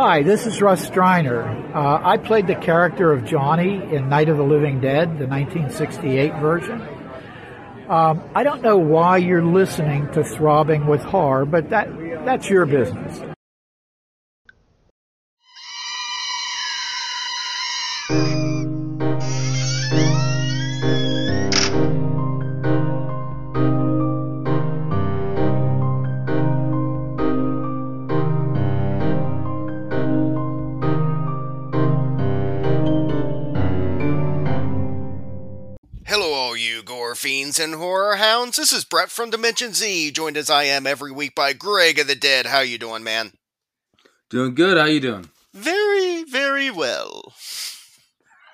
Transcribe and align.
Hi, 0.00 0.22
this 0.22 0.46
is 0.46 0.62
Russ 0.62 0.88
Streiner. 0.88 1.74
Uh, 1.74 2.00
I 2.04 2.18
played 2.18 2.46
the 2.46 2.54
character 2.54 3.12
of 3.12 3.24
Johnny 3.24 3.82
in 3.92 4.08
Night 4.08 4.28
of 4.28 4.36
the 4.36 4.44
Living 4.44 4.80
Dead, 4.80 5.18
the 5.18 5.26
1968 5.26 6.34
version. 6.34 6.80
Um, 7.88 8.22
I 8.32 8.44
don't 8.44 8.62
know 8.62 8.78
why 8.78 9.16
you're 9.16 9.44
listening 9.44 10.08
to 10.12 10.22
Throbbing 10.22 10.86
with 10.86 11.02
Horror, 11.02 11.46
but 11.46 11.70
that 11.70 11.88
that's 12.24 12.48
your 12.48 12.64
business. 12.64 13.20
And 37.58 37.74
horror 37.74 38.16
hounds. 38.16 38.56
This 38.56 38.72
is 38.72 38.84
Brett 38.84 39.10
from 39.10 39.30
Dimension 39.30 39.72
Z, 39.72 40.12
joined 40.12 40.36
as 40.36 40.50
I 40.50 40.64
am 40.64 40.86
every 40.86 41.10
week 41.10 41.34
by 41.34 41.52
Greg 41.52 41.98
of 41.98 42.06
the 42.06 42.14
Dead. 42.14 42.46
How 42.46 42.60
you 42.60 42.78
doing, 42.78 43.02
man? 43.02 43.32
Doing 44.30 44.54
good. 44.54 44.78
How 44.78 44.84
you 44.84 45.00
doing? 45.00 45.28
Very, 45.54 46.24
very 46.24 46.70
well. 46.70 47.32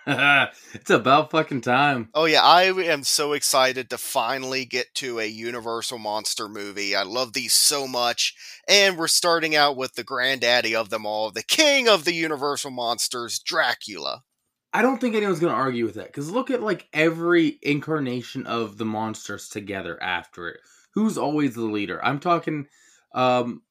it's 0.07 0.91
about 0.91 1.31
fucking 1.31 1.63
time. 1.63 2.09
Oh 2.15 2.25
yeah, 2.25 2.43
I 2.43 2.65
am 2.65 3.03
so 3.05 3.33
excited 3.33 3.91
to 3.91 3.99
finally 3.99 4.65
get 4.65 4.95
to 4.97 5.19
a 5.19 5.27
Universal 5.27 5.99
monster 5.99 6.49
movie. 6.49 6.95
I 6.95 7.03
love 7.03 7.33
these 7.33 7.53
so 7.55 7.87
much, 7.87 8.35
and 8.69 8.97
we're 8.97 9.09
starting 9.09 9.57
out 9.57 9.77
with 9.77 9.95
the 9.95 10.05
granddaddy 10.05 10.75
of 10.75 10.91
them 10.91 11.05
all, 11.05 11.31
the 11.31 11.43
king 11.43 11.89
of 11.89 12.05
the 12.05 12.15
Universal 12.15 12.71
monsters, 12.71 13.39
Dracula. 13.39 14.23
I 14.75 14.83
don't 14.83 15.01
think 15.01 15.15
anyone's 15.15 15.39
gonna 15.39 15.55
argue 15.55 15.85
with 15.87 15.95
that 15.95 16.07
because 16.07 16.31
look 16.33 16.51
at 16.51 16.61
like 16.61 16.89
every 16.93 17.61
incarnation 17.63 18.45
of 18.47 18.77
the 18.77 18.85
monsters 18.85 19.49
together 19.49 20.03
after 20.03 20.49
it. 20.49 20.61
Who's 20.95 21.17
always 21.17 21.55
the 21.55 21.63
leader? 21.63 22.05
I'm 22.05 22.19
talking 22.19 22.67
um 23.15 23.63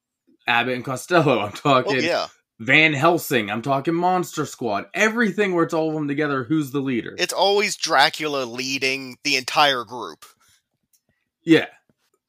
Abbott 0.48 0.76
and 0.76 0.84
Costello. 0.84 1.40
I'm 1.44 1.52
talking 1.52 1.96
Oh 1.96 2.00
yeah, 2.00 2.28
Van 2.58 2.94
Helsing. 2.94 3.50
I'm 3.50 3.60
talking 3.60 3.94
Monster 3.94 4.46
Squad. 4.46 4.86
Everything 4.94 5.54
where 5.54 5.64
it's 5.64 5.74
all 5.74 5.88
of 5.88 5.94
them 5.94 6.08
together. 6.08 6.44
Who's 6.44 6.70
the 6.70 6.80
leader? 6.80 7.14
it's 7.18 7.34
always 7.34 7.76
Dracula 7.76 8.44
leading 8.44 9.18
the 9.24 9.36
entire 9.36 9.84
group. 9.84 10.24
yeah. 11.44 11.66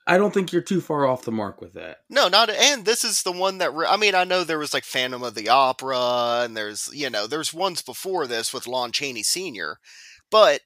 I 0.07 0.17
don't 0.17 0.33
think 0.33 0.51
you're 0.51 0.61
too 0.61 0.81
far 0.81 1.07
off 1.07 1.23
the 1.23 1.31
mark 1.31 1.61
with 1.61 1.73
that. 1.73 1.99
No, 2.09 2.27
not 2.27 2.49
and 2.49 2.85
this 2.85 3.03
is 3.03 3.23
the 3.23 3.31
one 3.31 3.57
that 3.57 3.73
re- 3.73 3.87
I 3.89 3.97
mean 3.97 4.13
I 4.13 4.23
know 4.23 4.43
there 4.43 4.59
was 4.59 4.73
like 4.73 4.83
Phantom 4.83 5.23
of 5.23 5.33
the 5.33 5.49
Opera 5.49 6.41
and 6.43 6.55
there's 6.55 6.89
you 6.93 7.09
know 7.09 7.25
there's 7.27 7.53
ones 7.53 7.81
before 7.81 8.27
this 8.27 8.53
with 8.53 8.67
Lon 8.67 8.91
Chaney 8.91 9.23
Sr. 9.23 9.79
But 10.29 10.61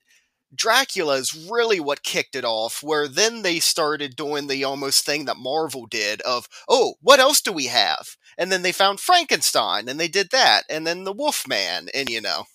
Dracula 0.53 1.15
is 1.15 1.47
really 1.49 1.79
what 1.79 2.03
kicked 2.03 2.35
it 2.35 2.43
off 2.43 2.81
where 2.83 3.07
then 3.07 3.43
they 3.43 3.59
started 3.59 4.15
doing 4.15 4.47
the 4.47 4.63
almost 4.63 5.05
thing 5.05 5.25
that 5.25 5.37
Marvel 5.37 5.85
did 5.85 6.21
of 6.21 6.47
oh 6.67 6.95
what 7.01 7.19
else 7.19 7.39
do 7.39 7.53
we 7.53 7.67
have 7.67 8.17
and 8.37 8.51
then 8.51 8.61
they 8.61 8.71
found 8.71 8.99
Frankenstein 8.99 9.87
and 9.87 9.99
they 9.99 10.07
did 10.07 10.31
that 10.31 10.63
and 10.69 10.85
then 10.85 11.03
the 11.03 11.13
Wolfman 11.13 11.87
and 11.93 12.09
you 12.09 12.19
know 12.19 12.45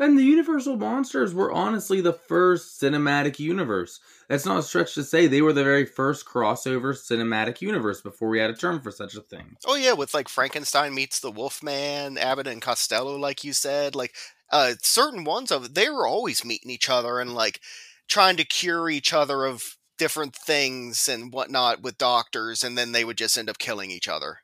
And 0.00 0.16
the 0.16 0.22
Universal 0.22 0.76
Monsters 0.76 1.34
were 1.34 1.50
honestly 1.50 2.00
the 2.00 2.12
first 2.12 2.80
cinematic 2.80 3.40
universe. 3.40 3.98
That's 4.28 4.46
not 4.46 4.58
a 4.58 4.62
stretch 4.62 4.94
to 4.94 5.02
say 5.02 5.26
they 5.26 5.42
were 5.42 5.52
the 5.52 5.64
very 5.64 5.86
first 5.86 6.24
crossover 6.24 6.94
cinematic 6.94 7.60
universe 7.60 8.00
before 8.00 8.28
we 8.28 8.38
had 8.38 8.50
a 8.50 8.54
term 8.54 8.80
for 8.80 8.92
such 8.92 9.16
a 9.16 9.20
thing. 9.22 9.56
oh 9.66 9.74
yeah 9.74 9.94
with 9.94 10.14
like 10.14 10.28
Frankenstein 10.28 10.94
meets 10.94 11.18
the 11.18 11.32
Wolfman 11.32 12.16
Abbott 12.16 12.46
and 12.46 12.62
Costello 12.62 13.16
like 13.16 13.42
you 13.42 13.52
said 13.52 13.94
like 13.96 14.14
uh 14.52 14.74
certain 14.82 15.24
ones 15.24 15.50
of 15.50 15.74
they 15.74 15.88
were 15.90 16.06
always 16.06 16.44
meeting 16.44 16.70
each 16.70 16.88
other 16.88 17.18
and 17.18 17.34
like 17.34 17.60
trying 18.06 18.36
to 18.36 18.44
cure 18.44 18.88
each 18.88 19.12
other 19.12 19.44
of 19.44 19.76
different 19.98 20.36
things 20.36 21.08
and 21.08 21.32
whatnot 21.32 21.82
with 21.82 21.98
doctors 21.98 22.62
and 22.62 22.78
then 22.78 22.92
they 22.92 23.04
would 23.04 23.18
just 23.18 23.36
end 23.36 23.50
up 23.50 23.58
killing 23.58 23.90
each 23.90 24.06
other 24.08 24.38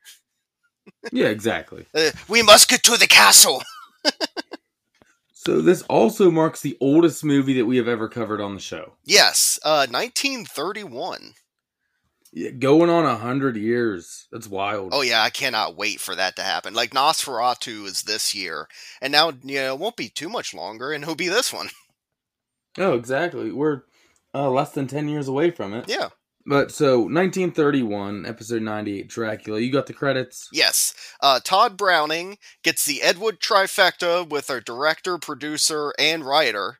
Yeah, 1.11 1.27
exactly. 1.27 1.85
uh, 1.95 2.11
we 2.27 2.41
must 2.41 2.69
get 2.69 2.83
to 2.83 2.97
the 2.97 3.07
castle 3.07 3.63
So 5.45 5.61
this 5.61 5.83
also 5.83 6.31
marks 6.31 6.61
the 6.61 6.75
oldest 6.81 7.23
movie 7.23 7.53
that 7.53 7.65
we 7.65 7.77
have 7.77 7.87
ever 7.87 8.09
covered 8.09 8.41
on 8.41 8.55
the 8.55 8.59
show. 8.61 8.93
yes 9.03 9.59
uh 9.63 9.85
1931 9.89 11.33
Yeah, 12.33 12.49
going 12.51 12.89
on 12.89 13.05
a 13.05 13.15
hundred 13.15 13.55
years. 13.55 14.27
That's 14.31 14.47
wild. 14.47 14.89
oh 14.93 15.01
yeah 15.01 15.21
i 15.21 15.29
cannot 15.29 15.77
wait 15.77 15.99
for 15.99 16.15
that 16.15 16.35
to 16.37 16.41
happen 16.41 16.73
like 16.73 16.91
nosferatu 16.91 17.85
is 17.85 18.01
this 18.03 18.33
year 18.33 18.67
and 19.01 19.11
now 19.11 19.31
you 19.43 19.55
know 19.55 19.73
it 19.75 19.79
won't 19.79 19.95
be 19.97 20.09
too 20.09 20.29
much 20.29 20.53
longer 20.53 20.91
and 20.91 21.03
it'll 21.03 21.15
be 21.15 21.27
this 21.29 21.53
one 21.53 21.69
Oh, 22.77 22.93
exactly. 22.95 23.53
We're 23.53 23.83
uh, 24.33 24.49
less 24.49 24.71
than 24.71 24.87
ten 24.87 25.07
years 25.07 25.29
away 25.29 25.49
from 25.49 25.73
it. 25.73 25.85
yeah 25.87 26.09
But 26.45 26.71
so 26.71 26.99
1931, 26.99 28.25
episode 28.25 28.61
98, 28.61 29.07
Dracula. 29.07 29.59
You 29.59 29.71
got 29.71 29.87
the 29.87 29.93
credits. 29.93 30.47
Yes. 30.53 30.93
Uh, 31.19 31.39
Tod 31.43 31.75
Browning 31.75 32.37
gets 32.63 32.85
the 32.85 33.01
Ed 33.01 33.17
Wood 33.17 33.39
trifecta 33.39 34.29
with 34.29 34.51
a 34.51 34.61
director, 34.61 35.17
producer, 35.17 35.93
and 35.97 36.23
writer, 36.23 36.77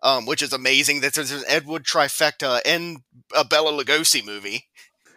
um, 0.00 0.26
which 0.26 0.42
is 0.42 0.52
amazing 0.52 1.00
that 1.00 1.14
there's 1.14 1.32
an 1.32 1.42
Ed 1.48 1.66
Wood 1.66 1.82
trifecta 1.82 2.60
and 2.64 2.98
a 3.36 3.44
Bela 3.44 3.72
Lugosi 3.72 4.24
movie. 4.24 4.66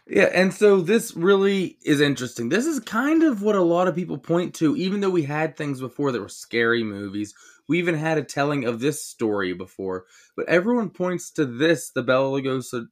Yeah, 0.08 0.30
and 0.34 0.54
so 0.54 0.82
this 0.82 1.16
really 1.16 1.78
is 1.86 2.02
interesting. 2.02 2.50
This 2.50 2.66
is 2.66 2.80
kind 2.80 3.24
of 3.24 3.42
what 3.42 3.56
a 3.56 3.62
lot 3.62 3.88
of 3.88 3.96
people 3.96 4.18
point 4.18 4.56
to, 4.56 4.76
even 4.76 5.00
though 5.00 5.10
we 5.10 5.24
had 5.24 5.56
things 5.56 5.80
before 5.80 6.12
that 6.12 6.20
were 6.20 6.30
scary 6.30 6.84
movies. 6.84 7.34
We 7.70 7.78
even 7.78 7.96
had 7.96 8.18
a 8.18 8.24
telling 8.24 8.66
of 8.66 8.82
this 8.82 9.06
story 9.06 9.54
before, 9.54 10.06
but 10.36 10.50
everyone 10.50 10.90
points 10.90 11.32
to 11.34 11.46
this, 11.46 11.92
the 11.92 12.04
Bela 12.04 12.42
Lugosi. 12.42 12.88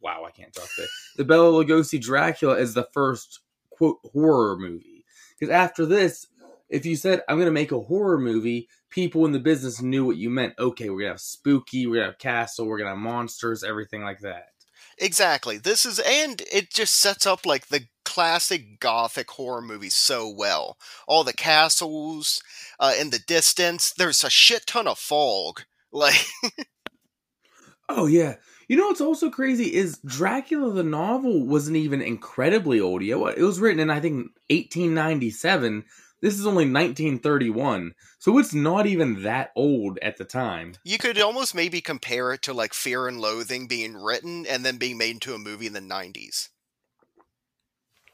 Wow, 0.00 0.24
I 0.26 0.30
can't 0.30 0.52
talk 0.52 0.68
today. 0.74 0.88
The 1.16 1.24
Bela 1.24 1.64
Lugosi 1.64 2.00
Dracula 2.00 2.56
is 2.56 2.74
the 2.74 2.88
first 2.92 3.40
quote 3.70 3.98
horror 4.12 4.56
movie. 4.58 5.04
Because 5.38 5.52
after 5.52 5.86
this, 5.86 6.26
if 6.68 6.84
you 6.84 6.96
said 6.96 7.22
I'm 7.28 7.36
going 7.36 7.46
to 7.46 7.52
make 7.52 7.72
a 7.72 7.80
horror 7.80 8.18
movie, 8.18 8.68
people 8.90 9.24
in 9.24 9.32
the 9.32 9.38
business 9.38 9.80
knew 9.80 10.04
what 10.04 10.16
you 10.16 10.30
meant. 10.30 10.54
Okay, 10.58 10.90
we're 10.90 11.00
gonna 11.00 11.12
have 11.12 11.20
spooky, 11.20 11.86
we're 11.86 11.96
gonna 11.96 12.06
have 12.06 12.18
castle, 12.18 12.66
we're 12.66 12.78
gonna 12.78 12.90
have 12.90 12.98
monsters, 12.98 13.64
everything 13.64 14.02
like 14.02 14.20
that. 14.20 14.48
Exactly. 14.98 15.56
This 15.56 15.86
is, 15.86 15.98
and 16.00 16.42
it 16.52 16.70
just 16.70 16.94
sets 16.94 17.26
up 17.26 17.46
like 17.46 17.68
the 17.68 17.86
classic 18.04 18.80
gothic 18.80 19.30
horror 19.30 19.62
movie 19.62 19.88
so 19.88 20.28
well. 20.28 20.76
All 21.08 21.24
the 21.24 21.32
castles 21.32 22.42
uh, 22.78 22.92
in 23.00 23.10
the 23.10 23.20
distance. 23.20 23.92
There's 23.96 24.22
a 24.24 24.30
shit 24.30 24.66
ton 24.66 24.86
of 24.86 24.98
fog. 24.98 25.62
Like, 25.92 26.24
Oh 27.88 28.06
yeah. 28.06 28.36
You 28.70 28.76
know 28.76 28.86
what's 28.86 29.00
also 29.00 29.30
crazy 29.30 29.74
is 29.74 29.98
Dracula 30.06 30.72
the 30.72 30.84
novel 30.84 31.44
wasn't 31.44 31.76
even 31.76 32.00
incredibly 32.00 32.78
old 32.78 33.02
yet. 33.02 33.18
It 33.36 33.42
was 33.42 33.58
written 33.58 33.80
in 33.80 33.90
I 33.90 33.98
think 33.98 34.28
1897. 34.48 35.84
This 36.20 36.34
is 36.34 36.46
only 36.46 36.70
1931. 36.70 37.94
So 38.20 38.38
it's 38.38 38.54
not 38.54 38.86
even 38.86 39.24
that 39.24 39.50
old 39.56 39.98
at 40.02 40.18
the 40.18 40.24
time. 40.24 40.74
you 40.84 40.98
could 40.98 41.20
almost 41.20 41.52
maybe 41.52 41.80
compare 41.80 42.32
it 42.32 42.42
to 42.42 42.52
like 42.52 42.72
Fear 42.72 43.08
and 43.08 43.20
Loathing 43.20 43.66
being 43.66 43.96
written 43.96 44.46
and 44.46 44.64
then 44.64 44.76
being 44.76 44.98
made 44.98 45.16
into 45.16 45.34
a 45.34 45.38
movie 45.38 45.66
in 45.66 45.72
the 45.72 45.80
90s. 45.80 46.50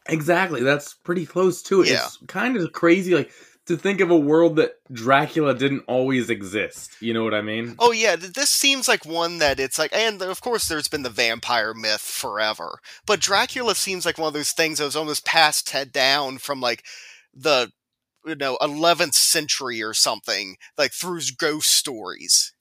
Exactly. 0.09 0.63
That's 0.63 0.95
pretty 0.95 1.27
close 1.27 1.61
to 1.65 1.83
it. 1.83 1.89
Yeah. 1.89 2.07
It's 2.07 2.17
kind 2.29 2.57
of 2.57 2.73
crazy 2.73 3.15
like 3.15 3.31
to 3.67 3.77
think 3.77 4.01
of 4.01 4.11
a 4.11 4.17
world 4.17 4.57
that 4.57 4.77
Dracula 4.93 5.55
didn't 5.55 5.85
always 5.87 6.31
exist. 6.31 6.93
You 7.01 7.13
know 7.13 7.25
what 7.25 7.35
I 7.35 7.43
mean? 7.43 7.75
Oh 7.79 7.93
yeah, 7.93 8.17
this 8.17 8.51
seems 8.51 8.89
like 8.89 9.05
one 9.05 9.39
that 9.39 9.61
it's 9.61 9.79
like, 9.79 9.93
and 9.95 10.23
of 10.23 10.41
course 10.41 10.69
there's 10.69 10.89
been 10.89 11.03
the 11.03 11.11
vampire 11.11 11.75
myth 11.75 12.01
forever, 12.01 12.79
but 13.07 13.21
Dracula 13.21 13.75
seems 13.75 14.07
like 14.07 14.19
one 14.19 14.29
of 14.29 14.35
those 14.35 14.53
things 14.53 14.79
that 14.79 14.85
was 14.85 14.97
almost 14.97 15.27
passed 15.27 15.71
head 15.71 15.93
down 15.93 16.39
from 16.39 16.61
like 16.61 16.85
the 17.35 17.73
you 18.25 18.37
know 18.37 18.57
11th 18.61 19.15
century 19.15 19.83
or 19.83 19.95
something, 19.95 20.57
like 20.79 20.93
through 20.93 21.21
ghost 21.37 21.71
stories. 21.73 22.53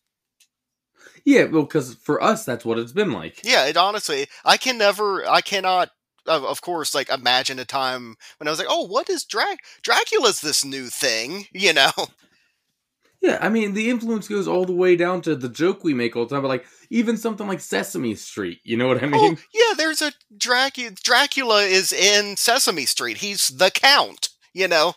Yeah, 1.23 1.45
well 1.45 1.65
cuz 1.65 1.95
for 1.95 2.21
us 2.21 2.45
that's 2.45 2.65
what 2.65 2.79
it's 2.79 2.91
been 2.91 3.11
like. 3.11 3.41
Yeah, 3.43 3.65
it 3.65 3.77
honestly, 3.77 4.27
I 4.43 4.57
can 4.57 4.77
never, 4.77 5.27
I 5.27 5.41
cannot. 5.41 5.89
Of, 6.27 6.43
of 6.43 6.61
course, 6.61 6.95
like 6.95 7.09
imagine 7.09 7.59
a 7.59 7.65
time 7.65 8.15
when 8.37 8.47
I 8.47 8.51
was 8.51 8.59
like, 8.59 8.67
"Oh, 8.69 8.87
what 8.87 9.09
is 9.09 9.23
Drac? 9.23 9.59
Dracula's 9.81 10.41
this 10.41 10.65
new 10.65 10.87
thing," 10.87 11.45
you 11.53 11.73
know? 11.73 11.91
Yeah, 13.21 13.39
I 13.41 13.49
mean 13.49 13.73
the 13.73 13.89
influence 13.89 14.27
goes 14.27 14.47
all 14.47 14.65
the 14.65 14.73
way 14.73 14.95
down 14.95 15.21
to 15.23 15.35
the 15.35 15.49
joke 15.49 15.83
we 15.83 15.93
make 15.93 16.15
all 16.15 16.25
the 16.25 16.35
time, 16.35 16.43
but 16.43 16.49
like 16.49 16.65
even 16.89 17.17
something 17.17 17.47
like 17.47 17.59
Sesame 17.59 18.15
Street, 18.15 18.59
you 18.63 18.77
know 18.77 18.87
what 18.87 19.01
I 19.01 19.07
oh, 19.07 19.09
mean? 19.09 19.37
Oh, 19.37 19.43
yeah, 19.53 19.75
there's 19.75 20.01
a 20.01 20.13
Dracula. 20.37 20.91
Dracula 21.03 21.63
is 21.63 21.91
in 21.91 22.37
Sesame 22.37 22.85
Street. 22.85 23.17
He's 23.17 23.47
the 23.47 23.71
Count. 23.71 24.29
You 24.53 24.67
know. 24.67 24.93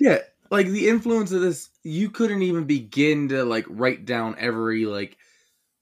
Yeah, 0.00 0.18
like 0.50 0.68
the 0.68 0.88
influence 0.88 1.32
of 1.32 1.40
this, 1.40 1.70
you 1.82 2.10
couldn't 2.10 2.42
even 2.42 2.64
begin 2.64 3.28
to 3.28 3.44
like 3.44 3.66
write 3.68 4.04
down 4.04 4.36
every 4.38 4.84
like 4.86 5.16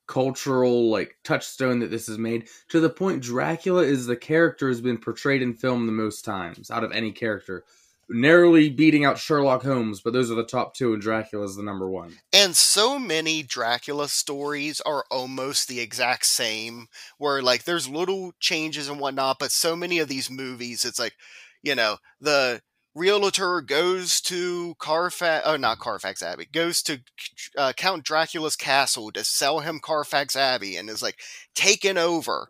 cultural 0.07 0.91
like 0.91 1.17
touchstone 1.25 1.81
that 1.81 1.91
this 1.91 2.07
has 2.07 2.19
made 2.19 2.49
to 2.69 2.81
the 2.81 2.89
point 2.91 3.23
Dracula 3.23 3.83
is 3.83 4.07
the 4.07 4.17
character 4.17 4.69
has 4.69 4.81
been 4.81 4.99
portrayed 4.99 5.43
in 5.43 5.55
film 5.55 5.87
the 5.87 5.93
most 5.93 6.25
times 6.25 6.71
out 6.71 6.85
of 6.85 6.93
any 6.93 7.13
character. 7.13 7.65
narrowly 8.09 8.71
beating 8.71 9.05
out 9.05 9.19
Sherlock 9.19 9.63
Holmes, 9.63 10.01
but 10.01 10.13
those 10.13 10.31
are 10.31 10.37
the 10.37 10.45
top 10.45 10.75
two, 10.75 10.93
and 10.93 11.03
Dracula 11.03 11.45
is 11.45 11.57
the 11.57 11.63
number 11.63 11.91
one. 11.91 12.15
And 12.33 12.55
so 12.55 12.99
many 12.99 13.43
Dracula 13.43 14.09
stories 14.09 14.81
are 14.83 15.05
almost 15.11 15.69
the 15.69 15.81
exact 15.81 16.27
same, 16.27 16.87
where 17.19 17.43
like 17.43 17.65
there's 17.65 17.89
little 17.89 18.33
changes 18.41 18.89
and 18.89 19.01
whatnot, 19.01 19.39
but 19.41 19.51
so 19.51 19.75
many 19.75 19.99
of 19.99 20.09
these 20.09 20.31
movies, 20.31 20.85
it's 20.85 20.99
like, 20.99 21.15
you 21.63 21.75
know, 21.75 21.97
the 22.21 22.61
realtor 22.97 23.61
goes 23.61 24.21
to 24.23 24.75
Carfax, 24.79 25.47
oh, 25.47 25.57
not 25.57 25.79
Carfax 25.79 26.23
Abbey, 26.23 26.49
goes 26.51 26.83
to 26.83 27.01
uh, 27.57 27.73
Count 27.77 28.05
Dracula's 28.05 28.57
castle 28.57 29.13
to 29.13 29.23
sell 29.23 29.61
him 29.61 29.79
Carfax 29.81 30.35
Abbey 30.35 30.77
and 30.77 30.89
is 30.89 31.03
like 31.03 31.19
taken 31.55 31.99
over. 31.99 32.49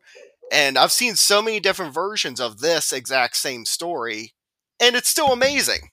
And 0.52 0.78
I've 0.78 0.92
seen 0.92 1.16
so 1.16 1.42
many 1.42 1.58
different 1.58 1.92
versions 1.92 2.40
of 2.40 2.60
this 2.60 2.92
exact 2.92 3.36
same 3.36 3.64
story, 3.64 4.32
and 4.80 4.94
it's 4.94 5.08
still 5.08 5.32
amazing. 5.32 5.90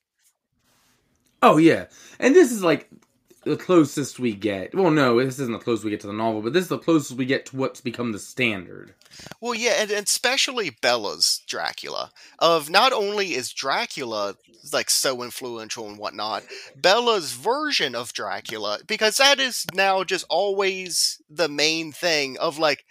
Oh 1.42 1.58
yeah, 1.58 1.88
and 2.20 2.36
this 2.36 2.52
is 2.52 2.64
like 2.64 2.88
the 3.45 3.57
closest 3.57 4.19
we 4.19 4.34
get. 4.34 4.74
Well, 4.74 4.92
no, 4.92 5.24
this 5.24 5.40
isn't 5.40 5.51
the 5.51 5.60
closest 5.60 5.86
we 5.86 5.92
get 5.92 6.01
to 6.01 6.07
the 6.07 6.13
novel, 6.13 6.42
but 6.42 6.54
this 6.54 6.63
is 6.63 6.69
the 6.69 6.78
closest 6.78 7.18
we 7.18 7.25
get 7.25 7.48
to 7.48 7.56
what's 7.56 7.81
become 7.81 8.12
the 8.12 8.19
standard. 8.19 8.94
Well, 9.42 9.54
yeah, 9.54 9.75
and, 9.80 9.92
and 9.92 10.07
especially 10.07 10.72
Bela's 10.81 11.42
Dracula. 11.48 12.12
Of 12.40 12.69
not 12.69 12.94
only 12.94 13.34
is 13.34 13.54
Dracula 13.54 14.36
like 14.72 14.90
so 14.90 15.24
influential 15.24 15.88
and 15.88 15.98
whatnot, 15.98 16.44
Bela's 16.80 17.34
version 17.34 17.95
of 17.95 18.13
Dracula, 18.13 18.80
because 18.88 19.18
that 19.18 19.40
is 19.40 19.66
now 19.74 20.04
just 20.04 20.25
always 20.30 21.22
the 21.30 21.50
main 21.50 21.92
thing 21.92 22.38
of 22.38 22.57
like 22.57 22.86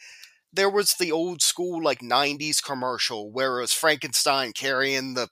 there 0.52 0.70
was 0.70 0.94
the 0.94 1.10
old 1.10 1.40
school 1.40 1.82
like 1.82 2.00
90s 2.00 2.62
commercial 2.62 3.30
where 3.30 3.58
it 3.58 3.62
was 3.62 3.72
Frankenstein 3.72 4.52
carrying 4.52 5.14
the 5.14 5.28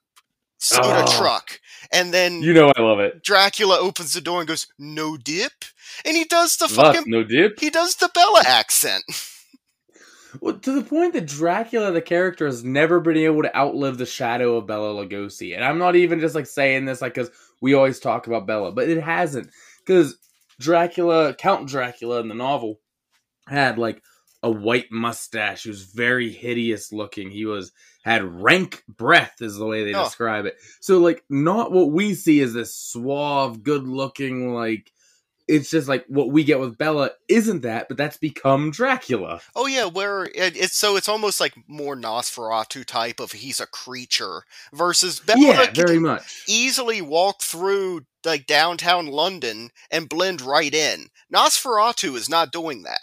soda 0.61 1.05
Oh. 1.07 1.19
truck 1.19 1.59
and 1.93 2.15
then 2.15 2.43
You 2.43 2.53
know 2.53 2.73
I 2.77 2.81
love 2.83 3.01
it. 3.01 3.23
Dracula 3.25 3.79
opens 3.79 4.13
the 4.13 4.21
door 4.21 4.41
and 4.41 4.49
goes 4.49 4.67
no 4.79 5.17
dip 5.17 5.65
and 6.05 6.17
he 6.17 6.25
does 6.25 6.57
the 6.57 6.67
Thus, 6.69 6.77
fucking 6.97 7.11
no 7.11 7.25
dip. 7.25 7.59
he 7.59 7.71
does 7.71 7.97
the 7.97 8.11
Bela 8.15 8.43
accent. 8.47 9.03
Well, 10.41 10.55
to 10.61 10.73
the 10.73 10.85
point 10.85 11.15
that 11.15 11.27
Dracula, 11.27 11.91
the 11.91 12.01
character, 12.01 12.47
has 12.47 12.63
never 12.63 13.01
been 13.01 13.17
able 13.17 13.43
to 13.43 13.57
outlive 13.57 13.99
the 13.99 14.07
shadow 14.07 14.57
of 14.57 14.67
Bela 14.69 14.95
Lugosi. 15.05 15.57
And 15.57 15.65
I'm 15.65 15.79
not 15.79 15.97
even 15.97 16.21
just 16.21 16.37
like 16.37 16.47
saying 16.47 16.85
this 16.85 17.03
like 17.03 17.15
because 17.15 17.33
we 17.61 17.75
always 17.75 17.99
talk 17.99 18.29
about 18.29 18.47
Bela, 18.47 18.71
but 18.71 18.89
it 18.89 19.03
hasn't. 19.03 19.51
Because 19.85 20.17
Dracula, 20.61 21.35
Count 21.35 21.69
Dracula 21.69 22.21
in 22.21 22.29
the 22.29 22.37
novel, 22.37 22.79
had 23.49 23.77
like 23.77 24.05
a 24.41 24.51
white 24.51 24.93
mustache. 24.93 25.65
He 25.65 25.69
was 25.69 25.83
very 25.83 26.31
hideous 26.31 26.93
looking. 26.93 27.31
He 27.33 27.45
was 27.45 27.73
had 28.03 28.25
rank 28.25 28.83
breath, 28.89 29.37
is 29.41 29.57
the 29.57 29.67
way 29.67 29.85
they 29.85 29.95
Oh. 29.95 30.05
describe 30.05 30.47
it. 30.47 30.57
So 30.81 30.99
like, 30.99 31.23
not 31.29 31.73
what 31.73 31.91
we 31.91 32.15
see 32.15 32.41
is 32.41 32.53
this 32.55 32.75
suave, 32.75 33.63
good 33.63 33.87
looking 33.87 34.55
like. 34.55 34.91
It's 35.49 35.69
just 35.69 35.89
like 35.89 36.05
what 36.07 36.31
we 36.31 36.45
get 36.45 36.61
with 36.61 36.79
Bela 36.79 37.11
isn't 37.27 37.63
that, 37.63 37.89
but 37.89 37.97
that's 37.97 38.17
become 38.17 38.71
Dracula. 38.71 39.41
Oh 39.57 39.67
yeah, 39.67 39.87
where 39.87 40.27
it, 40.27 40.57
it's 40.57 40.77
so 40.77 40.95
it's 40.95 41.09
almost 41.09 41.41
like 41.41 41.55
more 41.67 41.97
Nosferatu 41.97 42.85
type 42.85 43.19
of 43.19 43.33
he's 43.33 43.59
a 43.59 43.67
creature 43.67 44.45
versus 44.73 45.19
Bela 45.19 45.41
yeah, 45.41 45.67
can 45.67 45.75
very 45.75 45.99
much. 45.99 46.45
easily 46.47 47.03
walk 47.03 47.43
through 47.43 48.03
like 48.25 48.47
downtown 48.47 49.09
London 49.09 49.71
and 49.91 50.09
blend 50.09 50.41
right 50.41 50.73
in. 50.73 51.09
Nosferatu 51.35 52.15
is 52.15 52.29
not 52.29 52.53
doing 52.53 52.85
that. 52.85 53.03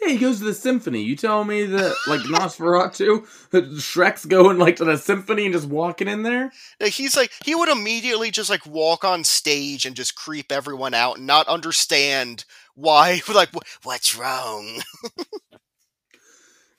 Yeah, 0.00 0.08
he 0.08 0.18
goes 0.18 0.38
to 0.38 0.44
the 0.44 0.54
symphony. 0.54 1.02
You 1.02 1.16
tell 1.16 1.44
me 1.44 1.64
that 1.64 1.94
like 2.08 2.20
Nosferatu, 2.20 3.24
Schreck's 3.80 4.24
going 4.24 4.58
like 4.58 4.76
to 4.76 4.84
the 4.84 4.96
symphony 4.96 5.44
and 5.44 5.54
just 5.54 5.68
walking 5.68 6.08
in 6.08 6.22
there? 6.22 6.52
He's 6.80 7.16
like 7.16 7.30
he 7.44 7.54
would 7.54 7.68
immediately 7.68 8.30
just 8.30 8.50
like 8.50 8.66
walk 8.66 9.04
on 9.04 9.24
stage 9.24 9.84
and 9.86 9.94
just 9.94 10.16
creep 10.16 10.50
everyone 10.50 10.94
out 10.94 11.18
and 11.18 11.26
not 11.26 11.46
understand 11.46 12.44
why 12.74 13.20
like 13.34 13.50
what's 13.82 14.16
wrong. 14.16 14.82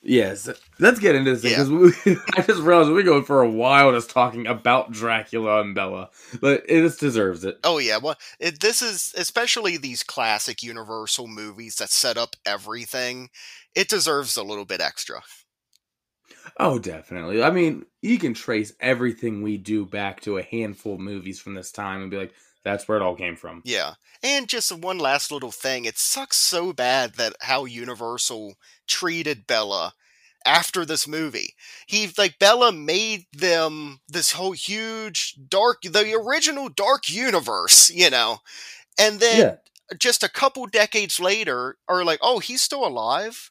Yes. 0.06 0.50
Let's 0.78 1.00
get 1.00 1.14
into 1.14 1.34
this 1.34 1.42
Yeah. 1.50 1.64
because 1.64 2.18
I 2.36 2.42
just 2.42 2.60
realized 2.60 2.90
we're 2.90 3.02
going 3.02 3.24
for 3.24 3.40
a 3.40 3.50
while 3.50 3.90
just 3.92 4.10
talking 4.10 4.46
about 4.46 4.92
Dracula 4.92 5.62
and 5.62 5.74
Bela, 5.74 6.10
but 6.40 6.62
it 6.68 6.82
just 6.82 7.00
deserves 7.00 7.42
it. 7.44 7.58
Oh 7.64 7.78
yeah, 7.78 7.96
well, 7.96 8.16
it, 8.38 8.60
this 8.60 8.82
is 8.82 9.14
especially 9.16 9.78
these 9.78 10.02
classic 10.02 10.62
Universal 10.62 11.28
movies 11.28 11.76
that 11.76 11.90
set 11.90 12.18
up 12.18 12.36
everything. 12.44 13.30
It 13.74 13.88
deserves 13.88 14.36
a 14.36 14.42
little 14.42 14.66
bit 14.66 14.80
extra. 14.82 15.22
Oh, 16.58 16.78
definitely. 16.78 17.42
I 17.42 17.50
mean, 17.50 17.86
you 18.02 18.18
can 18.18 18.34
trace 18.34 18.72
everything 18.80 19.42
we 19.42 19.56
do 19.56 19.86
back 19.86 20.20
to 20.22 20.38
a 20.38 20.42
handful 20.42 20.94
of 20.94 21.00
movies 21.00 21.40
from 21.40 21.54
this 21.54 21.72
time 21.72 22.02
and 22.02 22.10
be 22.10 22.18
like, 22.18 22.34
that's 22.64 22.88
where 22.88 22.98
it 22.98 23.02
all 23.02 23.16
came 23.16 23.36
from. 23.36 23.62
Yeah, 23.64 23.94
and 24.22 24.48
just 24.48 24.72
one 24.72 24.98
last 24.98 25.30
little 25.30 25.52
thing. 25.52 25.84
It 25.84 25.98
sucks 25.98 26.36
so 26.36 26.72
bad 26.72 27.14
that 27.14 27.34
how 27.40 27.64
Universal 27.64 28.54
treated 28.86 29.46
Bela 29.46 29.94
after 30.46 30.84
this 30.84 31.08
movie. 31.08 31.54
He 31.86 32.10
like 32.18 32.38
Bela 32.38 32.72
made 32.72 33.26
them 33.32 34.00
this 34.08 34.32
whole 34.32 34.52
huge 34.52 35.36
dark, 35.48 35.82
the 35.82 36.14
original 36.14 36.68
dark 36.68 37.10
universe, 37.10 37.90
you 37.90 38.10
know, 38.10 38.38
and 38.98 39.20
then 39.20 39.46
Yeah. 39.46 39.56
just 39.98 40.22
a 40.22 40.28
couple 40.28 40.66
decades 40.66 41.20
later, 41.20 41.76
are 41.88 42.04
like, 42.04 42.18
oh, 42.22 42.38
he's 42.38 42.62
still 42.62 42.86
alive. 42.86 43.50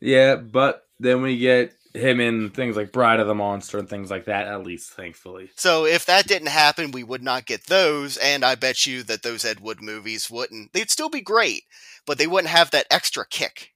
Yeah, 0.00 0.36
but 0.36 0.86
then 1.00 1.22
we 1.22 1.38
get 1.38 1.72
him 1.94 2.20
in 2.20 2.50
things 2.50 2.76
like 2.76 2.92
Bride 2.92 3.20
of 3.20 3.26
the 3.26 3.34
Monster 3.34 3.78
and 3.78 3.88
things 3.88 4.10
like 4.10 4.26
that, 4.26 4.46
at 4.46 4.62
least, 4.62 4.90
thankfully. 4.92 5.50
So 5.56 5.84
if 5.84 6.06
that 6.06 6.26
didn't 6.26 6.48
happen, 6.48 6.90
we 6.90 7.02
would 7.02 7.22
not 7.22 7.46
get 7.46 7.66
those, 7.66 8.16
and 8.18 8.44
I 8.44 8.54
bet 8.54 8.86
you 8.86 9.02
that 9.04 9.22
those 9.22 9.44
Ed 9.44 9.60
Wood 9.60 9.82
movies 9.82 10.30
wouldn't. 10.30 10.72
They'd 10.72 10.90
still 10.90 11.08
be 11.08 11.20
great, 11.20 11.64
but 12.06 12.18
they 12.18 12.26
wouldn't 12.26 12.50
have 12.50 12.70
that 12.70 12.86
extra 12.90 13.26
kick. 13.26 13.72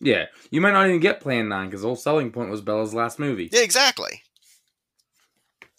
Yeah, 0.00 0.26
you 0.50 0.60
might 0.60 0.72
not 0.72 0.88
even 0.88 1.00
get 1.00 1.20
Plan 1.20 1.48
9 1.48 1.66
because 1.66 1.82
the 1.82 1.88
whole 1.88 1.96
selling 1.96 2.30
point 2.30 2.50
was 2.50 2.60
Bela's 2.60 2.94
last 2.94 3.18
movie. 3.18 3.48
Yeah, 3.52 3.62
exactly. 3.62 4.22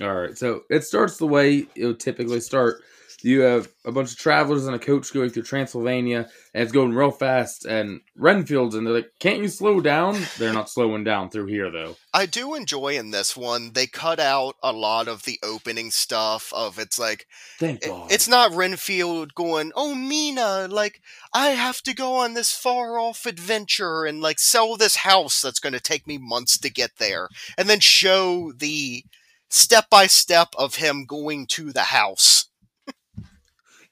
All 0.02 0.14
right, 0.14 0.38
so 0.38 0.62
it 0.70 0.84
starts 0.84 1.18
the 1.18 1.28
way 1.28 1.68
it 1.76 1.86
would 1.86 2.00
typically 2.00 2.40
start. 2.40 2.82
You 3.26 3.42
have 3.42 3.68
a 3.84 3.92
bunch 3.92 4.12
of 4.12 4.20
travelers 4.20 4.68
in 4.68 4.76
a 4.76 4.78
coach 4.78 5.12
going 5.12 5.32
through 5.32 5.44
Transylvania, 5.44 6.30
and 6.54 6.62
it's 6.62 6.72
going 6.72 6.94
real 6.94 7.10
fast. 7.10 7.66
And 7.66 8.02
Renfield's, 8.16 8.76
and 8.76 8.86
they're 8.86 8.94
like, 8.94 9.10
"Can't 9.20 9.42
you 9.42 9.48
slow 9.48 9.82
down?" 9.82 10.24
They're 10.38 10.54
not 10.54 10.70
slowing 10.70 11.04
down 11.04 11.32
through 11.32 11.48
here, 11.48 11.72
though. 11.72 11.98
I 12.14 12.28
do 12.28 12.54
enjoy 12.54 12.96
in 12.96 13.10
this 13.10 13.36
one. 13.36 13.74
They 13.74 13.88
cut 13.88 14.20
out 14.20 14.58
a 14.62 14.72
lot 14.72 15.08
of 15.08 15.24
the 15.24 15.40
opening 15.42 15.90
stuff 15.90 16.54
of 16.54 16.78
it's 16.78 17.00
like 17.00 17.26
Thank 17.58 17.82
it- 17.84 17.88
God. 17.88 18.12
it's 18.12 18.28
not 18.28 18.52
Renfield 18.54 19.34
going, 19.34 19.72
"Oh 19.76 19.96
Mina, 19.96 20.68
like 20.70 21.02
I 21.34 21.48
have 21.50 21.82
to 21.82 21.96
go 21.96 22.14
on 22.18 22.36
this 22.36 22.52
far 22.52 23.00
off 23.00 23.26
adventure 23.26 24.06
and 24.06 24.22
like 24.22 24.38
sell 24.38 24.78
this 24.78 24.98
house 24.98 25.42
that's 25.42 25.60
going 25.60 25.74
to 25.74 25.80
take 25.80 26.06
me 26.06 26.20
months 26.20 26.60
to 26.60 26.70
get 26.70 26.98
there." 26.98 27.30
And 27.58 27.68
then 27.68 27.80
show 27.80 28.52
the 28.52 29.04
step 29.50 29.90
by 29.90 30.06
step 30.06 30.50
of 30.60 30.76
him 30.76 31.06
going 31.06 31.48
to 31.48 31.74
the 31.74 31.86
house. 31.86 32.45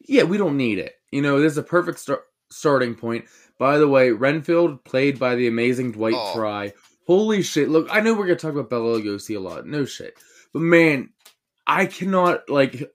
Yeah, 0.06 0.24
we 0.24 0.38
don't 0.38 0.58
need 0.58 0.80
it. 0.80 0.94
You 1.12 1.22
know, 1.22 1.40
this 1.40 1.54
is 1.54 1.58
a 1.58 1.64
perfect 1.64 2.00
start 2.00 2.24
starting 2.52 2.96
point. 2.96 3.26
By 3.60 3.78
the 3.78 3.88
way, 3.88 4.12
Renfield, 4.12 4.84
played 4.84 5.20
by 5.20 5.36
the 5.36 5.48
amazing 5.48 5.92
Dwight 5.94 6.16
Oh. 6.18 6.34
Frye. 6.36 6.74
Holy 7.06 7.42
shit! 7.42 7.70
Look, 7.70 7.88
I 7.92 8.00
know 8.00 8.14
we're 8.14 8.26
gonna 8.28 8.38
talk 8.38 8.54
about 8.54 8.70
Bela 8.70 9.00
Lugosi 9.00 9.36
a 9.36 9.40
lot. 9.40 9.66
No 9.68 9.84
shit, 9.86 10.18
but 10.54 10.62
man, 10.62 11.10
I 11.68 11.86
cannot 11.86 12.50
like 12.50 12.92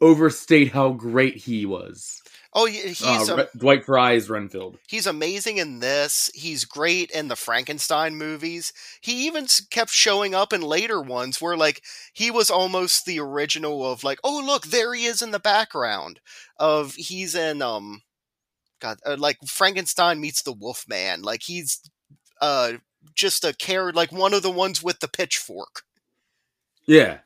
overstate 0.00 0.72
how 0.72 0.92
great 0.92 1.36
he 1.36 1.66
was. 1.66 2.22
Oh, 2.56 2.66
yeah, 2.66 2.82
he's 2.82 3.28
Uh, 3.28 3.46
a, 3.52 3.58
Dwight 3.58 3.84
Frye's 3.84 4.30
Renfield. 4.30 4.78
he's 4.86 5.06
amazing 5.08 5.58
in 5.58 5.80
this. 5.80 6.30
He's 6.34 6.64
great 6.64 7.10
in 7.10 7.26
the 7.28 7.34
Frankenstein 7.36 8.14
movies. 8.14 8.72
He 9.00 9.26
even 9.26 9.46
kept 9.70 9.90
showing 9.90 10.34
up 10.36 10.52
in 10.52 10.60
later 10.62 11.00
ones 11.00 11.40
where 11.40 11.56
like 11.56 11.82
he 12.12 12.30
was 12.30 12.50
almost 12.50 13.06
the 13.06 13.18
original 13.18 13.84
of 13.90 14.04
like, 14.04 14.20
oh 14.22 14.40
look, 14.44 14.66
there 14.66 14.94
he 14.94 15.04
is 15.06 15.20
in 15.20 15.32
the 15.32 15.40
background. 15.40 16.20
Of 16.56 16.94
he's 16.94 17.34
in 17.34 17.60
um, 17.60 18.02
God, 18.80 18.98
uh, 19.04 19.16
like 19.18 19.38
Frankenstein 19.46 20.20
meets 20.20 20.42
the 20.42 20.52
Wolfman. 20.52 21.22
Like 21.22 21.42
he's 21.42 21.80
uh 22.40 22.74
just 23.16 23.44
a 23.44 23.52
character, 23.52 23.96
like 23.96 24.12
one 24.12 24.32
of 24.32 24.42
the 24.42 24.50
ones 24.50 24.80
with 24.82 25.00
the 25.00 25.08
pitchfork. 25.08 25.82
Yeah, 26.86 27.18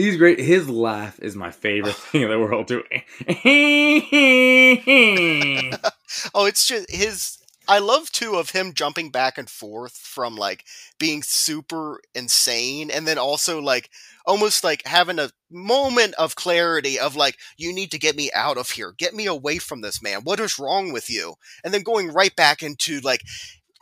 he's 0.00 0.16
great. 0.16 0.40
His 0.40 0.68
laugh 0.68 1.18
is 1.20 1.36
my 1.36 1.50
favorite 1.50 1.94
thing 1.96 2.22
in 2.22 2.30
the 2.30 2.38
world 2.38 2.68
too. 2.68 2.82
Oh, 6.34 6.46
it's 6.46 6.66
just 6.66 6.90
his. 6.90 7.38
I 7.68 7.78
love 7.78 8.10
too 8.10 8.34
of 8.34 8.50
him 8.50 8.74
jumping 8.74 9.10
back 9.10 9.38
and 9.38 9.48
forth 9.48 9.96
from 9.96 10.34
like 10.34 10.64
being 10.98 11.22
super 11.22 12.00
insane 12.16 12.90
and 12.90 13.06
then 13.06 13.16
also 13.16 13.60
like 13.60 13.90
almost 14.26 14.64
like 14.64 14.84
having 14.86 15.20
a 15.20 15.30
moment 15.52 16.14
of 16.14 16.34
clarity 16.34 16.98
of 16.98 17.14
like 17.14 17.38
you 17.56 17.72
need 17.72 17.92
to 17.92 17.98
get 17.98 18.16
me 18.16 18.28
out 18.34 18.58
of 18.58 18.70
here 18.70 18.92
get 18.98 19.14
me 19.14 19.26
away 19.26 19.58
from 19.58 19.82
this 19.82 20.02
man 20.02 20.22
what 20.24 20.40
is 20.40 20.58
wrong 20.58 20.92
with 20.92 21.08
you 21.08 21.34
and 21.62 21.72
then 21.72 21.82
going 21.82 22.08
right 22.08 22.34
back 22.34 22.60
into 22.60 22.98
like 23.00 23.22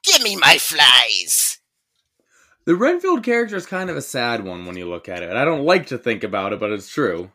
give 0.05 0.23
me 0.23 0.37
my 0.37 0.59
flies 0.59 1.59
The 2.69 2.77
Renfield 2.77 3.23
character 3.23 3.57
is 3.57 3.65
kind 3.65 3.89
of 3.89 3.97
a 3.97 4.03
sad 4.03 4.45
one 4.45 4.67
when 4.67 4.77
you 4.77 4.87
look 4.87 5.09
at 5.09 5.23
it. 5.23 5.35
I 5.35 5.47
don't 5.47 5.65
like 5.65 5.87
to 5.87 5.97
think 5.97 6.23
about 6.23 6.53
it, 6.53 6.61
but 6.61 6.71
it's 6.71 6.91
true. 6.91 7.31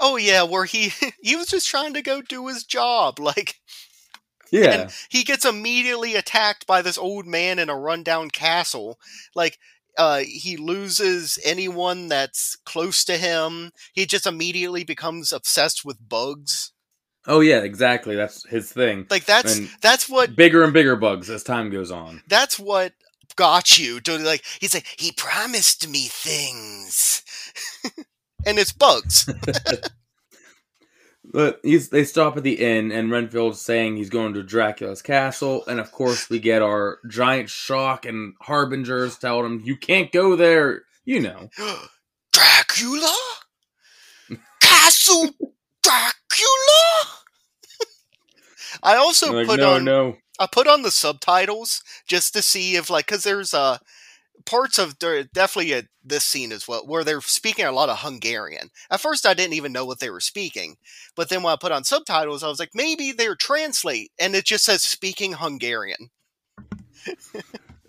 Oh 0.00 0.16
yeah, 0.16 0.44
where 0.44 0.64
he 0.64 0.94
he 1.22 1.36
was 1.36 1.48
just 1.48 1.68
trying 1.68 1.92
to 1.92 2.00
go 2.00 2.22
do 2.22 2.46
his 2.46 2.64
job. 2.64 3.18
Like 3.20 3.60
Yeah. 4.50 4.70
And 4.70 4.90
he 5.10 5.24
gets 5.24 5.44
immediately 5.44 6.14
attacked 6.14 6.66
by 6.66 6.80
this 6.80 6.96
old 6.96 7.26
man 7.26 7.58
in 7.58 7.68
a 7.68 7.76
rundown 7.76 8.30
castle. 8.30 8.98
Like 9.34 9.58
uh, 9.98 10.22
he 10.26 10.56
loses 10.56 11.38
anyone 11.44 12.08
that's 12.08 12.56
close 12.64 13.04
to 13.04 13.18
him. 13.18 13.72
He 13.92 14.06
just 14.06 14.26
immediately 14.26 14.84
becomes 14.84 15.34
obsessed 15.34 15.84
with 15.84 16.08
bugs. 16.08 16.72
Oh 17.26 17.40
yeah, 17.40 17.58
exactly. 17.58 18.16
That's 18.16 18.48
his 18.48 18.72
thing. 18.72 19.06
Like 19.10 19.26
that's 19.26 19.58
And 19.58 19.68
that's 19.82 20.08
what 20.08 20.34
bigger 20.34 20.64
and 20.64 20.72
bigger 20.72 20.96
bugs 20.96 21.28
as 21.28 21.42
time 21.42 21.68
goes 21.68 21.90
on. 21.90 22.22
that's 22.26 22.58
what 22.58 22.94
got 23.38 23.78
you 23.78 24.00
to 24.00 24.18
like. 24.18 24.44
He's 24.60 24.74
like 24.74 24.86
he 24.98 25.12
promised 25.12 25.88
me 25.88 26.06
things, 26.08 27.22
and 28.46 28.58
it's 28.58 28.72
bugs. 28.72 29.32
But 31.30 31.60
he's 31.62 31.90
they 31.90 32.04
stop 32.04 32.38
at 32.38 32.42
the 32.42 32.54
inn 32.54 32.90
and 32.90 33.10
Renfield's 33.10 33.60
saying 33.60 33.96
he's 33.96 34.08
going 34.08 34.32
to 34.34 34.42
Dracula's 34.42 35.02
castle, 35.02 35.62
and 35.66 35.78
of 35.78 35.92
course 35.92 36.30
we 36.30 36.38
get 36.38 36.62
our 36.62 37.00
giant 37.06 37.50
shock 37.50 38.06
and 38.06 38.32
harbingers 38.40 39.18
telling 39.18 39.44
him 39.44 39.60
you 39.62 39.76
can't 39.76 40.10
go 40.10 40.36
there. 40.36 40.84
You 41.04 41.20
know. 41.20 41.50
Dracula, 42.32 43.14
Castle 44.60 45.30
Dracula. 45.82 46.84
I 48.82 48.96
also 48.96 49.32
Like, 49.32 49.46
put 49.48 49.60
no, 49.60 49.74
on 49.74 49.84
no. 49.84 50.16
I 50.38 50.46
put 50.46 50.68
on 50.68 50.82
the 50.82 50.90
subtitles 50.90 51.82
just 52.06 52.32
to 52.34 52.42
see 52.42 52.76
if 52.76 52.90
like 52.90 53.06
because 53.06 53.24
there's 53.24 53.54
uh 53.54 53.78
parts 54.44 54.78
of 54.78 54.98
there 54.98 55.24
definitely 55.24 55.74
at 55.74 55.86
this 56.04 56.24
scene 56.24 56.52
as 56.52 56.66
well 56.66 56.86
where 56.86 57.04
they're 57.04 57.20
speaking 57.20 57.64
a 57.64 57.72
lot 57.72 57.88
of 57.88 57.98
Hungarian. 57.98 58.70
At 58.90 59.00
first, 59.00 59.26
I 59.26 59.34
didn't 59.34 59.54
even 59.54 59.72
know 59.72 59.84
what 59.84 60.00
they 60.00 60.10
were 60.10 60.20
speaking, 60.20 60.76
but 61.16 61.28
then 61.28 61.42
when 61.42 61.52
I 61.52 61.56
put 61.60 61.72
on 61.72 61.84
subtitles, 61.84 62.42
I 62.42 62.48
was 62.48 62.58
like, 62.58 62.70
maybe 62.74 63.12
they're 63.12 63.34
translate, 63.34 64.12
and 64.18 64.34
it 64.34 64.44
just 64.44 64.64
says 64.64 64.82
speaking 64.82 65.34
Hungarian. 65.34 66.10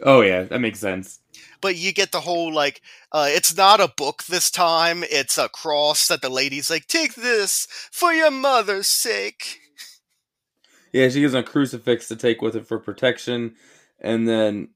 Oh 0.02 0.22
yeah, 0.22 0.44
that 0.44 0.62
makes 0.62 0.80
sense. 0.80 1.20
But 1.62 1.76
you 1.76 1.92
get 1.92 2.12
the 2.12 2.22
whole 2.22 2.54
like, 2.54 2.82
uh, 3.12 3.28
it's 3.30 3.56
not 3.56 3.82
a 3.82 3.92
book 3.96 4.24
this 4.24 4.50
time; 4.50 5.04
it's 5.04 5.38
a 5.38 5.50
cross 5.50 6.08
that 6.08 6.22
the 6.22 6.30
lady's 6.30 6.70
like, 6.70 6.88
take 6.88 7.16
this 7.16 7.68
for 7.92 8.14
your 8.14 8.32
mother's 8.32 8.88
sake. 8.88 9.60
Yeah, 10.92 11.10
she 11.10 11.22
gives 11.22 11.34
him 11.34 11.42
a 11.42 11.44
crucifix 11.44 12.08
to 12.08 12.16
take 12.16 12.42
with 12.42 12.56
it 12.56 12.68
for 12.68 12.80
protection, 12.80 13.56
and 14.00 14.28
then 14.28 14.70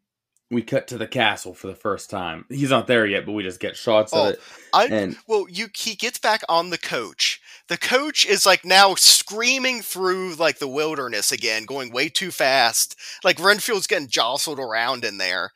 we 0.53 0.61
cut 0.61 0.87
to 0.87 0.97
the 0.97 1.07
castle 1.07 1.53
for 1.53 1.67
the 1.67 1.75
first 1.75 2.09
time. 2.09 2.45
He's 2.49 2.69
not 2.69 2.87
there 2.87 3.05
yet, 3.05 3.25
but 3.25 3.31
we 3.31 3.43
just 3.43 3.59
get 3.59 3.75
shots 3.75 4.13
Oh, 4.13 4.27
of 4.27 4.33
it. 4.33 4.41
I 4.73 4.85
And 4.85 5.17
Well, 5.27 5.47
you 5.49 5.67
he 5.75 5.95
gets 5.95 6.19
back 6.19 6.43
on 6.47 6.69
the 6.69 6.77
coach. 6.77 7.41
The 7.67 7.77
coach 7.77 8.25
is 8.25 8.45
like 8.45 8.63
now 8.63 8.95
screaming 8.95 9.81
through 9.81 10.35
like 10.35 10.59
the 10.59 10.67
wilderness 10.67 11.31
again, 11.31 11.65
going 11.65 11.91
way 11.91 12.09
too 12.09 12.31
fast. 12.31 12.95
Like 13.23 13.39
Renfield's 13.39 13.87
getting 13.87 14.07
jostled 14.07 14.59
around 14.59 15.03
in 15.03 15.17
there, 15.17 15.51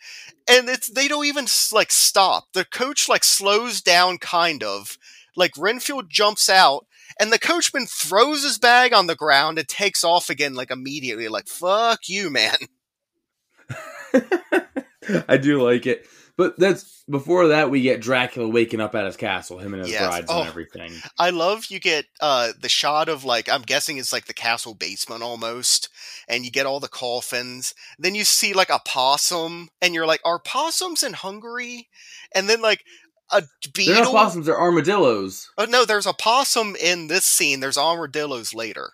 and 0.50 0.68
it's 0.68 0.90
they 0.90 1.08
don't 1.08 1.26
even 1.26 1.48
like 1.72 1.92
stop. 1.92 2.46
The 2.54 2.66
coach 2.66 3.08
like 3.08 3.24
slows 3.24 3.82
down, 3.82 4.18
kind 4.18 4.64
of. 4.64 4.98
Like 5.36 5.52
Renfield 5.58 6.10
jumps 6.10 6.50
out, 6.50 6.88
and 7.20 7.32
the 7.32 7.40
coachman 7.40 7.86
throws 7.88 8.44
his 8.44 8.58
bag 8.58 8.94
on 8.94 9.08
the 9.08 9.16
ground 9.16 9.58
and 9.60 9.68
takes 9.68 10.04
off 10.04 10.30
again, 10.30 10.54
like 10.56 10.72
immediately. 10.72 11.28
Like 11.28 11.48
fuck 11.48 12.08
you, 12.08 12.30
man. 12.30 12.56
I 15.28 15.38
do 15.38 15.62
like 15.62 15.86
it. 15.86 16.06
But 16.38 16.60
that's 16.60 17.04
before 17.10 17.48
that 17.48 17.72
we 17.72 17.82
get 17.82 18.00
Dracula 18.00 18.48
waking 18.48 18.80
up 18.80 18.94
at 18.94 19.08
his 19.08 19.18
castle, 19.18 19.58
him 19.58 19.74
and 19.74 19.82
his 19.82 19.92
Yes. 19.92 20.08
brides 20.08 20.28
Oh. 20.30 20.42
and 20.42 20.48
everything. 20.48 20.92
I 21.18 21.32
love 21.32 21.66
you 21.70 21.80
get 21.80 22.06
uh 22.22 22.54
the 22.60 22.70
shot 22.70 23.10
of 23.10 23.24
like 23.26 23.50
I'm 23.50 23.64
guessing 23.64 23.98
it's 23.98 24.14
like 24.14 24.28
the 24.28 24.36
castle 24.36 24.76
basement 24.76 25.24
almost, 25.24 25.90
and 26.28 26.46
you 26.46 26.52
get 26.52 26.68
all 26.68 26.80
the 26.80 26.88
coffins. 26.88 27.74
Then 27.98 28.14
you 28.14 28.24
see 28.24 28.54
like 28.54 28.70
a 28.70 28.80
possum, 28.86 29.70
and 29.82 29.96
you're 29.96 30.06
like, 30.06 30.22
are 30.24 30.38
possums 30.38 31.02
in 31.02 31.14
Hungary? 31.14 31.90
And 32.36 32.48
then 32.48 32.62
like 32.62 32.84
a 33.32 33.44
beetle. 33.74 33.96
They're 33.96 34.04
not 34.04 34.14
possums, 34.14 34.46
they're 34.46 34.60
armadillos. 34.60 35.50
Oh 35.58 35.66
no, 35.66 35.86
there's 35.86 36.06
a 36.06 36.14
possum 36.14 36.76
in 36.76 37.08
this 37.08 37.26
scene. 37.26 37.60
There's 37.60 37.78
armadillos 37.78 38.54
later. 38.54 38.92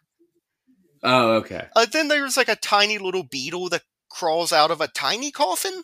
Oh, 1.03 1.33
okay. 1.33 1.67
Uh, 1.75 1.85
then 1.85 2.07
there's 2.07 2.37
like 2.37 2.47
a 2.47 2.55
tiny 2.55 2.97
little 2.97 3.23
beetle 3.23 3.69
that 3.69 3.83
crawls 4.09 4.53
out 4.53 4.71
of 4.71 4.79
a 4.79 4.87
tiny 4.87 5.31
coffin. 5.31 5.83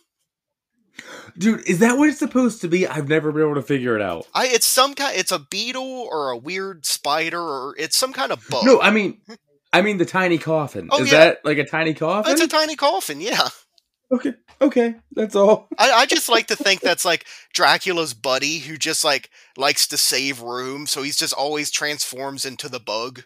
Dude, 1.37 1.67
is 1.67 1.79
that 1.79 1.97
what 1.97 2.09
it's 2.09 2.19
supposed 2.19 2.61
to 2.61 2.67
be? 2.67 2.87
I've 2.87 3.07
never 3.07 3.31
been 3.31 3.43
able 3.43 3.55
to 3.55 3.61
figure 3.61 3.95
it 3.95 4.01
out. 4.01 4.27
I 4.33 4.47
it's 4.47 4.65
some 4.65 4.95
kind. 4.95 5.15
It's 5.17 5.31
a 5.31 5.39
beetle 5.39 6.07
or 6.11 6.31
a 6.31 6.37
weird 6.37 6.85
spider 6.85 7.41
or 7.41 7.75
it's 7.77 7.95
some 7.95 8.13
kind 8.13 8.31
of 8.31 8.45
bug. 8.49 8.65
No, 8.65 8.81
I 8.81 8.91
mean 8.91 9.19
I 9.71 9.81
mean 9.81 9.97
the 9.97 10.05
tiny 10.05 10.37
coffin. 10.37 10.89
Oh, 10.91 11.01
is 11.01 11.11
yeah. 11.11 11.19
that 11.19 11.45
like 11.45 11.57
a 11.57 11.65
tiny 11.65 11.93
coffin? 11.93 12.31
it's 12.31 12.41
a 12.41 12.47
tiny 12.47 12.75
coffin. 12.75 13.21
Yeah. 13.21 13.47
Okay. 14.11 14.33
Okay. 14.61 14.95
That's 15.13 15.35
all. 15.35 15.67
I, 15.77 15.91
I 15.91 16.05
just 16.05 16.29
like 16.29 16.47
to 16.47 16.55
think 16.55 16.81
that's 16.81 17.05
like 17.05 17.25
Dracula's 17.53 18.13
buddy 18.13 18.59
who 18.59 18.77
just 18.77 19.03
like 19.03 19.29
likes 19.57 19.87
to 19.87 19.97
save 19.97 20.41
room, 20.41 20.85
so 20.87 21.01
he's 21.01 21.17
just 21.17 21.33
always 21.33 21.71
transforms 21.71 22.45
into 22.45 22.67
the 22.69 22.79
bug. 22.79 23.23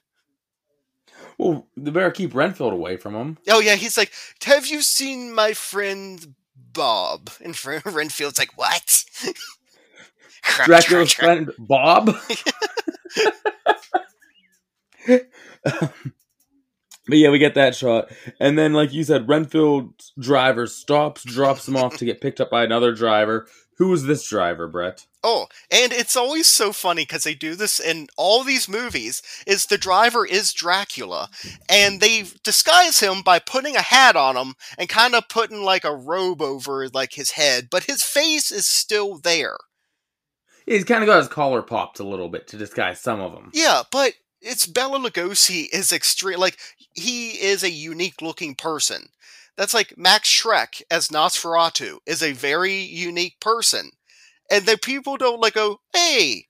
Well, 1.38 1.68
they 1.76 1.90
better 1.92 2.12
keep 2.12 2.36
Renfield 2.36 2.74
away 2.74 2.98
from 2.98 3.16
him. 3.16 3.38
Oh 3.50 3.60
yeah, 3.60 3.76
he's 3.76 3.98
like, 3.98 4.12
"Have 4.44 4.68
you 4.68 4.82
seen 4.82 5.34
my 5.34 5.54
friend 5.54 6.36
Bob?" 6.56 7.30
And 7.44 7.56
Fr- 7.56 7.78
Renfield's 7.86 8.38
like, 8.40 8.56
"What?" 8.58 9.06
Dracula's 10.66 11.14
crack, 11.14 11.36
crack. 11.36 11.46
friend 11.46 11.52
Bob. 11.58 12.16
but 17.14 17.20
yeah, 17.20 17.30
we 17.30 17.38
get 17.38 17.54
that 17.54 17.76
shot, 17.76 18.12
and 18.40 18.58
then 18.58 18.74
like 18.74 18.92
you 18.92 19.04
said, 19.04 19.30
Renfield's 19.30 20.14
driver 20.18 20.66
stops, 20.66 21.24
drops 21.24 21.68
him 21.68 21.76
off 21.76 21.96
to 21.98 22.06
get 22.06 22.22
picked 22.22 22.42
up 22.42 22.50
by 22.50 22.64
another 22.64 22.92
driver. 22.92 23.46
Who 23.78 23.94
is 23.94 24.06
this 24.06 24.28
driver, 24.28 24.68
Brett? 24.68 25.06
Oh, 25.24 25.46
and 25.70 25.94
it's 25.94 26.18
always 26.18 26.48
so 26.48 26.74
funny 26.74 27.04
because 27.04 27.24
they 27.24 27.36
do 27.36 27.54
this 27.54 27.80
in 27.80 28.08
all 28.18 28.44
these 28.44 28.68
movies. 28.68 29.22
Is 29.46 29.68
the 29.68 29.78
driver 29.78 30.26
is 30.26 30.54
Dracula, 30.54 31.30
and 31.70 32.02
they 32.02 32.26
disguise 32.44 33.00
him 33.00 33.22
by 33.22 33.38
putting 33.38 33.76
a 33.76 33.84
hat 33.84 34.16
on 34.16 34.36
him 34.36 34.56
and 34.80 34.90
kind 34.90 35.14
of 35.14 35.30
putting 35.30 35.62
like 35.62 35.84
a 35.84 35.96
robe 35.96 36.42
over 36.42 36.90
like 36.90 37.14
his 37.14 37.32
head, 37.32 37.68
but 37.70 37.84
his 37.84 38.02
face 38.02 38.52
is 38.52 38.66
still 38.66 39.20
there. 39.20 39.58
He's 40.66 40.84
kind 40.84 41.04
of 41.04 41.08
got 41.08 41.20
his 41.20 41.28
collar 41.28 41.62
popped 41.62 42.00
a 42.00 42.08
little 42.08 42.30
bit 42.30 42.48
to 42.48 42.58
disguise 42.58 43.00
some 43.00 43.20
of 43.20 43.34
them. 43.34 43.52
Yeah, 43.54 43.84
but 43.92 44.14
it's 44.44 44.66
Bela 44.66 45.00
Lugosi 45.00 45.68
is 45.72 45.92
extreme. 45.92 46.40
Like 46.40 46.58
he 46.96 47.32
is 47.32 47.64
a 47.64 47.72
unique 47.72 48.22
looking 48.22 48.56
person. 48.56 49.10
That's 49.58 49.74
like 49.74 49.98
Max 49.98 50.30
Schreck 50.30 50.82
as 50.90 51.10
Nosferatu 51.10 51.98
is 52.06 52.24
a 52.24 52.34
very 52.34 52.76
unique 52.76 53.40
person, 53.40 53.92
and 54.50 54.66
the 54.66 54.78
people 54.78 55.18
don't 55.18 55.42
like 55.42 55.54
go, 55.54 55.82
"Hey, 55.94 56.48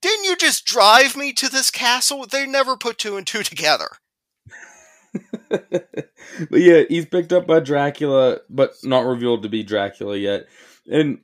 didn't 0.00 0.24
you 0.24 0.36
just 0.36 0.64
drive 0.64 1.16
me 1.16 1.32
to 1.34 1.48
this 1.48 1.70
castle?" 1.70 2.26
They 2.26 2.46
never 2.46 2.76
put 2.76 2.98
two 2.98 3.16
and 3.16 3.26
two 3.26 3.42
together. 3.42 3.88
but 5.48 5.90
yeah, 6.52 6.82
he's 6.88 7.06
picked 7.06 7.32
up 7.32 7.46
by 7.46 7.60
Dracula, 7.60 8.40
but 8.48 8.72
not 8.82 9.06
revealed 9.06 9.42
to 9.42 9.48
be 9.48 9.62
Dracula 9.62 10.16
yet. 10.16 10.46
And 10.90 11.20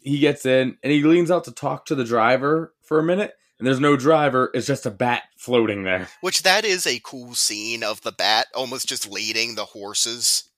he 0.00 0.18
gets 0.18 0.46
in 0.46 0.78
and 0.82 0.92
he 0.92 1.02
leans 1.02 1.30
out 1.30 1.44
to 1.44 1.52
talk 1.52 1.86
to 1.86 1.94
the 1.94 2.04
driver 2.04 2.72
for 2.82 2.98
a 2.98 3.02
minute. 3.02 3.34
And 3.58 3.66
there's 3.66 3.80
no 3.80 3.96
driver, 3.96 4.50
it's 4.52 4.66
just 4.66 4.84
a 4.86 4.90
bat 4.90 5.24
floating 5.36 5.84
there. 5.84 6.08
Which 6.20 6.42
that 6.42 6.64
is 6.64 6.86
a 6.86 7.00
cool 7.02 7.34
scene 7.34 7.82
of 7.82 8.02
the 8.02 8.12
bat 8.12 8.48
almost 8.54 8.88
just 8.88 9.10
leading 9.10 9.54
the 9.54 9.64
horses. 9.64 10.50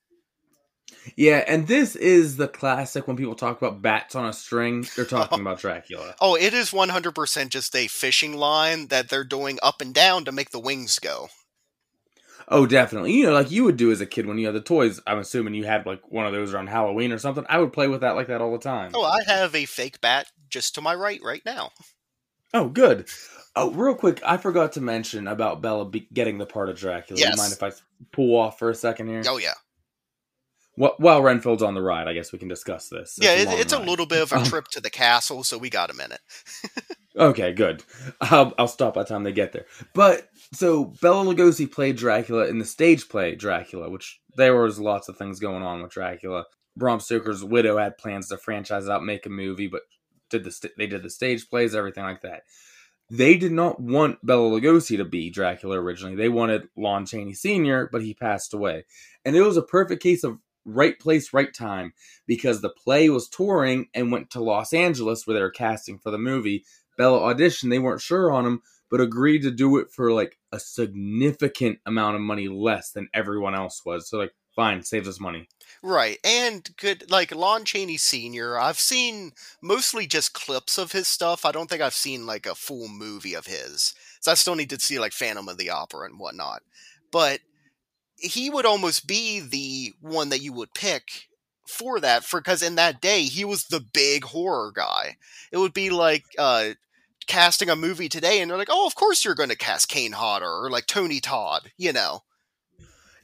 Yeah, 1.15 1.43
and 1.47 1.67
this 1.67 1.95
is 1.95 2.37
the 2.37 2.47
classic 2.47 3.07
when 3.07 3.15
people 3.15 3.35
talk 3.35 3.61
about 3.61 3.81
bats 3.81 4.15
on 4.15 4.25
a 4.25 4.33
string, 4.33 4.85
they're 4.95 5.05
talking 5.05 5.39
about 5.39 5.59
Dracula. 5.59 6.15
Oh, 6.19 6.35
it 6.35 6.53
is 6.53 6.71
100% 6.71 7.49
just 7.49 7.75
a 7.75 7.87
fishing 7.87 8.35
line 8.35 8.87
that 8.87 9.09
they're 9.09 9.23
doing 9.23 9.59
up 9.63 9.81
and 9.81 9.93
down 9.93 10.25
to 10.25 10.31
make 10.31 10.51
the 10.51 10.59
wings 10.59 10.99
go. 10.99 11.29
Oh, 12.51 12.65
definitely. 12.65 13.13
You 13.13 13.27
know, 13.27 13.33
like 13.33 13.51
you 13.51 13.63
would 13.63 13.77
do 13.77 13.91
as 13.91 14.01
a 14.01 14.07
kid 14.07 14.25
when 14.25 14.39
you 14.39 14.47
had 14.47 14.55
the 14.55 14.61
toys. 14.61 14.99
I'm 15.05 15.19
assuming 15.19 15.53
you 15.53 15.65
had 15.65 15.85
like 15.85 16.11
one 16.11 16.25
of 16.25 16.33
those 16.33 16.53
around 16.53 16.67
Halloween 16.67 17.11
or 17.11 17.19
something. 17.19 17.45
I 17.47 17.59
would 17.59 17.71
play 17.71 17.87
with 17.87 18.01
that 18.01 18.15
like 18.15 18.27
that 18.27 18.41
all 18.41 18.51
the 18.51 18.57
time. 18.57 18.91
Oh, 18.95 19.03
I 19.03 19.19
have 19.27 19.53
a 19.53 19.65
fake 19.65 20.01
bat 20.01 20.27
just 20.49 20.73
to 20.75 20.81
my 20.81 20.95
right 20.95 21.21
right 21.23 21.43
now. 21.45 21.71
Oh, 22.53 22.67
good. 22.69 23.07
Oh, 23.55 23.71
real 23.71 23.95
quick, 23.95 24.21
I 24.25 24.37
forgot 24.37 24.73
to 24.73 24.81
mention 24.81 25.27
about 25.27 25.61
Bela 25.61 25.85
be- 25.85 26.07
getting 26.13 26.37
the 26.37 26.45
part 26.45 26.69
of 26.69 26.77
Dracula. 26.77 27.19
Yes. 27.19 27.31
You 27.35 27.37
mind 27.37 27.53
if 27.53 27.61
I 27.63 27.71
pull 28.11 28.35
off 28.37 28.57
for 28.59 28.69
a 28.69 28.75
second 28.75 29.07
here? 29.07 29.21
Oh 29.27 29.37
yeah, 29.37 29.53
Wh- 30.75 30.99
While 30.99 31.21
Renfield's 31.21 31.63
on 31.63 31.73
the 31.73 31.81
ride, 31.81 32.07
I 32.07 32.13
guess 32.13 32.31
we 32.31 32.39
can 32.39 32.47
discuss 32.47 32.87
this. 32.89 33.17
yeah. 33.21 33.31
a 33.31 33.57
it's 33.59 33.73
a 33.73 33.79
little 33.79 34.05
bit 34.05 34.21
of 34.21 34.31
a 34.31 34.43
trip 34.49 34.67
to 34.69 34.79
the 34.81 34.89
castle, 34.89 35.43
so 35.43 35.57
we 35.57 35.69
got 35.69 35.89
a 35.89 35.93
minute. 35.95 36.21
Okay, 37.17 37.51
good. 37.51 37.83
I'll, 38.21 38.53
I'll 38.57 38.67
stop 38.69 38.93
by 38.93 39.03
the 39.03 39.09
time 39.09 39.23
they 39.23 39.33
get 39.33 39.51
there. 39.51 39.65
But 39.93 40.29
so 40.53 40.85
Bela 41.01 41.25
Lugosi 41.25 41.69
played 41.69 41.97
Dracula 41.97 42.47
in 42.47 42.59
the 42.59 42.65
stage 42.65 43.09
play 43.09 43.35
Dracula, 43.35 43.89
which 43.89 44.21
there 44.37 44.55
was 44.55 44.79
lots 44.79 45.09
of 45.09 45.17
things 45.17 45.39
going 45.41 45.61
on 45.61 45.81
with 45.81 45.91
Dracula. 45.91 46.45
Bram 46.77 47.01
Stoker's 47.01 47.43
widow 47.43 47.77
had 47.77 47.97
plans 47.97 48.29
to 48.29 48.37
franchise 48.37 48.87
out, 48.87 49.03
make 49.03 49.25
a 49.25 49.29
movie, 49.29 49.67
but 49.67 49.81
did 50.29 50.43
the 50.43 50.51
st- 50.51 50.73
they 50.77 50.87
did 50.87 51.03
the 51.03 51.09
stage 51.09 51.49
plays, 51.49 51.75
everything 51.75 52.03
like 52.03 52.21
that. 52.21 52.43
They 53.11 53.37
did 53.37 53.51
not 53.51 53.79
want 53.79 54.23
Bela 54.23 54.49
Lugosi 54.49 54.97
to 54.97 55.05
be 55.05 55.31
Dracula 55.31 55.79
originally. 55.79 56.15
They 56.15 56.29
wanted 56.29 56.69
Lon 56.77 57.05
Chaney 57.07 57.33
Sr., 57.33 57.89
but 57.91 58.03
he 58.03 58.13
passed 58.13 58.53
away. 58.53 58.85
And 59.25 59.35
it 59.35 59.41
was 59.41 59.57
a 59.57 59.63
perfect 59.63 60.03
case 60.03 60.23
of 60.23 60.37
right 60.63 60.99
place, 60.99 61.33
right 61.33 61.51
time, 61.51 61.93
because 62.27 62.61
the 62.61 62.69
play 62.69 63.09
was 63.09 63.27
touring 63.27 63.87
and 63.95 64.11
went 64.11 64.29
to 64.31 64.43
Los 64.43 64.73
Angeles 64.73 65.25
where 65.25 65.33
they 65.33 65.41
were 65.41 65.49
casting 65.49 65.97
for 65.97 66.11
the 66.11 66.19
movie. 66.19 66.65
Bela 66.97 67.33
auditioned, 67.33 67.71
they 67.71 67.79
weren't 67.79 68.01
sure 68.01 68.31
on 68.31 68.45
him, 68.45 68.61
but 68.91 69.01
agreed 69.01 69.41
to 69.41 69.51
do 69.51 69.77
it 69.77 69.91
for 69.91 70.11
like 70.11 70.37
a 70.51 70.59
significant 70.59 71.79
amount 71.85 72.15
of 72.15 72.21
money 72.21 72.47
less 72.47 72.91
than 72.91 73.09
everyone 73.13 73.55
else 73.55 73.81
was. 73.85 74.07
So 74.07 74.19
like, 74.19 74.33
fine, 74.55 74.83
saves 74.83 75.07
us 75.07 75.19
money. 75.19 75.47
Right, 75.81 76.17
and 76.25 76.69
good 76.77 77.09
like 77.09 77.33
Lon 77.33 77.63
Chaney 77.63 77.95
Sr. 77.95 78.59
I've 78.59 78.79
seen 78.79 79.31
mostly 79.61 80.07
just 80.07 80.33
clips 80.33 80.77
of 80.77 80.91
his 80.91 81.07
stuff. 81.07 81.45
I 81.45 81.53
don't 81.53 81.69
think 81.69 81.81
I've 81.81 81.93
seen 81.93 82.25
like 82.25 82.45
a 82.45 82.55
full 82.55 82.89
movie 82.89 83.33
of 83.33 83.45
his. 83.45 83.93
So 84.19 84.31
I 84.31 84.35
still 84.35 84.55
need 84.55 84.69
to 84.71 84.79
see 84.79 84.99
like 84.99 85.13
Phantom 85.13 85.47
of 85.47 85.57
the 85.57 85.69
Opera 85.69 86.05
and 86.05 86.19
whatnot. 86.19 86.63
But 87.11 87.39
he 88.17 88.49
would 88.49 88.65
almost 88.65 89.07
be 89.07 89.39
the 89.39 89.93
one 90.01 90.29
that 90.29 90.41
you 90.41 90.51
would 90.51 90.73
pick 90.73 91.29
for 91.65 91.99
that 92.01 92.25
for 92.25 92.41
because 92.41 92.61
in 92.61 92.75
that 92.75 92.99
day 92.99 93.23
he 93.23 93.45
was 93.45 93.65
the 93.65 93.79
big 93.79 94.25
horror 94.25 94.73
guy. 94.75 95.15
It 95.51 95.57
would 95.57 95.73
be 95.73 95.89
like 95.89 96.25
uh 96.37 96.71
casting 97.27 97.69
a 97.69 97.75
movie 97.75 98.09
today 98.09 98.41
and 98.41 98.49
they're 98.51 98.57
like, 98.57 98.69
oh, 98.71 98.85
of 98.87 98.95
course 98.95 99.23
you're 99.23 99.35
going 99.35 99.49
to 99.49 99.55
cast 99.55 99.87
Kane 99.87 100.13
Hodder 100.13 100.49
or 100.49 100.69
like 100.69 100.87
Tony 100.87 101.21
Todd, 101.21 101.71
you 101.77 101.93
know. 101.93 102.23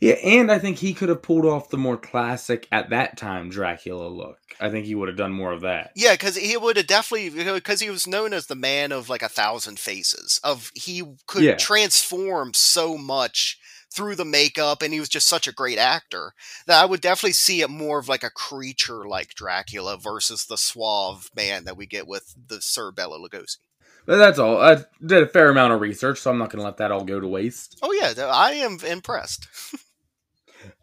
Yeah, 0.01 0.13
and 0.23 0.51
I 0.51 0.59
think 0.59 0.77
he 0.77 0.93
could 0.93 1.09
have 1.09 1.21
pulled 1.21 1.45
off 1.45 1.69
the 1.69 1.77
more 1.77 1.97
classic 1.97 2.67
at 2.71 2.89
that 2.89 3.17
time 3.17 3.49
Dracula 3.49 4.07
look. 4.07 4.37
I 4.59 4.69
think 4.69 4.85
he 4.85 4.95
would 4.95 5.07
have 5.07 5.17
done 5.17 5.31
more 5.31 5.51
of 5.51 5.61
that. 5.61 5.91
Yeah, 5.95 6.13
because 6.13 6.35
he 6.35 6.57
would 6.57 6.77
have 6.77 6.87
definitely 6.87 7.29
because 7.53 7.79
he 7.81 7.89
was 7.89 8.05
known 8.07 8.33
as 8.33 8.47
the 8.47 8.55
man 8.55 8.91
of 8.91 9.09
like 9.09 9.21
a 9.21 9.29
thousand 9.29 9.79
faces. 9.79 10.39
Of 10.43 10.71
he 10.75 11.03
could 11.27 11.43
Yeah. 11.43 11.55
transform 11.55 12.53
so 12.53 12.97
much 12.97 13.57
through 13.93 14.15
the 14.15 14.25
makeup, 14.25 14.81
and 14.81 14.93
he 14.93 14.99
was 14.99 15.07
just 15.09 15.27
such 15.27 15.47
a 15.47 15.53
great 15.53 15.77
actor 15.77 16.33
that 16.67 16.81
I 16.81 16.85
would 16.85 16.99
definitely 16.99 17.31
see 17.33 17.61
it 17.61 17.69
more 17.69 17.99
of 17.99 18.09
like 18.09 18.23
a 18.23 18.29
creature 18.29 19.07
like 19.07 19.35
Dracula 19.35 19.97
versus 19.97 20.45
the 20.45 20.57
suave 20.57 21.29
man 21.35 21.63
that 21.63 21.77
we 21.77 21.85
get 21.85 22.05
with 22.07 22.35
the 22.47 22.61
Sir 22.61 22.91
Bela 22.91 23.17
Lugosi. 23.17 23.57
But 24.05 24.17
that's 24.17 24.37
all. 24.37 24.61
I 24.61 24.83
did 25.03 25.23
a 25.23 25.27
fair 25.27 25.49
amount 25.49 25.73
of 25.73 25.81
research, 25.81 26.19
so 26.19 26.29
I'm 26.29 26.37
not 26.37 26.51
going 26.51 26.59
to 26.59 26.65
let 26.65 26.77
that 26.77 26.91
all 26.91 27.03
go 27.05 27.19
to 27.19 27.27
waste. 27.27 27.79
Oh 27.81 27.91
yeah, 27.91 28.13
I 28.27 28.51
am 28.51 28.77
impressed. 28.85 29.47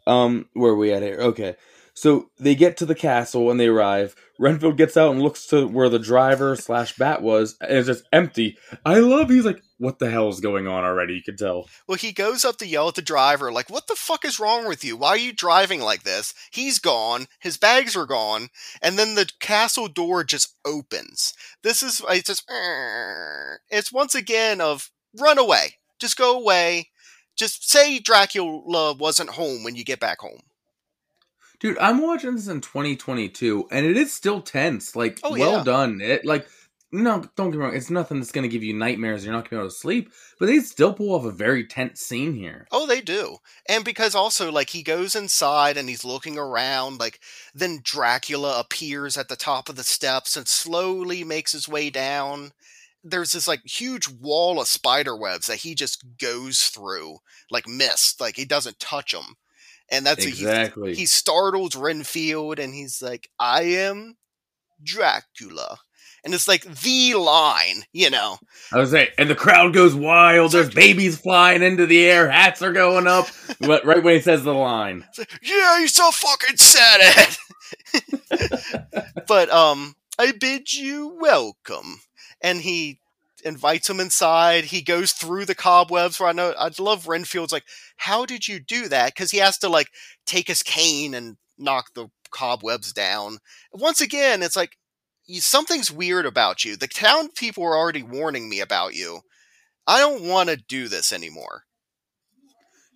Um, 0.07 0.49
where 0.53 0.71
are 0.71 0.77
we 0.77 0.93
at 0.93 1.03
here? 1.03 1.17
Okay. 1.19 1.55
So 1.95 2.29
they 2.39 2.55
get 2.55 2.77
to 2.77 2.85
the 2.87 2.95
castle 2.95 3.51
and 3.51 3.59
they 3.59 3.67
arrive. 3.67 4.15
Renfield 4.39 4.77
gets 4.77 4.97
out 4.97 5.11
and 5.11 5.21
looks 5.21 5.45
to 5.47 5.67
where 5.67 5.89
the 5.89 5.99
driver 5.99 6.55
slash 6.55 6.95
bat 6.95 7.21
was, 7.21 7.55
and 7.61 7.77
it's 7.77 7.87
just 7.87 8.05
empty. 8.11 8.57
I 8.83 8.97
love. 8.97 9.29
He's 9.29 9.45
like, 9.45 9.61
"What 9.77 9.99
the 9.99 10.09
hell 10.09 10.27
is 10.29 10.39
going 10.39 10.67
on 10.67 10.83
already?" 10.83 11.13
You 11.13 11.21
could 11.21 11.37
tell. 11.37 11.69
Well, 11.87 11.97
he 11.97 12.11
goes 12.11 12.43
up 12.43 12.57
to 12.57 12.65
yell 12.65 12.87
at 12.87 12.95
the 12.95 13.03
driver, 13.03 13.51
like, 13.51 13.69
"What 13.69 13.85
the 13.85 13.95
fuck 13.95 14.25
is 14.25 14.39
wrong 14.39 14.67
with 14.67 14.83
you? 14.83 14.97
Why 14.97 15.09
are 15.09 15.17
you 15.17 15.33
driving 15.33 15.81
like 15.81 16.01
this?" 16.01 16.33
He's 16.51 16.79
gone. 16.79 17.27
His 17.39 17.57
bags 17.57 17.95
are 17.95 18.07
gone, 18.07 18.49
and 18.81 18.97
then 18.97 19.13
the 19.13 19.29
castle 19.39 19.87
door 19.87 20.23
just 20.23 20.55
opens. 20.65 21.35
This 21.61 21.83
is 21.83 22.01
it's 22.09 22.27
just 22.27 22.43
it's 23.69 23.93
once 23.93 24.15
again 24.15 24.61
of 24.61 24.89
run 25.19 25.37
away, 25.37 25.75
just 25.99 26.17
go 26.17 26.35
away, 26.39 26.89
just 27.35 27.69
say 27.69 27.99
Dracula 27.99 28.93
wasn't 28.93 29.31
home 29.31 29.63
when 29.63 29.75
you 29.75 29.83
get 29.83 29.99
back 29.99 30.19
home. 30.21 30.41
Dude, 31.59 31.77
I'm 31.79 32.01
watching 32.01 32.35
this 32.35 32.47
in 32.47 32.59
2022, 32.61 33.67
and 33.71 33.85
it 33.85 33.95
is 33.95 34.13
still 34.13 34.41
tense. 34.41 34.95
Like, 34.95 35.19
Oh, 35.23 35.31
well 35.31 35.57
yeah. 35.57 35.63
done. 35.63 36.01
It 36.01 36.25
like, 36.25 36.45
no, 36.91 37.23
don't 37.35 37.49
get 37.51 37.57
me 37.57 37.63
wrong. 37.65 37.75
It's 37.75 37.89
nothing 37.89 38.19
that's 38.19 38.31
going 38.33 38.43
to 38.43 38.49
give 38.49 38.63
you 38.63 38.73
nightmares. 38.73 39.23
You're 39.23 39.33
not 39.33 39.49
going 39.49 39.51
to 39.51 39.55
be 39.55 39.57
able 39.61 39.69
to 39.69 39.75
sleep, 39.75 40.11
but 40.39 40.45
they 40.47 40.59
still 40.59 40.93
pull 40.93 41.15
off 41.15 41.25
a 41.25 41.31
very 41.31 41.65
tense 41.65 42.01
scene 42.01 42.33
here. 42.35 42.67
Oh, 42.71 42.85
they 42.85 43.01
do. 43.01 43.37
And 43.67 43.83
because 43.85 44.13
also, 44.13 44.51
like, 44.51 44.69
he 44.71 44.83
goes 44.83 45.15
inside 45.15 45.77
and 45.77 45.89
he's 45.89 46.05
looking 46.05 46.37
around, 46.37 46.99
like, 46.99 47.19
then 47.55 47.79
Dracula 47.81 48.59
appears 48.59 49.17
at 49.17 49.27
the 49.29 49.35
top 49.35 49.69
of 49.69 49.75
the 49.75 49.83
steps 49.83 50.35
and 50.37 50.47
slowly 50.47 51.23
makes 51.23 51.53
his 51.53 51.67
way 51.67 51.89
down. 51.89 52.51
There's 53.03 53.33
this, 53.33 53.47
like, 53.47 53.65
huge 53.65 54.07
wall 54.07 54.61
of 54.61 54.67
spider 54.67 55.15
webs 55.15 55.47
that 55.47 55.57
he 55.57 55.75
just 55.75 56.03
goes 56.19 56.63
through, 56.63 57.17
like 57.51 57.67
mist. 57.67 58.21
Like, 58.21 58.35
he 58.35 58.45
doesn't 58.45 58.79
touch 58.79 59.11
them. 59.11 59.35
And 59.89 60.05
that's 60.05 60.25
exactly. 60.25 60.93
he, 60.93 61.01
he 61.01 61.05
startles 61.05 61.75
Renfield 61.75 62.59
and 62.59 62.73
he's 62.73 63.01
like, 63.01 63.29
I 63.39 63.63
am 63.63 64.15
Dracula. 64.83 65.79
And 66.25 66.33
it's 66.33 66.47
like 66.47 66.63
the 66.63 67.15
line, 67.15 67.83
you 67.91 68.09
know. 68.09 68.37
I 68.71 68.77
was 68.77 68.91
saying, 68.91 69.09
and 69.17 69.29
the 69.29 69.35
crowd 69.35 69.73
goes 69.73 69.93
wild. 69.93 70.53
There's 70.53 70.73
babies 70.73 71.17
flying 71.19 71.61
into 71.61 71.85
the 71.85 72.05
air. 72.05 72.29
Hats 72.29 72.61
are 72.61 72.71
going 72.71 73.07
up. 73.07 73.27
but 73.59 73.83
right 73.83 74.01
when 74.01 74.15
he 74.15 74.21
says 74.21 74.43
the 74.43 74.53
line, 74.53 75.05
like, 75.17 75.29
yeah, 75.41 75.79
you 75.79 75.89
so 75.89 76.09
fucking 76.11 76.57
said 76.57 76.97
it. 77.01 77.37
but 79.27 79.51
um, 79.51 79.95
I 80.17 80.31
bid 80.31 80.73
you 80.73 81.17
welcome, 81.19 81.99
and 82.43 82.61
he 82.61 82.99
invites 83.45 83.89
him 83.89 83.99
inside. 83.99 84.65
He 84.65 84.81
goes 84.81 85.13
through 85.13 85.45
the 85.45 85.55
cobwebs. 85.55 86.19
Where 86.19 86.29
I 86.29 86.33
know 86.33 86.53
I'd 86.59 86.79
love 86.79 87.07
Renfield's 87.07 87.53
like, 87.53 87.65
how 87.97 88.25
did 88.25 88.47
you 88.47 88.59
do 88.59 88.89
that? 88.89 89.13
Because 89.15 89.31
he 89.31 89.39
has 89.39 89.57
to 89.59 89.69
like 89.69 89.89
take 90.25 90.47
his 90.47 90.63
cane 90.63 91.13
and 91.15 91.37
knock 91.57 91.93
the 91.95 92.09
cobwebs 92.31 92.93
down. 92.93 93.39
Once 93.71 94.01
again, 94.01 94.43
it's 94.43 94.55
like 94.55 94.77
you, 95.25 95.41
something's 95.41 95.91
weird 95.91 96.25
about 96.25 96.65
you. 96.65 96.75
The 96.75 96.87
town 96.87 97.29
people 97.29 97.63
are 97.63 97.77
already 97.77 98.03
warning 98.03 98.49
me 98.49 98.59
about 98.59 98.93
you. 98.93 99.21
I 99.87 99.99
don't 99.99 100.23
want 100.23 100.49
to 100.49 100.57
do 100.57 100.87
this 100.87 101.11
anymore. 101.13 101.63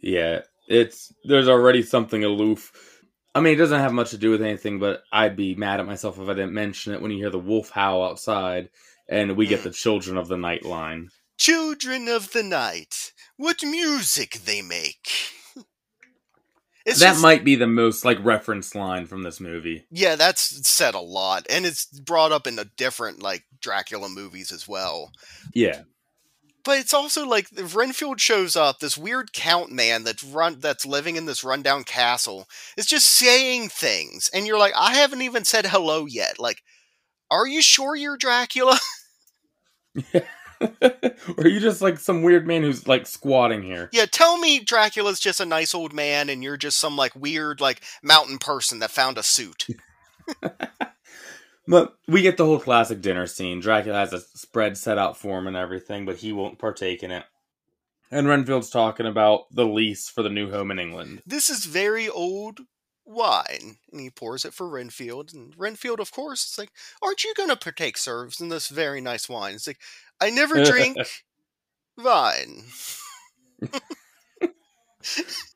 yeah, 0.01 0.41
it's 0.67 1.13
there's 1.25 1.47
already 1.49 1.81
something 1.83 2.23
aloof. 2.23 2.71
I 3.36 3.41
mean, 3.41 3.53
it 3.53 3.57
doesn't 3.57 3.79
have 3.79 3.93
much 3.93 4.12
to 4.12 4.17
do 4.17 4.31
with 4.31 4.41
anything, 4.41 4.79
but 4.79 5.03
I'd 5.12 5.36
be 5.36 5.55
mad 5.55 5.79
at 5.79 5.86
myself 5.86 6.19
if 6.19 6.27
I 6.27 6.33
didn't 6.33 6.53
mention 6.53 6.93
it 6.93 7.01
when 7.01 7.12
you 7.12 7.17
hear 7.17 7.29
the 7.29 7.39
wolf 7.39 7.69
howl 7.69 8.03
outside, 8.03 8.69
and 9.09 9.35
we 9.37 9.47
get 9.47 9.63
the 9.63 9.71
children 9.83 10.17
of 10.17 10.27
the 10.27 10.37
night 10.37 10.65
line. 10.65 11.09
Children 11.37 12.07
of 12.07 12.31
the 12.31 12.43
night, 12.43 13.11
what 13.37 13.63
music 13.63 14.39
they 14.45 14.61
make. 14.61 15.09
It's 16.85 16.99
that 17.01 17.11
just- 17.11 17.21
might 17.21 17.43
be 17.43 17.55
the 17.55 17.67
most 17.67 18.05
like 18.05 18.23
reference 18.23 18.73
line 18.73 19.07
from 19.07 19.23
this 19.23 19.41
movie. 19.41 19.85
yeah, 19.91 20.15
that's 20.15 20.65
said 20.67 20.95
a 20.95 20.99
lot, 21.01 21.45
and 21.49 21.65
it's 21.65 21.85
brought 21.85 22.31
up 22.31 22.47
in 22.47 22.55
the 22.55 22.69
different 22.77 23.21
like 23.21 23.43
Dracula 23.59 24.07
movies 24.07 24.53
as 24.53 24.69
well. 24.69 25.11
Yeah, 25.53 25.81
But 26.63 26.79
it's 26.79 26.93
also 26.93 27.25
like 27.27 27.47
if 27.57 27.75
Renfield 27.75 28.21
shows 28.21 28.55
up, 28.55 28.79
this 28.79 28.97
weird 28.97 29.33
count 29.33 29.69
man 29.69 30.05
that's 30.05 30.23
run 30.23 30.59
that's 30.61 30.85
living 30.85 31.17
in 31.17 31.25
this 31.25 31.43
rundown 31.43 31.83
castle 31.83 32.47
is 32.77 32.85
just 32.85 33.09
saying 33.09 33.67
things, 33.67 34.29
and 34.33 34.47
you're 34.47 34.57
like, 34.57 34.73
I 34.77 34.95
haven't 34.95 35.21
even 35.23 35.43
said 35.43 35.65
hello 35.65 36.05
yet. 36.05 36.39
Like, 36.39 36.61
are 37.31 37.47
you 37.47 37.61
sure 37.61 37.95
you're 37.95 38.17
Dracula? 38.17 38.79
or 40.13 40.21
are 41.37 41.47
you 41.47 41.59
just 41.59 41.81
like 41.81 41.99
some 41.99 42.23
weird 42.23 42.47
man 42.47 42.63
who's 42.63 42.87
like 42.87 43.05
squatting 43.07 43.63
here? 43.63 43.89
yeah, 43.93 44.05
tell 44.05 44.37
me 44.37 44.59
Dracula's 44.59 45.19
just 45.19 45.39
a 45.39 45.45
nice 45.45 45.73
old 45.75 45.93
man, 45.93 46.29
and 46.29 46.43
you're 46.43 46.57
just 46.57 46.79
some 46.79 46.95
like 46.95 47.15
weird 47.15 47.61
like 47.61 47.81
mountain 48.03 48.37
person 48.37 48.79
that 48.79 48.91
found 48.91 49.17
a 49.17 49.23
suit. 49.23 49.67
But 51.67 51.97
we 52.07 52.21
get 52.21 52.37
the 52.37 52.45
whole 52.45 52.59
classic 52.59 53.01
dinner 53.01 53.27
scene. 53.27 53.59
Dracula 53.59 53.97
has 53.97 54.13
a 54.13 54.21
spread 54.21 54.77
set 54.77 54.97
out 54.97 55.17
for 55.17 55.37
him 55.37 55.47
and 55.47 55.57
everything, 55.57 56.05
but 56.05 56.15
he 56.17 56.31
won't 56.31 56.59
partake 56.59 57.03
in 57.03 57.11
it. 57.11 57.25
And 58.09 58.27
Renfield's 58.27 58.69
talking 58.69 59.05
about 59.05 59.53
the 59.53 59.65
lease 59.65 60.07
for 60.09 60.23
the 60.23 60.29
new 60.29 60.49
home 60.49 60.71
in 60.71 60.79
England. 60.79 61.21
this 61.25 61.49
is 61.49 61.65
very 61.65 62.07
old 62.07 62.61
wine. 63.07 63.77
And 63.91 64.01
he 64.01 64.09
pours 64.09 64.45
it 64.45 64.53
for 64.53 64.67
Renfield. 64.67 65.33
And 65.33 65.53
Renfield, 65.57 65.99
of 65.99 66.11
course, 66.11 66.45
is 66.45 66.57
like, 66.57 66.71
Aren't 67.01 67.23
you 67.23 67.33
going 67.35 67.49
to 67.49 67.55
partake, 67.55 67.97
sir, 67.97 68.29
in 68.39 68.49
this 68.49 68.67
very 68.67 69.01
nice 69.01 69.27
wine? 69.29 69.55
It's 69.55 69.67
like, 69.67 69.79
I 70.19 70.29
never 70.29 70.63
drink 70.63 70.97
wine. 71.97 72.63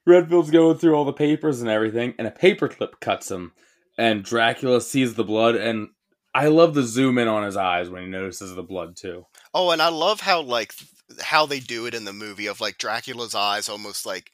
Renfield's 0.05 0.51
going 0.51 0.77
through 0.77 0.95
all 0.95 1.05
the 1.05 1.13
papers 1.13 1.61
and 1.61 1.69
everything, 1.69 2.13
and 2.17 2.27
a 2.27 2.31
paperclip 2.31 2.99
cuts 2.99 3.29
him. 3.29 3.51
And 3.97 4.23
Dracula 4.23 4.81
sees 4.81 5.15
the 5.15 5.23
blood, 5.23 5.55
and 5.55 5.89
I 6.33 6.47
love 6.47 6.73
the 6.73 6.83
zoom 6.83 7.17
in 7.17 7.27
on 7.27 7.43
his 7.43 7.57
eyes 7.57 7.89
when 7.89 8.03
he 8.03 8.07
notices 8.07 8.55
the 8.55 8.63
blood 8.63 8.95
too. 8.95 9.25
Oh, 9.53 9.71
and 9.71 9.81
I 9.81 9.89
love 9.89 10.21
how, 10.21 10.41
like, 10.41 10.73
how 11.19 11.45
they 11.45 11.59
do 11.59 11.85
it 11.85 11.93
in 11.93 12.05
the 12.05 12.13
movie 12.13 12.47
of, 12.47 12.61
like, 12.61 12.77
Dracula's 12.77 13.35
eyes 13.35 13.67
almost, 13.67 14.05
like, 14.05 14.31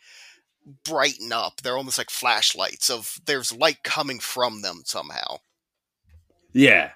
brighten 0.84 1.32
up. 1.32 1.62
They're 1.62 1.77
almost 1.77 1.97
like 1.97 2.10
flashlights 2.10 2.89
of 2.89 3.19
there's 3.25 3.56
light 3.56 3.84
coming 3.84 4.19
from 4.19 4.62
them 4.62 4.82
somehow. 4.86 5.38
Yeah. 6.53 6.91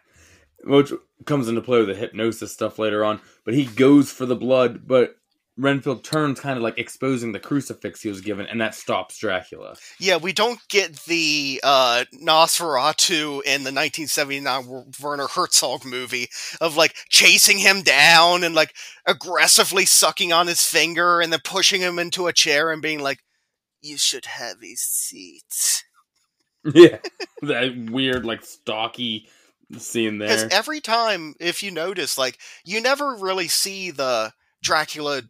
Which 0.63 0.91
comes 1.25 1.47
into 1.47 1.61
play 1.61 1.79
with 1.79 1.87
the 1.87 1.95
hypnosis 1.95 2.51
stuff 2.51 2.79
later 2.79 3.03
on. 3.03 3.21
But 3.45 3.53
he 3.53 3.65
goes 3.65 4.11
for 4.11 4.25
the 4.25 4.35
blood, 4.35 4.87
but 4.87 5.15
Renfield 5.57 6.03
turns, 6.03 6.39
kind 6.39 6.57
of 6.57 6.63
like 6.63 6.77
exposing 6.77 7.33
the 7.33 7.39
crucifix 7.39 8.01
he 8.01 8.09
was 8.09 8.21
given, 8.21 8.47
and 8.47 8.59
that 8.61 8.73
stops 8.73 9.17
Dracula. 9.17 9.75
Yeah, 9.99 10.17
we 10.17 10.31
don't 10.33 10.59
get 10.69 10.95
the 11.03 11.59
uh, 11.63 12.05
Nosferatu 12.15 13.43
in 13.43 13.63
the 13.63 13.71
1979 13.71 14.85
Werner 15.01 15.27
Herzog 15.27 15.85
movie 15.85 16.29
of 16.61 16.77
like 16.77 16.95
chasing 17.09 17.59
him 17.59 17.81
down 17.81 18.43
and 18.43 18.55
like 18.55 18.73
aggressively 19.05 19.85
sucking 19.85 20.31
on 20.31 20.47
his 20.47 20.65
finger 20.65 21.19
and 21.19 21.33
then 21.33 21.41
pushing 21.43 21.81
him 21.81 21.99
into 21.99 22.27
a 22.27 22.33
chair 22.33 22.71
and 22.71 22.81
being 22.81 22.99
like, 22.99 23.19
"You 23.81 23.97
should 23.97 24.25
have 24.25 24.57
a 24.63 24.75
seat." 24.75 25.83
Yeah, 26.75 26.99
that 27.41 27.89
weird 27.89 28.23
like 28.23 28.45
stocky 28.45 29.27
scene 29.79 30.19
there. 30.19 30.27
Because 30.27 30.43
every 30.51 30.79
time, 30.79 31.33
if 31.39 31.63
you 31.63 31.71
notice, 31.71 32.19
like 32.19 32.37
you 32.63 32.79
never 32.81 33.15
really 33.15 33.47
see 33.47 33.89
the 33.89 34.33
Dracula 34.61 35.23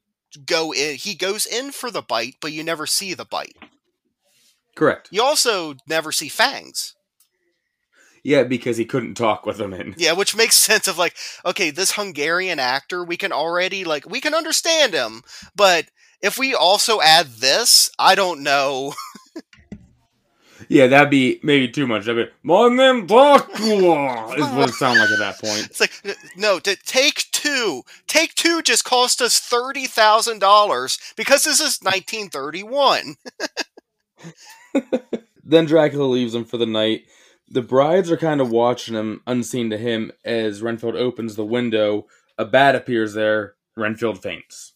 go 0.45 0.73
in. 0.73 0.95
He 0.95 1.15
goes 1.15 1.45
in 1.45 1.71
for 1.71 1.91
the 1.91 2.01
bite, 2.01 2.35
but 2.41 2.51
you 2.51 2.63
never 2.63 2.85
see 2.85 3.13
the 3.13 3.25
bite. 3.25 3.55
Correct. 4.75 5.09
You 5.11 5.21
also 5.21 5.75
never 5.87 6.11
see 6.11 6.29
fangs. 6.29 6.95
Yeah, 8.23 8.43
because 8.43 8.77
he 8.77 8.85
couldn't 8.85 9.15
talk 9.15 9.45
with 9.45 9.57
them 9.57 9.73
in. 9.73 9.95
Yeah, 9.97 10.13
which 10.13 10.35
makes 10.35 10.55
sense 10.55 10.87
of 10.87 10.97
like, 10.97 11.15
okay, 11.45 11.71
this 11.71 11.93
Hungarian 11.93 12.59
actor, 12.59 13.03
we 13.03 13.17
can 13.17 13.31
already 13.31 13.83
like 13.83 14.09
we 14.09 14.21
can 14.21 14.35
understand 14.35 14.93
him, 14.93 15.23
but 15.55 15.85
if 16.21 16.37
we 16.37 16.53
also 16.53 17.01
add 17.01 17.27
this, 17.27 17.91
I 17.97 18.15
don't 18.15 18.43
know. 18.43 18.93
Yeah, 20.69 20.87
that'd 20.87 21.09
be 21.09 21.37
maybe 21.43 21.67
too 21.67 21.85
much. 21.85 22.05
That'd 22.05 22.27
be 22.27 22.33
my 22.43 22.69
name 22.69 23.05
Dracula 23.05 24.33
is 24.37 24.47
what 24.53 24.69
it 24.69 24.73
sound 24.75 24.99
like 24.99 25.09
at 25.09 25.19
that 25.19 25.41
point. 25.41 25.65
It's 25.65 25.81
like 25.81 25.91
no, 26.37 26.59
to 26.59 26.77
take 26.77 27.25
two. 27.31 27.83
Take 28.07 28.35
two 28.35 28.61
just 28.61 28.85
cost 28.85 29.21
us 29.21 29.37
thirty 29.37 29.85
thousand 29.85 30.39
dollars 30.39 30.97
because 31.17 31.43
this 31.43 31.59
is 31.59 31.83
nineteen 31.83 32.29
thirty 32.29 32.63
one. 32.63 33.15
Then 35.43 35.65
Dracula 35.65 36.05
leaves 36.05 36.33
him 36.33 36.45
for 36.45 36.57
the 36.57 36.65
night. 36.65 37.03
The 37.49 37.61
brides 37.61 38.09
are 38.09 38.15
kind 38.15 38.39
of 38.39 38.51
watching 38.51 38.95
him, 38.95 39.21
unseen 39.27 39.69
to 39.71 39.77
him, 39.77 40.11
as 40.23 40.61
Renfield 40.61 40.95
opens 40.95 41.35
the 41.35 41.45
window. 41.45 42.07
A 42.37 42.45
bat 42.45 42.75
appears 42.75 43.13
there. 43.13 43.55
Renfield 43.75 44.21
faints. 44.23 44.70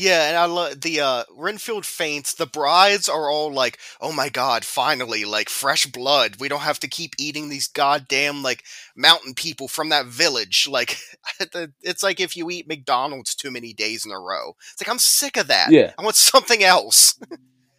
Yeah, 0.00 0.28
and 0.28 0.36
I 0.38 0.46
love 0.46 0.80
the 0.80 1.00
uh 1.00 1.24
Renfield 1.36 1.84
faints. 1.84 2.32
The 2.32 2.46
brides 2.46 3.06
are 3.06 3.28
all 3.28 3.52
like, 3.52 3.78
"Oh 4.00 4.12
my 4.12 4.30
god, 4.30 4.64
finally, 4.64 5.26
like 5.26 5.50
fresh 5.50 5.84
blood. 5.84 6.36
We 6.40 6.48
don't 6.48 6.62
have 6.62 6.80
to 6.80 6.88
keep 6.88 7.12
eating 7.18 7.50
these 7.50 7.66
goddamn 7.66 8.42
like 8.42 8.64
mountain 8.96 9.34
people 9.34 9.68
from 9.68 9.90
that 9.90 10.06
village." 10.06 10.66
Like 10.70 10.96
it's 11.82 12.02
like 12.02 12.18
if 12.18 12.34
you 12.34 12.48
eat 12.48 12.66
McDonald's 12.66 13.34
too 13.34 13.50
many 13.50 13.74
days 13.74 14.06
in 14.06 14.10
a 14.10 14.18
row. 14.18 14.56
It's 14.72 14.80
like 14.80 14.88
I'm 14.88 14.98
sick 14.98 15.36
of 15.36 15.48
that. 15.48 15.70
Yeah. 15.70 15.92
I 15.98 16.02
want 16.02 16.16
something 16.16 16.64
else. 16.64 17.20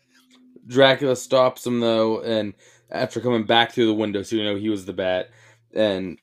Dracula 0.68 1.16
stops 1.16 1.66
him 1.66 1.80
though, 1.80 2.22
and 2.22 2.54
after 2.92 3.20
coming 3.20 3.46
back 3.46 3.72
through 3.72 3.88
the 3.88 3.96
window, 3.96 4.22
so 4.22 4.36
you 4.36 4.44
know 4.44 4.58
he 4.58 4.70
was 4.70 4.86
the 4.86 4.94
bat, 4.94 5.32
and 5.74 6.20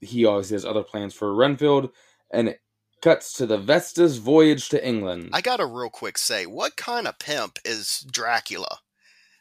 he 0.00 0.24
obviously 0.24 0.56
has 0.56 0.64
other 0.64 0.82
plans 0.82 1.14
for 1.14 1.32
Renfield, 1.32 1.90
and 2.32 2.56
cuts 3.00 3.32
to 3.34 3.46
the 3.46 3.58
Vesta's 3.58 4.18
voyage 4.18 4.68
to 4.70 4.86
England. 4.86 5.30
I 5.32 5.40
got 5.40 5.58
to 5.58 5.66
real 5.66 5.90
quick 5.90 6.18
say, 6.18 6.46
what 6.46 6.76
kind 6.76 7.06
of 7.06 7.18
pimp 7.18 7.58
is 7.64 8.06
Dracula? 8.10 8.78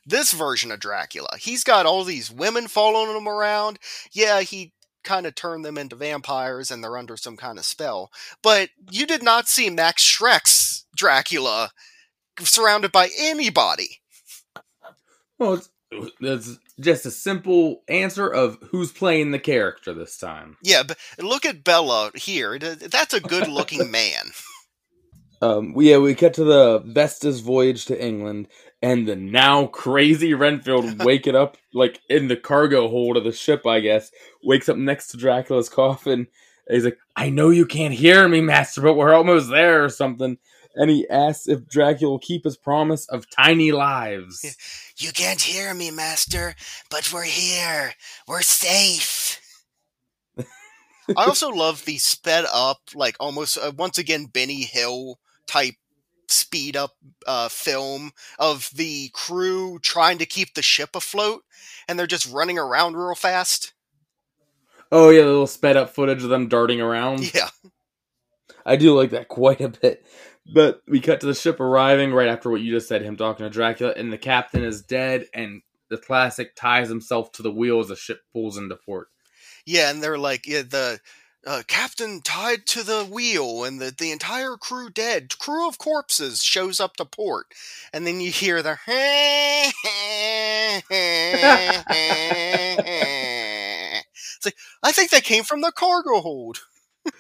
This 0.05 0.31
version 0.31 0.71
of 0.71 0.79
Dracula. 0.79 1.37
He's 1.39 1.63
got 1.63 1.85
all 1.85 2.03
these 2.03 2.31
women 2.31 2.67
following 2.67 3.15
him 3.15 3.27
around. 3.27 3.79
Yeah, 4.11 4.41
he 4.41 4.73
kind 5.03 5.25
of 5.25 5.35
turned 5.35 5.63
them 5.63 5.77
into 5.77 5.95
vampires 5.95 6.69
and 6.69 6.83
they're 6.83 6.97
under 6.97 7.17
some 7.17 7.37
kind 7.37 7.57
of 7.57 7.65
spell. 7.65 8.11
But 8.41 8.69
you 8.91 9.05
did 9.05 9.23
not 9.23 9.47
see 9.47 9.69
Max 9.69 10.03
Schreck's 10.03 10.85
Dracula 10.95 11.71
surrounded 12.39 12.91
by 12.91 13.09
anybody. 13.17 14.01
Well, 15.39 15.61
it's, 15.91 16.11
it's 16.19 16.59
just 16.79 17.05
a 17.05 17.11
simple 17.11 17.83
answer 17.87 18.27
of 18.27 18.57
who's 18.71 18.91
playing 18.91 19.31
the 19.31 19.39
character 19.39 19.93
this 19.93 20.17
time. 20.17 20.57
Yeah, 20.63 20.83
but 20.83 20.97
look 21.19 21.45
at 21.45 21.63
Bela 21.63 22.11
here. 22.15 22.59
That's 22.59 23.13
a 23.13 23.19
good 23.19 23.47
looking 23.47 23.91
man. 23.91 24.31
Um, 25.41 25.73
yeah, 25.77 25.97
we 25.97 26.15
cut 26.15 26.33
to 26.35 26.43
the 26.43 26.79
Vesta's 26.79 27.41
voyage 27.41 27.85
to 27.85 28.03
England, 28.03 28.47
and 28.81 29.07
the 29.07 29.15
now 29.15 29.67
crazy 29.67 30.33
Renfield 30.33 31.03
waking 31.03 31.35
up 31.35 31.57
like 31.73 31.99
in 32.09 32.27
the 32.27 32.37
cargo 32.37 32.87
hold 32.87 33.17
of 33.17 33.23
the 33.23 33.31
ship. 33.31 33.65
I 33.65 33.79
guess 33.79 34.11
wakes 34.43 34.69
up 34.69 34.77
next 34.77 35.09
to 35.09 35.17
Dracula's 35.17 35.69
coffin. 35.69 36.27
And 36.67 36.75
he's 36.75 36.85
like, 36.85 36.97
"I 37.15 37.29
know 37.29 37.49
you 37.49 37.65
can't 37.65 37.93
hear 37.93 38.27
me, 38.27 38.41
Master, 38.41 38.81
but 38.81 38.95
we're 38.95 39.13
almost 39.13 39.49
there, 39.49 39.83
or 39.83 39.89
something." 39.89 40.37
And 40.77 40.89
he 40.89 41.09
asks 41.09 41.47
if 41.47 41.67
Dracula 41.67 42.11
will 42.11 42.19
keep 42.19 42.43
his 42.43 42.55
promise 42.55 43.07
of 43.09 43.29
tiny 43.29 43.71
lives. 43.71 44.55
You 44.99 45.11
can't 45.11 45.39
hear 45.39 45.75
me, 45.75 45.91
Master, 45.91 46.55
but 46.89 47.13
we're 47.13 47.21
here. 47.21 47.93
We're 48.27 48.41
safe. 48.41 49.39
I 51.15 51.25
also 51.25 51.49
love 51.49 51.85
the 51.85 51.99
sped 51.99 52.45
up, 52.51 52.79
like 52.95 53.15
almost 53.19 53.57
uh, 53.57 53.71
once 53.77 53.99
again 53.99 54.25
Benny 54.25 54.63
Hill 54.63 55.19
type 55.47 55.75
speed 56.27 56.75
up 56.75 56.95
uh, 57.25 57.47
film 57.47 58.11
of 58.39 58.69
the 58.75 59.09
crew 59.13 59.79
trying 59.79 60.17
to 60.17 60.25
keep 60.25 60.53
the 60.53 60.61
ship 60.61 60.95
afloat, 60.95 61.43
and 61.87 61.97
they're 61.97 62.07
just 62.07 62.31
running 62.31 62.57
around 62.57 62.95
real 62.97 63.15
fast. 63.15 63.73
Oh 64.91 65.09
yeah, 65.09 65.21
the 65.21 65.27
little 65.27 65.47
sped 65.47 65.77
up 65.77 65.89
footage 65.93 66.23
of 66.23 66.29
them 66.29 66.47
darting 66.47 66.81
around. 66.81 67.33
Yeah, 67.33 67.49
I 68.65 68.75
do 68.75 68.95
like 68.95 69.11
that 69.11 69.27
quite 69.27 69.61
a 69.61 69.69
bit. 69.69 70.05
But 70.49 70.81
we 70.87 71.01
cut 71.01 71.19
to 71.21 71.27
the 71.27 71.33
ship 71.33 71.59
arriving 71.59 72.13
right 72.13 72.29
after 72.29 72.49
what 72.49 72.61
you 72.61 72.71
just 72.71 72.87
said, 72.87 73.01
him 73.01 73.17
talking 73.17 73.45
to 73.45 73.49
Dracula, 73.49 73.93
and 73.95 74.11
the 74.11 74.17
captain 74.17 74.63
is 74.63 74.81
dead, 74.81 75.25
and 75.33 75.61
the 75.89 75.97
classic 75.97 76.55
ties 76.55 76.89
himself 76.89 77.31
to 77.33 77.43
the 77.43 77.51
wheel 77.51 77.79
as 77.79 77.89
the 77.89 77.95
ship 77.95 78.21
pulls 78.31 78.57
into 78.57 78.75
port. 78.75 79.09
yeah, 79.65 79.89
and 79.89 80.01
they're 80.01 80.17
like, 80.17 80.47
yeah, 80.47 80.61
the 80.61 80.99
uh, 81.45 81.63
captain 81.67 82.21
tied 82.21 82.65
to 82.67 82.83
the 82.83 83.05
wheel, 83.05 83.63
and 83.63 83.79
the 83.79 83.93
the 83.97 84.11
entire 84.11 84.57
crew 84.57 84.89
dead. 84.89 85.37
Crew 85.37 85.67
of 85.67 85.77
corpses 85.77 86.43
shows 86.43 86.79
up 86.79 86.97
to 86.97 87.05
port, 87.05 87.47
and 87.93 88.05
then 88.05 88.19
you 88.19 88.31
hear 88.31 88.61
the. 88.61 88.77
it's 88.87 89.73
like 94.45 94.55
I 94.83 94.91
think 94.91 95.11
they 95.11 95.21
came 95.21 95.43
from 95.43 95.61
the 95.61 95.71
cargo 95.71 96.21
hold. 96.21 96.59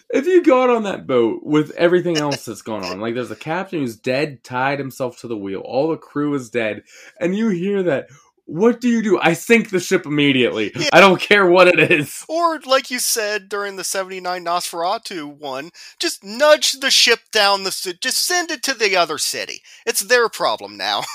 If 0.09 0.25
you 0.25 0.43
got 0.43 0.69
on 0.69 0.83
that 0.83 1.05
boat 1.05 1.41
with 1.43 1.71
everything 1.71 2.17
else 2.17 2.45
that's 2.45 2.61
going 2.61 2.85
on, 2.85 3.01
like 3.01 3.13
there's 3.13 3.31
a 3.31 3.35
captain 3.35 3.79
who's 3.79 3.97
dead, 3.97 4.43
tied 4.43 4.79
himself 4.79 5.19
to 5.19 5.27
the 5.27 5.37
wheel, 5.37 5.59
all 5.59 5.89
the 5.89 5.97
crew 5.97 6.33
is 6.33 6.49
dead, 6.49 6.83
and 7.19 7.35
you 7.35 7.49
hear 7.49 7.83
that, 7.83 8.07
what 8.47 8.79
do 8.79 8.87
you 8.87 9.03
do? 9.03 9.19
I 9.21 9.33
sink 9.33 9.69
the 9.69 9.79
ship 9.79 10.05
immediately. 10.05 10.71
Yeah. 10.73 10.89
I 10.93 11.01
don't 11.01 11.19
care 11.19 11.45
what 11.45 11.67
it 11.67 11.91
is. 11.91 12.23
Or, 12.29 12.59
like 12.61 12.89
you 12.89 12.99
said 12.99 13.49
during 13.49 13.75
the 13.75 13.83
79 13.83 14.45
Nosferatu 14.45 15.27
one, 15.27 15.71
just 15.99 16.23
nudge 16.23 16.71
the 16.79 16.89
ship 16.89 17.19
down 17.33 17.63
the 17.63 17.97
Just 18.01 18.25
send 18.25 18.49
it 18.49 18.63
to 18.63 18.73
the 18.73 18.95
other 18.95 19.17
city. 19.17 19.61
It's 19.85 19.99
their 19.99 20.29
problem 20.29 20.77
now. 20.77 21.03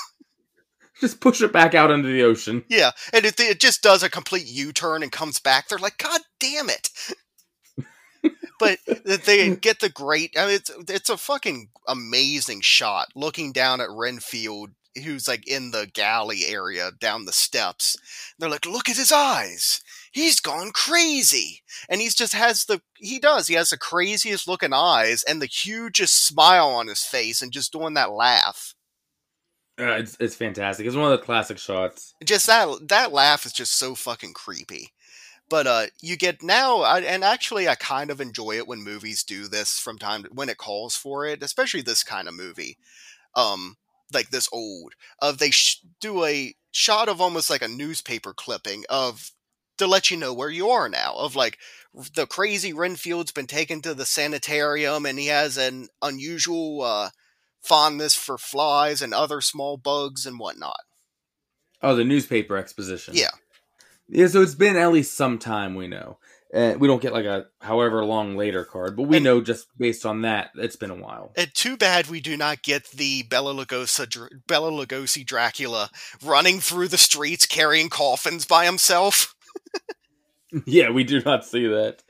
Just 1.01 1.19
push 1.19 1.41
it 1.41 1.51
back 1.51 1.73
out 1.73 1.91
into 1.91 2.07
the 2.07 2.21
ocean. 2.21 2.63
yeah, 2.69 2.91
and 3.11 3.25
it, 3.25 3.37
it 3.37 3.59
just 3.59 3.81
does 3.81 4.03
a 4.03 4.09
complete 4.09 4.45
U 4.45 4.71
turn 4.71 5.03
and 5.03 5.11
comes 5.11 5.37
back. 5.37 5.67
They're 5.67 5.77
like, 5.77 5.97
God 5.97 6.21
damn 6.39 6.69
it. 6.69 6.91
But 8.63 9.25
they 9.25 9.55
get 9.55 9.79
the 9.79 9.89
great. 9.89 10.35
I 10.37 10.45
mean, 10.45 10.55
it's 10.55 10.71
it's 10.89 11.09
a 11.09 11.17
fucking 11.17 11.69
amazing 11.87 12.61
shot 12.61 13.09
looking 13.15 13.51
down 13.51 13.81
at 13.81 13.89
Renfield, 13.89 14.71
who's 15.03 15.27
like 15.27 15.47
in 15.47 15.71
the 15.71 15.89
galley 15.93 16.45
area 16.47 16.91
down 16.99 17.25
the 17.25 17.33
steps. 17.33 17.97
They're 18.37 18.49
like, 18.49 18.65
look 18.65 18.89
at 18.89 18.97
his 18.97 19.11
eyes. 19.11 19.81
He's 20.11 20.39
gone 20.39 20.71
crazy, 20.71 21.61
and 21.89 22.01
he's 22.01 22.15
just 22.15 22.33
has 22.33 22.65
the 22.65 22.81
he 22.95 23.19
does 23.19 23.47
he 23.47 23.55
has 23.55 23.69
the 23.69 23.77
craziest 23.77 24.47
looking 24.47 24.73
eyes 24.73 25.23
and 25.23 25.41
the 25.41 25.47
hugest 25.47 26.25
smile 26.25 26.69
on 26.69 26.87
his 26.87 27.03
face, 27.03 27.41
and 27.41 27.51
just 27.51 27.73
doing 27.73 27.95
that 27.95 28.11
laugh. 28.11 28.75
Uh, 29.79 29.85
it's, 29.93 30.15
it's 30.19 30.35
fantastic. 30.35 30.85
It's 30.85 30.95
one 30.95 31.11
of 31.11 31.19
the 31.19 31.25
classic 31.25 31.57
shots. 31.57 32.13
just 32.23 32.45
that 32.45 32.87
that 32.89 33.11
laugh 33.11 33.45
is 33.45 33.53
just 33.53 33.77
so 33.77 33.95
fucking 33.95 34.33
creepy. 34.33 34.91
But 35.49 35.67
uh, 35.67 35.85
you 36.01 36.17
get 36.17 36.41
now, 36.41 36.81
I, 36.81 37.01
and 37.01 37.23
actually, 37.23 37.67
I 37.67 37.75
kind 37.75 38.09
of 38.09 38.21
enjoy 38.21 38.57
it 38.57 38.67
when 38.67 38.83
movies 38.83 39.23
do 39.23 39.47
this 39.47 39.79
from 39.79 39.97
time 39.97 40.23
to, 40.23 40.29
when 40.29 40.49
it 40.49 40.57
calls 40.57 40.95
for 40.95 41.25
it, 41.25 41.43
especially 41.43 41.81
this 41.81 42.03
kind 42.03 42.27
of 42.27 42.33
movie, 42.33 42.77
um, 43.35 43.75
like 44.13 44.29
this 44.29 44.49
old. 44.51 44.93
Of 45.19 45.37
they 45.37 45.51
sh- 45.51 45.83
do 45.99 46.23
a 46.23 46.55
shot 46.71 47.09
of 47.09 47.21
almost 47.21 47.49
like 47.49 47.61
a 47.61 47.67
newspaper 47.67 48.33
clipping 48.33 48.83
of 48.89 49.31
to 49.77 49.87
let 49.87 50.09
you 50.09 50.17
know 50.17 50.33
where 50.33 50.49
you 50.49 50.69
are 50.69 50.89
now. 50.89 51.13
Of 51.17 51.35
like 51.35 51.57
the 52.15 52.25
crazy 52.25 52.73
Renfield's 52.73 53.31
been 53.31 53.47
taken 53.47 53.81
to 53.81 53.93
the 53.93 54.05
sanitarium, 54.05 55.05
and 55.05 55.19
he 55.19 55.27
has 55.27 55.57
an 55.57 55.89
unusual 56.01 56.81
uh, 56.81 57.09
fondness 57.61 58.15
for 58.15 58.37
flies 58.37 59.01
and 59.01 59.13
other 59.13 59.41
small 59.41 59.77
bugs 59.77 60.25
and 60.25 60.39
whatnot. 60.39 60.81
Oh, 61.81 61.95
the 61.95 62.05
newspaper 62.05 62.55
exposition. 62.55 63.15
Yeah. 63.15 63.31
Yeah, 64.09 64.27
so 64.27 64.41
it's 64.41 64.55
been 64.55 64.75
at 64.75 64.91
least 64.91 65.15
some 65.15 65.39
time, 65.39 65.75
we 65.75 65.87
know. 65.87 66.17
And 66.53 66.79
we 66.79 66.87
don't 66.87 67.01
get 67.01 67.13
like 67.13 67.25
a 67.25 67.47
however 67.61 68.05
long 68.05 68.37
later 68.37 68.63
card, 68.63 68.95
but 68.95 69.03
we 69.07 69.17
And- 69.17 69.23
know 69.23 69.41
just 69.41 69.65
based 69.77 70.05
on 70.05 70.21
that, 70.21 70.51
it's 70.55 70.75
been 70.75 70.91
a 70.91 70.95
while. 70.95 71.31
And 71.35 71.51
too 71.55 71.77
bad 71.77 72.07
we 72.07 72.19
do 72.21 72.37
not 72.37 72.61
get 72.61 72.91
the 72.91 73.23
Bela 73.23 73.55
Lugosi, 73.55 74.29
Bela 74.45 74.69
Lugosi 74.69 75.25
Dracula 75.25 75.89
running 76.23 76.59
through 76.59 76.89
the 76.89 76.97
streets 76.99 77.47
carrying 77.47 77.89
coffins 77.89 78.45
by 78.45 78.65
himself. 78.65 79.33
yeah, 80.67 80.91
we 80.91 81.03
do 81.03 81.21
not 81.21 81.43
see 81.43 81.65
that. 81.65 82.03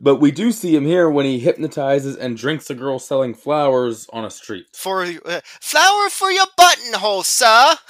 But 0.00 0.16
we 0.20 0.30
do 0.30 0.52
see 0.52 0.76
him 0.76 0.86
here 0.86 1.10
when 1.10 1.26
he 1.26 1.40
hypnotizes 1.40 2.14
and 2.16 2.36
drinks 2.36 2.70
a 2.70 2.74
girl 2.76 3.00
selling 3.00 3.34
flowers 3.34 4.06
on 4.12 4.24
a 4.24 4.30
street. 4.30 4.66
For 4.74 5.02
uh, 5.02 5.40
flower 5.44 6.08
for 6.08 6.30
your 6.30 6.46
buttonhole, 6.56 7.24
sir. 7.24 7.74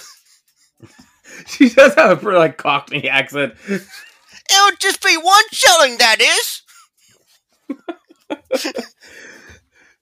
She 1.47 1.69
does 1.69 1.95
have 1.95 2.11
a 2.11 2.17
pretty 2.17 2.39
like 2.39 2.59
Cockney 2.59 3.09
accent. 3.09 3.55
It'll 3.69 4.77
just 4.79 5.03
be 5.03 5.17
one 5.17 5.45
shilling, 5.53 5.99
that 5.99 6.21
is. 6.21 6.63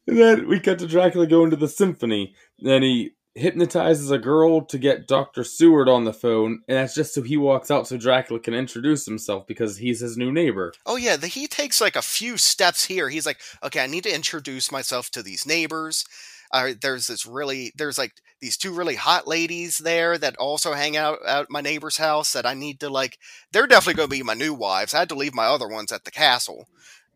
And 0.06 0.18
then 0.18 0.48
we 0.48 0.60
cut 0.60 0.78
to 0.78 0.86
Dracula 0.86 1.26
going 1.26 1.50
to 1.50 1.56
the 1.56 1.68
symphony. 1.68 2.34
Then 2.60 2.82
he 2.82 3.12
hypnotizes 3.34 4.10
a 4.10 4.18
girl 4.18 4.62
to 4.62 4.78
get 4.78 5.06
Dr. 5.06 5.44
Seward 5.44 5.88
on 5.88 6.04
the 6.04 6.12
phone, 6.12 6.62
and 6.68 6.78
that's 6.78 6.94
just 6.94 7.12
so 7.12 7.22
he 7.22 7.36
walks 7.36 7.70
out 7.70 7.86
so 7.86 7.98
Dracula 7.98 8.40
can 8.40 8.54
introduce 8.54 9.04
himself 9.04 9.46
because 9.46 9.76
he's 9.76 10.00
his 10.00 10.16
new 10.16 10.32
neighbor. 10.32 10.72
Oh 10.86 10.96
yeah, 10.96 11.16
the, 11.16 11.26
he 11.26 11.46
takes 11.46 11.80
like 11.80 11.96
a 11.96 12.02
few 12.02 12.38
steps 12.38 12.84
here. 12.86 13.10
He's 13.10 13.26
like, 13.26 13.40
okay, 13.62 13.80
I 13.80 13.86
need 13.86 14.04
to 14.04 14.14
introduce 14.14 14.72
myself 14.72 15.10
to 15.10 15.22
these 15.22 15.44
neighbors. 15.44 16.06
Uh, 16.52 16.72
there's 16.80 17.06
this 17.06 17.26
really, 17.26 17.72
there's 17.76 17.98
like 17.98 18.12
these 18.40 18.56
two 18.56 18.72
really 18.72 18.96
hot 18.96 19.26
ladies 19.26 19.78
there 19.78 20.18
that 20.18 20.36
also 20.36 20.72
hang 20.72 20.96
out 20.96 21.18
at 21.26 21.50
my 21.50 21.60
neighbor's 21.60 21.96
house 21.96 22.32
that 22.32 22.46
I 22.46 22.54
need 22.54 22.80
to 22.80 22.88
like. 22.88 23.18
They're 23.52 23.66
definitely 23.66 23.94
going 23.94 24.08
to 24.08 24.16
be 24.16 24.22
my 24.22 24.34
new 24.34 24.54
wives. 24.54 24.94
I 24.94 25.00
had 25.00 25.08
to 25.10 25.14
leave 25.14 25.34
my 25.34 25.46
other 25.46 25.68
ones 25.68 25.92
at 25.92 26.04
the 26.04 26.10
castle. 26.10 26.68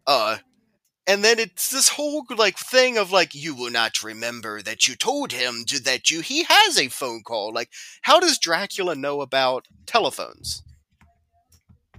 Uh, 0.07 0.39
and 1.07 1.25
then 1.25 1.39
it's 1.39 1.71
this 1.71 1.91
whole 1.91 2.25
like 2.37 2.57
thing 2.57 2.97
of 2.97 3.11
like 3.11 3.35
you 3.35 3.55
will 3.55 3.71
not 3.71 4.03
remember 4.03 4.63
that 4.63 4.87
you 4.87 4.95
told 4.95 5.33
him 5.33 5.65
to 5.67 5.83
that 5.83 6.11
you 6.11 6.21
he 6.21 6.45
has 6.49 6.79
a 6.79 6.89
phone 6.89 7.23
call. 7.23 7.53
Like, 7.53 7.71
how 8.03 8.21
does 8.21 8.39
Dracula 8.39 8.95
know 8.95 9.21
about 9.21 9.67
telephones? 9.87 10.63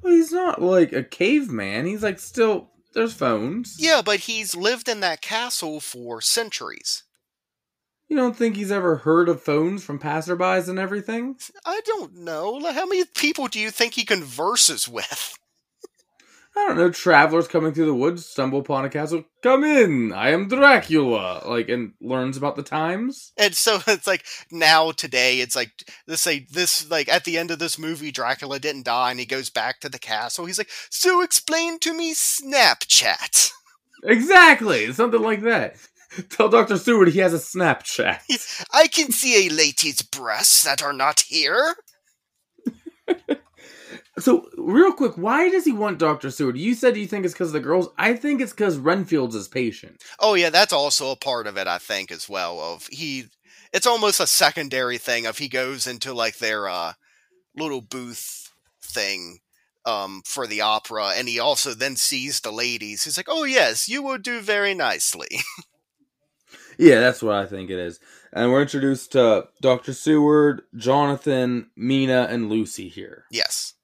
Well, 0.01 0.13
he's 0.13 0.31
not 0.31 0.61
like 0.61 0.93
a 0.93 1.03
caveman. 1.03 1.85
He's 1.85 2.03
like 2.03 2.19
still 2.19 2.69
there's 2.93 3.13
phones. 3.13 3.77
Yeah, 3.79 4.01
but 4.03 4.21
he's 4.21 4.55
lived 4.55 4.89
in 4.89 4.99
that 5.01 5.21
castle 5.21 5.79
for 5.79 6.21
centuries. 6.21 7.03
You 8.11 8.17
don't 8.17 8.35
think 8.35 8.57
he's 8.57 8.73
ever 8.73 8.97
heard 8.97 9.29
of 9.29 9.41
phones 9.41 9.85
from 9.85 9.97
passerbys 9.97 10.67
and 10.67 10.77
everything? 10.77 11.37
I 11.65 11.79
don't 11.85 12.13
know. 12.13 12.59
How 12.73 12.85
many 12.85 13.05
people 13.05 13.47
do 13.47 13.57
you 13.57 13.71
think 13.71 13.93
he 13.93 14.03
converses 14.03 14.85
with? 14.85 15.37
I 16.53 16.67
don't 16.67 16.75
know. 16.75 16.91
Travelers 16.91 17.47
coming 17.47 17.73
through 17.73 17.85
the 17.85 17.95
woods 17.95 18.25
stumble 18.25 18.59
upon 18.59 18.83
a 18.83 18.89
castle. 18.89 19.23
Come 19.41 19.63
in. 19.63 20.11
I 20.11 20.31
am 20.31 20.49
Dracula. 20.49 21.41
Like 21.45 21.69
and 21.69 21.93
learns 22.01 22.35
about 22.35 22.57
the 22.57 22.63
times. 22.63 23.31
And 23.37 23.55
so 23.55 23.79
it's 23.87 24.07
like 24.07 24.25
now 24.51 24.91
today 24.91 25.39
it's 25.39 25.55
like 25.55 25.71
this 26.05 26.19
say 26.19 26.45
this 26.51 26.91
like 26.91 27.07
at 27.07 27.23
the 27.23 27.37
end 27.37 27.49
of 27.49 27.59
this 27.59 27.79
movie 27.79 28.11
Dracula 28.11 28.59
didn't 28.59 28.83
die 28.83 29.11
and 29.11 29.21
he 29.21 29.25
goes 29.25 29.49
back 29.49 29.79
to 29.79 29.87
the 29.87 29.97
castle. 29.97 30.47
He's 30.47 30.57
like, 30.57 30.69
"So 30.89 31.21
explain 31.21 31.79
to 31.79 31.93
me 31.93 32.13
Snapchat." 32.13 33.51
Exactly. 34.03 34.91
Something 34.93 35.21
like 35.21 35.41
that. 35.43 35.75
Tell 36.29 36.49
Dr. 36.49 36.77
Seward 36.77 37.09
he 37.09 37.19
has 37.19 37.33
a 37.33 37.37
Snapchat. 37.37 38.65
I 38.73 38.87
can 38.87 39.11
see 39.11 39.47
a 39.47 39.51
lady's 39.51 40.01
breasts 40.01 40.63
that 40.63 40.83
are 40.83 40.93
not 40.93 41.21
here. 41.21 41.75
So, 44.19 44.49
real 44.57 44.91
quick, 44.91 45.17
why 45.17 45.49
does 45.49 45.63
he 45.63 45.71
want 45.71 45.97
Dr. 45.97 46.31
Seward? 46.31 46.57
You 46.57 46.75
said 46.75 46.97
you 46.97 47.07
think 47.07 47.23
it's 47.23 47.33
because 47.33 47.47
of 47.49 47.53
the 47.53 47.59
girls. 47.61 47.89
I 47.97 48.13
think 48.13 48.41
it's 48.41 48.51
because 48.51 48.77
Renfield's 48.77 49.35
his 49.35 49.47
patient. 49.47 50.03
Oh 50.19 50.33
yeah, 50.33 50.49
that's 50.49 50.73
also 50.73 51.11
a 51.11 51.15
part 51.15 51.47
of 51.47 51.57
it 51.57 51.65
I 51.65 51.77
think 51.77 52.11
as 52.11 52.27
well 52.27 52.59
of 52.59 52.87
he 52.87 53.25
it's 53.73 53.87
almost 53.87 54.19
a 54.19 54.27
secondary 54.27 54.97
thing 54.97 55.25
of 55.25 55.37
he 55.37 55.47
goes 55.47 55.87
into 55.87 56.13
like 56.13 56.37
their 56.37 56.67
uh 56.67 56.93
little 57.55 57.81
booth 57.81 58.51
thing 58.81 59.39
um 59.85 60.21
for 60.25 60.45
the 60.45 60.61
opera 60.61 61.13
and 61.15 61.29
he 61.29 61.39
also 61.39 61.73
then 61.73 61.95
sees 61.95 62.41
the 62.41 62.51
ladies. 62.51 63.05
He's 63.05 63.17
like, 63.17 63.29
"Oh 63.29 63.45
yes, 63.45 63.87
you 63.87 64.03
will 64.03 64.17
do 64.17 64.41
very 64.41 64.73
nicely." 64.73 65.39
Yeah, 66.81 66.99
that's 66.99 67.21
what 67.21 67.35
I 67.35 67.45
think 67.45 67.69
it 67.69 67.77
is. 67.77 67.99
And 68.33 68.51
we're 68.51 68.63
introduced 68.63 69.11
to 69.11 69.47
Dr. 69.61 69.93
Seward, 69.93 70.63
Jonathan, 70.75 71.69
Mina, 71.75 72.27
and 72.29 72.49
Lucy 72.49 72.89
here. 72.89 73.25
yes. 73.29 73.75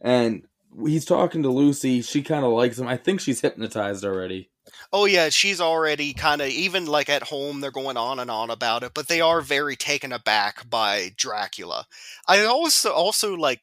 And 0.00 0.46
he's 0.84 1.06
talking 1.06 1.42
to 1.42 1.48
Lucy. 1.48 2.02
She 2.02 2.22
kind 2.22 2.44
of 2.44 2.52
likes 2.52 2.78
him. 2.78 2.86
I 2.86 2.98
think 2.98 3.20
she's 3.20 3.40
hypnotized 3.40 4.04
already. 4.04 4.50
Oh 4.92 5.06
yeah, 5.06 5.30
she's 5.30 5.60
already 5.60 6.12
kind 6.12 6.42
of 6.42 6.48
even 6.48 6.84
like 6.84 7.08
at 7.08 7.22
home 7.22 7.60
they're 7.60 7.70
going 7.70 7.96
on 7.96 8.18
and 8.18 8.30
on 8.30 8.50
about 8.50 8.82
it, 8.82 8.92
but 8.94 9.08
they 9.08 9.22
are 9.22 9.40
very 9.40 9.76
taken 9.76 10.12
aback 10.12 10.68
by 10.68 11.12
Dracula. 11.16 11.86
I 12.28 12.44
also 12.44 12.92
also 12.92 13.34
like 13.34 13.62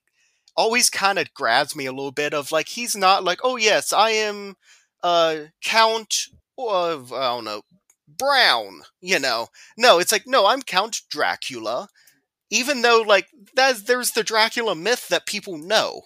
always 0.57 0.89
kind 0.89 1.19
of 1.19 1.31
grabs 1.35 1.75
me 1.75 1.85
a 1.85 1.91
little 1.91 2.11
bit 2.11 2.33
of 2.33 2.51
like 2.51 2.69
he's 2.69 2.95
not 2.95 3.23
like, 3.23 3.39
"Oh 3.43 3.57
yes, 3.57 3.93
I 3.93 4.09
am 4.11 4.55
uh 5.03 5.35
Count 5.63 6.15
of 6.57 7.13
I 7.13 7.35
don't 7.35 7.45
know, 7.45 7.61
Brown," 8.21 8.83
you 9.01 9.19
know. 9.19 9.47
No, 9.77 9.99
it's 9.99 10.11
like, 10.11 10.27
"No, 10.27 10.47
I'm 10.47 10.61
Count 10.61 11.01
Dracula." 11.09 11.89
Even 12.49 12.81
though 12.81 13.03
like 13.05 13.27
that's 13.55 13.83
there's 13.83 14.11
the 14.11 14.23
Dracula 14.23 14.75
myth 14.75 15.07
that 15.07 15.25
people 15.25 15.57
know. 15.57 16.03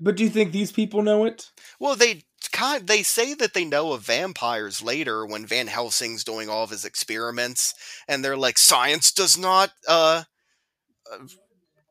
But 0.00 0.16
do 0.16 0.24
you 0.24 0.30
think 0.30 0.52
these 0.52 0.70
people 0.70 1.02
know 1.02 1.24
it? 1.24 1.50
Well, 1.80 1.96
they 1.96 2.22
kind 2.52 2.86
they 2.86 3.02
say 3.02 3.34
that 3.34 3.54
they 3.54 3.64
know 3.64 3.92
of 3.92 4.02
vampires 4.02 4.82
later 4.82 5.26
when 5.26 5.46
Van 5.46 5.66
Helsing's 5.66 6.24
doing 6.24 6.48
all 6.48 6.64
of 6.64 6.70
his 6.70 6.84
experiments, 6.84 7.74
and 8.06 8.24
they're 8.24 8.36
like, 8.36 8.58
science 8.58 9.10
does 9.12 9.36
not 9.36 9.72
uh, 9.88 10.24
uh 11.10 11.18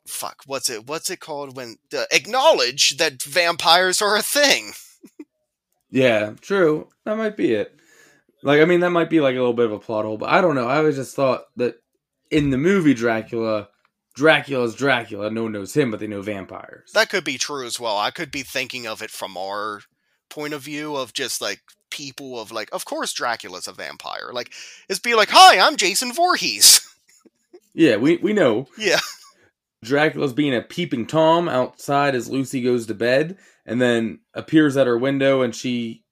fuck 0.07 0.43
what's 0.45 0.69
it 0.69 0.87
what's 0.87 1.09
it 1.09 1.19
called 1.19 1.57
when 1.57 1.75
uh, 1.93 2.05
acknowledge 2.11 2.95
that 2.97 3.21
vampires 3.21 4.01
are 4.01 4.15
a 4.15 4.21
thing. 4.21 4.73
Yeah, 5.89 6.33
true. 6.41 6.89
That 7.05 7.17
might 7.17 7.37
be 7.37 7.53
it. 7.53 7.76
Like, 8.47 8.61
I 8.61 8.65
mean, 8.65 8.79
that 8.79 8.91
might 8.91 9.09
be 9.09 9.19
like 9.19 9.35
a 9.35 9.39
little 9.39 9.51
bit 9.51 9.65
of 9.65 9.73
a 9.73 9.79
plot 9.79 10.05
hole, 10.05 10.17
but 10.17 10.29
I 10.29 10.39
don't 10.39 10.55
know. 10.55 10.69
I 10.69 10.77
always 10.77 10.95
just 10.95 11.17
thought 11.17 11.47
that 11.57 11.81
in 12.31 12.49
the 12.49 12.57
movie 12.57 12.93
Dracula, 12.93 13.67
Dracula's 14.15 14.73
Dracula. 14.73 15.29
No 15.29 15.43
one 15.43 15.51
knows 15.51 15.75
him, 15.75 15.91
but 15.91 15.99
they 15.99 16.07
know 16.07 16.21
vampires. 16.21 16.91
That 16.93 17.09
could 17.09 17.25
be 17.25 17.37
true 17.37 17.65
as 17.65 17.77
well. 17.77 17.97
I 17.97 18.09
could 18.09 18.31
be 18.31 18.43
thinking 18.43 18.87
of 18.87 19.01
it 19.01 19.09
from 19.09 19.35
our 19.35 19.81
point 20.29 20.53
of 20.53 20.61
view 20.61 20.95
of 20.95 21.11
just 21.11 21.41
like 21.41 21.59
people 21.89 22.39
of 22.39 22.49
like, 22.53 22.69
of 22.71 22.85
course 22.85 23.11
Dracula's 23.11 23.67
a 23.67 23.73
vampire. 23.73 24.29
Like, 24.31 24.53
it's 24.87 24.99
be 24.99 25.13
like, 25.13 25.29
hi, 25.29 25.59
I'm 25.59 25.75
Jason 25.75 26.13
Voorhees. 26.13 26.89
yeah, 27.73 27.97
we 27.97 28.15
we 28.15 28.31
know. 28.31 28.69
yeah. 28.77 28.99
Dracula's 29.83 30.31
being 30.31 30.55
a 30.55 30.61
peeping 30.61 31.05
Tom 31.05 31.49
outside 31.49 32.15
as 32.15 32.29
Lucy 32.29 32.61
goes 32.61 32.87
to 32.87 32.95
bed, 32.95 33.37
and 33.65 33.81
then 33.81 34.19
appears 34.33 34.77
at 34.77 34.87
her 34.87 34.97
window, 34.97 35.41
and 35.41 35.53
she 35.53 36.05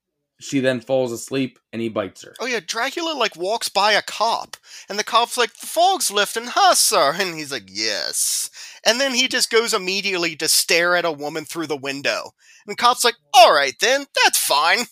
she 0.46 0.60
then 0.60 0.80
falls 0.80 1.12
asleep, 1.12 1.60
and 1.74 1.82
he 1.82 1.90
bites 1.90 2.24
her. 2.24 2.34
Oh 2.40 2.46
yeah, 2.46 2.60
Dracula 2.66 3.14
like 3.14 3.36
walks 3.36 3.70
by 3.70 3.94
a 3.94 4.02
cop, 4.02 4.58
and 4.88 5.00
the 5.00 5.04
cop's 5.04 5.38
like, 5.38 5.54
"The 5.56 5.68
fog's 5.68 6.12
lifting, 6.12 6.46
huh, 6.48 6.76
sir?" 6.76 7.14
And 7.20 7.36
he's 7.36 7.52
like, 7.52 7.68
"Yes." 7.68 8.50
And 8.86 9.00
then 9.02 9.14
he 9.14 9.28
just 9.28 9.50
goes 9.52 9.74
immediately 9.74 10.36
to 10.38 10.48
stare 10.48 10.96
at 10.96 11.06
a 11.06 11.12
woman 11.12 11.46
through 11.46 11.68
the 11.68 11.76
window, 11.78 12.34
and 12.66 12.72
the 12.74 12.82
cop's 12.82 13.04
like, 13.04 13.16
"All 13.34 13.54
right, 13.54 13.76
then, 13.82 14.06
that's 14.24 14.38
fine." 14.38 14.86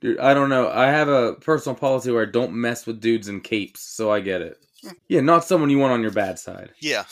Dude, 0.00 0.18
I 0.18 0.34
don't 0.34 0.50
know. 0.50 0.68
I 0.70 0.86
have 0.86 1.08
a 1.08 1.34
personal 1.34 1.76
policy 1.76 2.10
where 2.10 2.26
I 2.26 2.30
don't 2.30 2.52
mess 2.52 2.86
with 2.86 3.00
dudes 3.00 3.28
in 3.28 3.40
capes, 3.40 3.80
so 3.80 4.10
I 4.10 4.20
get 4.20 4.42
it. 4.42 4.58
Yeah, 5.08 5.20
not 5.22 5.44
someone 5.44 5.70
you 5.70 5.78
want 5.78 5.94
on 5.94 6.02
your 6.02 6.10
bad 6.10 6.38
side. 6.38 6.70
Yeah, 6.80 7.04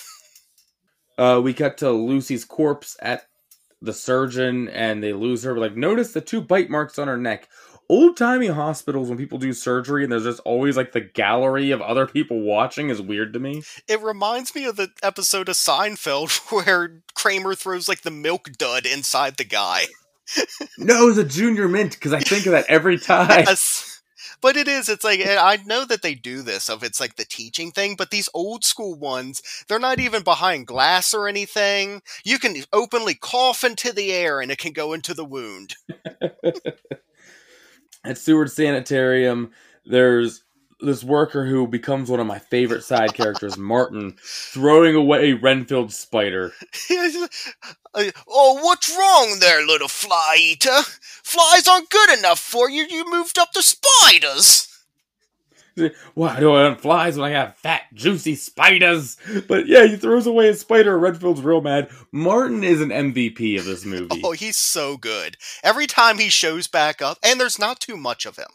Uh, 1.17 1.41
we 1.43 1.55
cut 1.55 1.79
to 1.79 1.91
Lucy's 1.91 2.45
corpse 2.45 2.97
at 3.01 3.27
the 3.83 3.93
surgeon, 3.93 4.69
and 4.69 5.03
they 5.03 5.13
lose 5.13 5.43
her. 5.43 5.59
Like, 5.59 5.77
notice 5.77 6.13
the 6.13 6.21
two 6.21 6.41
bite 6.41 6.71
marks 6.71 6.99
on 6.99 7.09
her 7.09 7.17
neck. 7.17 7.49
Old 7.89 8.17
timey 8.17 8.47
hospitals, 8.47 9.09
when 9.09 9.19
people 9.19 9.39
do 9.39 9.53
surgery, 9.53 10.03
and 10.05 10.11
there's 10.13 10.25
just 10.25 10.41
always 10.41 10.77
like 10.77 10.93
the 10.93 11.01
gallery 11.01 11.73
of 11.73 11.83
other 11.83 12.07
people 12.07 12.41
watching, 12.41 12.89
is 12.89 13.03
weird 13.03 13.33
to 13.35 13.39
me. 13.41 13.63
it 13.89 14.01
reminds 14.01 14.55
me 14.55 14.65
of 14.65 14.77
the 14.77 14.89
episode 15.03 15.49
of 15.49 15.57
Seinfeld 15.57 16.39
where 16.65 17.03
Kramer 17.15 17.55
throws 17.55 17.89
like 17.89 18.03
the 18.03 18.11
milk 18.11 18.51
dud 18.57 18.87
inside 18.87 19.37
the 19.37 19.45
guy. 19.45 19.87
No, 20.79 21.03
it 21.03 21.07
was 21.07 21.19
a 21.19 21.25
junior 21.25 21.69
mint 21.69 21.93
because 21.93 22.13
I 22.15 22.21
think 22.21 22.47
of 22.47 22.53
that 22.53 22.67
every 22.69 22.99
time. 23.01 23.45
Yes. 23.47 23.92
But 24.43 24.57
it 24.57 24.67
is, 24.67 24.89
it's 24.89 25.05
like, 25.05 25.21
I 25.25 25.61
know 25.65 25.85
that 25.87 26.03
they 26.03 26.17
do 26.17 26.43
this 26.43 26.69
of 26.69 26.83
it's 26.83 27.01
like 27.01 27.15
the 27.15 27.25
teaching 27.25 27.71
thing, 27.71 27.95
but 27.97 28.11
these 28.11 28.29
old 28.35 28.65
school 28.65 28.99
ones, 28.99 29.41
they're 29.69 29.79
not 29.79 30.01
even 30.01 30.25
behind 30.25 30.67
glass 30.67 31.15
or 31.15 31.29
anything. 31.29 32.03
You 32.25 32.41
can 32.41 32.57
openly 32.73 33.15
cough 33.15 33.63
into 33.63 33.93
the 33.93 34.13
air 34.13 34.41
and 34.41 34.51
it 34.51 34.59
can 34.59 34.73
go 34.73 34.93
into 34.93 35.15
the 35.15 35.25
wound. 35.25 35.77
At 38.05 38.19
Seward 38.19 38.51
Sanitarium, 38.51 39.53
there's 39.87 40.43
this 40.83 41.05
worker 41.05 41.47
who 41.47 41.67
becomes 41.67 42.11
one 42.11 42.21
of 42.21 42.27
my 42.27 42.39
favorite 42.39 42.85
side 42.85 43.15
characters, 43.15 43.57
Martin, 43.57 44.17
throwing 44.23 44.95
away 44.95 45.33
Renfield's 45.33 45.99
spider. 45.99 46.53
Oh, 47.95 48.59
what's 48.63 48.89
wrong 48.97 49.37
there, 49.41 49.67
little 49.67 49.87
fly 49.87 50.37
eater? 50.41 50.81
Flies 51.23 51.69
aren't 51.69 51.91
good 51.91 52.19
enough 52.19 52.39
for 52.39 52.71
you. 52.71 52.87
You 52.89 53.05
moved 53.11 53.39
up 53.39 53.53
to 53.53 53.63
spiders. 53.63 54.67
Why 56.15 56.39
do 56.39 56.53
I 56.53 56.69
want 56.69 56.81
flies 56.81 57.17
when 57.17 57.31
I 57.31 57.35
have 57.35 57.57
fat, 57.57 57.83
juicy 57.95 58.35
spiders? 58.35 59.17
But 59.49 59.67
yeah, 59.67 59.87
he 59.87 59.97
throws 59.97 60.27
away 60.27 60.47
his 60.47 60.61
spider. 60.61 60.99
Renfield's 60.99 61.41
real 61.41 61.63
mad. 61.63 61.89
Martin 62.13 62.63
is 62.63 62.81
an 62.81 62.91
MVP 62.91 63.59
of 63.59 63.65
this 63.65 63.85
movie. 63.85 64.21
Oh, 64.25 64.33
he's 64.33 64.57
so 64.57 64.97
good. 64.97 65.37
Every 65.65 65.87
time 65.87 66.19
he 66.19 66.29
shows 66.29 66.69
back 66.69 67.03
up, 67.03 67.19
and 67.25 67.41
there's 67.41 67.59
not 67.59 67.81
too 67.81 67.97
much 67.97 68.25
of 68.25 68.37
him. 68.37 68.49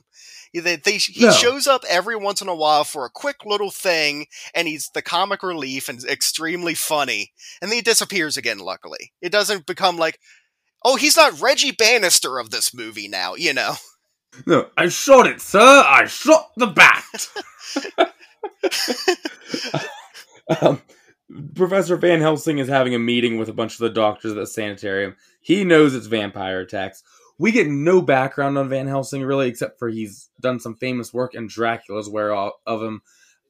They, 0.60 0.76
they, 0.78 0.98
he 0.98 1.26
No. 1.26 1.32
shows 1.32 1.68
up 1.68 1.84
every 1.90 2.16
once 2.16 2.42
in 2.42 2.48
a 2.48 2.56
while 2.56 2.84
for 2.84 3.06
a 3.06 3.10
quick 3.10 3.46
little 3.46 3.72
thing, 3.72 4.28
and 4.54 4.68
he's 4.68 4.90
the 4.94 5.02
comic 5.02 5.44
relief 5.44 5.90
and 5.90 6.04
extremely 6.06 6.74
funny. 6.76 7.32
And 7.62 7.72
then 7.72 7.78
he 7.78 7.82
disappears 7.82 8.38
again, 8.38 8.60
luckily. 8.60 9.12
It 9.22 9.32
doesn't 9.32 9.66
become 9.66 9.98
like, 9.98 10.20
oh, 10.84 10.96
he's 10.96 11.18
not 11.18 11.42
Reggie 11.42 11.72
Bannister 11.72 12.40
of 12.40 12.50
this 12.50 12.74
movie 12.74 13.08
now, 13.08 13.36
you 13.36 13.54
know? 13.54 13.76
No, 14.46 14.68
I 14.78 14.90
shot 14.90 15.26
it, 15.28 15.42
sir. 15.42 15.60
I 15.88 16.06
shot 16.06 16.52
the 16.58 16.68
bat. 16.68 17.04
um, 20.62 20.82
Professor 21.56 21.98
Van 21.98 22.22
Helsing 22.22 22.60
is 22.60 22.68
having 22.68 22.96
a 22.96 23.00
meeting 23.00 23.38
with 23.38 23.50
a 23.50 23.54
bunch 23.54 23.74
of 23.74 23.80
the 23.80 23.90
doctors 23.90 24.32
at 24.32 24.38
the 24.38 24.48
sanitarium. 24.48 25.16
He 25.42 25.64
knows 25.64 25.94
it's 25.96 26.08
vampire 26.08 26.62
attacks. 26.62 27.04
We 27.38 27.52
get 27.52 27.68
no 27.68 28.02
background 28.02 28.58
on 28.58 28.70
Van 28.70 28.88
Helsing 28.88 29.24
really, 29.24 29.48
except 29.48 29.78
for 29.80 29.90
he's 29.90 30.30
done 30.40 30.60
some 30.60 30.76
famous 30.76 31.14
work, 31.14 31.34
and 31.34 31.50
Dracula's 31.50 32.08
aware 32.08 32.34
of 32.34 32.54
of 32.66 32.82
him. 32.82 33.02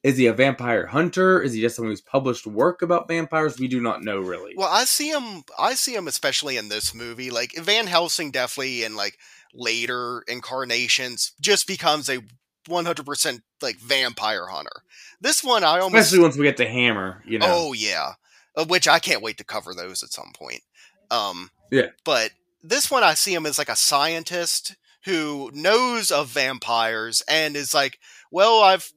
Is 0.04 0.16
he 0.16 0.26
a 0.26 0.32
vampire 0.32 0.86
hunter? 0.86 1.42
Is 1.42 1.54
he 1.54 1.60
just 1.60 1.74
someone 1.74 1.90
who's 1.90 2.00
published 2.00 2.46
work 2.46 2.82
about 2.82 3.08
vampires? 3.08 3.58
We 3.58 3.66
do 3.66 3.80
not 3.80 4.02
know 4.02 4.20
really. 4.20 4.54
Well, 4.56 4.68
I 4.70 4.84
see 4.84 5.10
him. 5.10 5.42
I 5.58 5.74
see 5.74 5.94
him 5.94 6.06
especially 6.06 6.56
in 6.56 6.68
this 6.68 6.94
movie. 6.94 7.30
Like 7.30 7.52
Van 7.56 7.86
Helsing, 7.86 8.30
definitely 8.30 8.84
in 8.84 8.94
like 8.94 9.18
later 9.52 10.22
incarnations, 10.28 11.32
just 11.40 11.66
becomes 11.66 12.08
a 12.08 12.20
100% 12.68 13.40
like 13.62 13.76
vampire 13.78 14.46
hunter. 14.46 14.82
This 15.20 15.42
one, 15.42 15.64
I 15.64 15.80
almost. 15.80 16.02
Especially 16.02 16.22
once 16.22 16.36
we 16.36 16.44
get 16.44 16.58
to 16.58 16.68
Hammer, 16.68 17.22
you 17.26 17.38
know. 17.38 17.46
Oh 17.48 17.72
yeah, 17.72 18.12
Uh, 18.56 18.64
which 18.66 18.86
I 18.86 18.98
can't 18.98 19.22
wait 19.22 19.38
to 19.38 19.44
cover 19.44 19.74
those 19.74 20.02
at 20.02 20.12
some 20.12 20.32
point. 20.34 20.62
Um, 21.10 21.50
Yeah. 21.70 21.88
But 22.04 22.30
this 22.62 22.90
one, 22.90 23.02
I 23.02 23.14
see 23.14 23.34
him 23.34 23.46
as 23.46 23.58
like 23.58 23.68
a 23.68 23.76
scientist 23.76 24.76
who 25.04 25.50
knows 25.54 26.10
of 26.10 26.28
vampires 26.28 27.22
and 27.28 27.56
is 27.56 27.72
like, 27.72 27.98
well, 28.30 28.62
I've 28.62 28.90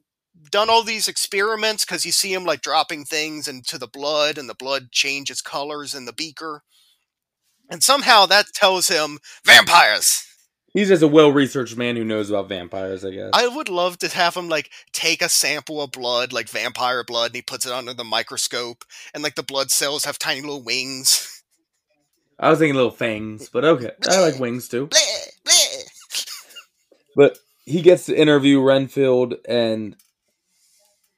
done 0.50 0.68
all 0.68 0.82
these 0.82 1.08
experiments 1.08 1.84
because 1.84 2.04
you 2.04 2.12
see 2.12 2.32
him 2.32 2.44
like 2.44 2.60
dropping 2.60 3.04
things 3.04 3.48
into 3.48 3.78
the 3.78 3.86
blood, 3.86 4.38
and 4.38 4.48
the 4.48 4.54
blood 4.54 4.90
changes 4.90 5.40
colors 5.40 5.94
in 5.94 6.04
the 6.04 6.12
beaker, 6.12 6.62
and 7.70 7.82
somehow 7.82 8.26
that 8.26 8.46
tells 8.54 8.88
him 8.88 9.18
vampires. 9.44 10.26
He's 10.74 10.88
just 10.88 11.02
a 11.02 11.08
well-researched 11.08 11.76
man 11.76 11.96
who 11.96 12.04
knows 12.04 12.30
about 12.30 12.48
vampires, 12.48 13.04
I 13.04 13.10
guess. 13.10 13.30
I 13.34 13.46
would 13.46 13.68
love 13.68 13.98
to 13.98 14.08
have 14.08 14.34
him 14.34 14.48
like 14.48 14.70
take 14.92 15.20
a 15.20 15.28
sample 15.28 15.82
of 15.82 15.92
blood, 15.92 16.32
like 16.32 16.48
vampire 16.48 17.04
blood, 17.04 17.26
and 17.26 17.36
he 17.36 17.42
puts 17.42 17.66
it 17.66 17.72
under 17.72 17.92
the 17.92 18.04
microscope, 18.04 18.84
and 19.12 19.22
like 19.22 19.34
the 19.34 19.42
blood 19.42 19.70
cells 19.70 20.04
have 20.06 20.18
tiny 20.18 20.40
little 20.40 20.62
wings. 20.62 21.28
I 22.38 22.50
was 22.50 22.58
thinking 22.58 22.74
little 22.74 22.90
fangs, 22.90 23.48
but 23.48 23.64
okay. 23.64 23.90
I 24.08 24.20
like 24.20 24.38
wings 24.40 24.68
too. 24.68 24.88
Bleh, 24.88 25.28
bleh. 25.44 26.26
But 27.14 27.38
he 27.64 27.82
gets 27.82 28.06
to 28.06 28.16
interview 28.18 28.60
Renfield, 28.60 29.34
and 29.46 29.96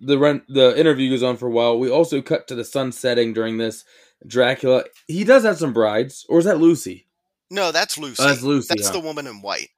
the 0.01 0.19
Ren- 0.19 0.45
the 0.49 0.79
interview 0.79 1.11
goes 1.11 1.23
on 1.23 1.37
for 1.37 1.47
a 1.47 1.51
while. 1.51 1.79
We 1.79 1.91
also 1.91 2.21
cut 2.21 2.49
to 2.49 2.55
the 2.55 2.65
sun 2.65 2.93
setting 2.93 3.33
during 3.33 3.59
this. 3.59 3.85
Dracula, 4.27 4.85
he 5.07 5.25
does 5.25 5.45
have 5.45 5.59
some 5.59 5.73
brides, 5.73 6.25
or 6.29 6.39
is 6.39 6.45
that 6.47 6.59
Lucy? 6.59 7.07
No, 7.51 7.73
that's 7.73 7.99
Lucy. 7.99 8.23
Oh, 8.23 8.27
that's 8.27 8.43
Lucy, 8.43 8.75
That's 8.75 8.89
huh? 8.89 8.95
the 8.95 9.01
woman 9.01 9.27
in 9.27 9.43
white. 9.43 9.69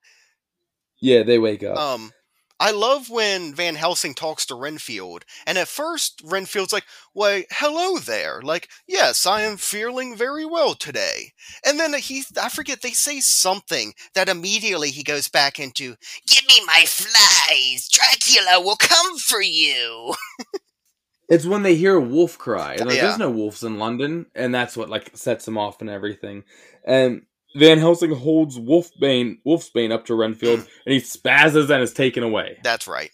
Yeah, 1.00 1.24
they 1.24 1.38
wake 1.38 1.62
up. 1.62 1.76
Um, 1.76 2.12
I 2.58 2.70
love 2.70 3.10
when 3.10 3.54
Van 3.54 3.74
Helsing 3.74 4.14
talks 4.14 4.46
to 4.46 4.54
Renfield, 4.54 5.24
and 5.46 5.58
at 5.58 5.68
first 5.68 6.22
Renfield's 6.24 6.72
like, 6.72 6.84
"Why, 7.12 7.44
hello 7.50 7.98
there." 7.98 8.40
Like, 8.42 8.68
yes, 8.86 9.26
I 9.26 9.42
am 9.42 9.56
feeling 9.58 10.16
very 10.16 10.46
well 10.46 10.74
today. 10.74 11.32
And 11.64 11.78
then 11.78 11.92
he, 11.94 12.24
I 12.40 12.48
forget, 12.48 12.80
they 12.82 12.92
say 12.92 13.20
something 13.20 13.92
that 14.14 14.28
immediately 14.28 14.90
he 14.90 15.02
goes 15.02 15.28
back 15.28 15.58
into, 15.58 15.96
"Give 16.26 16.46
me 16.48 16.60
my 16.66 16.84
flies. 16.86 17.88
Dracula 17.88 18.60
will 18.60 18.76
come 18.76 19.18
for 19.18 19.42
you." 19.42 20.14
it's 21.28 21.44
when 21.46 21.62
they 21.62 21.74
hear 21.74 21.96
a 21.96 22.00
wolf 22.00 22.38
cry, 22.38 22.74
and 22.74 22.86
like, 22.86 22.96
Yeah. 22.96 23.06
there's 23.06 23.18
no 23.18 23.30
wolves 23.30 23.62
in 23.64 23.78
London, 23.78 24.26
and 24.34 24.54
that's 24.54 24.76
what 24.76 24.88
like 24.88 25.16
sets 25.16 25.46
him 25.46 25.58
off 25.58 25.80
and 25.80 25.90
everything. 25.90 26.44
And 26.84 27.26
Van 27.56 27.78
Helsing 27.78 28.12
holds 28.12 28.58
Wolfbane, 28.58 29.38
Wolfsbane 29.46 29.90
up 29.92 30.04
to 30.06 30.14
Renfield, 30.14 30.60
and 30.86 30.92
he 30.92 31.00
spazzes 31.00 31.70
and 31.70 31.82
is 31.82 31.92
taken 31.92 32.22
away. 32.22 32.58
That's 32.62 32.86
right. 32.86 33.10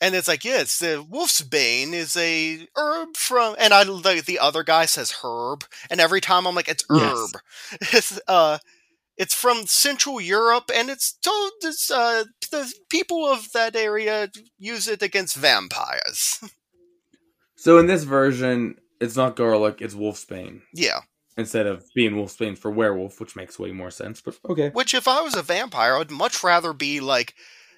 And 0.00 0.16
it's 0.16 0.26
like, 0.26 0.44
yeah, 0.44 0.60
it's 0.60 0.80
the 0.80 1.04
wolf's 1.08 1.42
bane 1.42 1.94
is 1.94 2.16
a 2.16 2.66
herb 2.76 3.16
from, 3.16 3.54
and 3.58 3.72
I 3.72 3.84
the, 3.84 4.22
the 4.26 4.40
other 4.40 4.64
guy 4.64 4.84
says 4.86 5.14
herb, 5.22 5.64
and 5.90 6.00
every 6.00 6.20
time 6.20 6.44
I'm 6.46 6.56
like, 6.56 6.68
it's 6.68 6.84
herb. 6.90 7.28
Yes. 7.80 7.92
It's 7.94 8.20
uh, 8.26 8.58
it's 9.16 9.34
from 9.34 9.66
Central 9.66 10.20
Europe, 10.20 10.70
and 10.74 10.90
it's 10.90 11.12
told 11.12 11.52
it's 11.62 11.88
uh 11.88 12.24
the 12.50 12.72
people 12.90 13.26
of 13.26 13.52
that 13.52 13.76
area 13.76 14.28
use 14.58 14.88
it 14.88 15.02
against 15.02 15.36
vampires. 15.36 16.40
So 17.54 17.78
in 17.78 17.86
this 17.86 18.02
version, 18.02 18.74
it's 19.00 19.14
not 19.16 19.36
garlic; 19.36 19.80
it's 19.80 19.94
Wolfsbane. 19.94 20.62
yeah, 20.74 21.02
instead 21.36 21.66
of 21.66 21.84
being 21.94 22.12
Wolfsbane 22.12 22.58
for 22.58 22.70
werewolf, 22.70 23.20
which 23.20 23.36
makes 23.36 23.58
way 23.58 23.72
more 23.72 23.90
sense. 23.90 24.20
But 24.20 24.38
okay, 24.48 24.70
which 24.70 24.94
if 24.94 25.08
I 25.08 25.20
was 25.20 25.34
a 25.34 25.42
vampire, 25.42 25.96
I'd 25.96 26.10
much 26.10 26.42
rather 26.42 26.72
be 26.72 27.00
like 27.00 27.34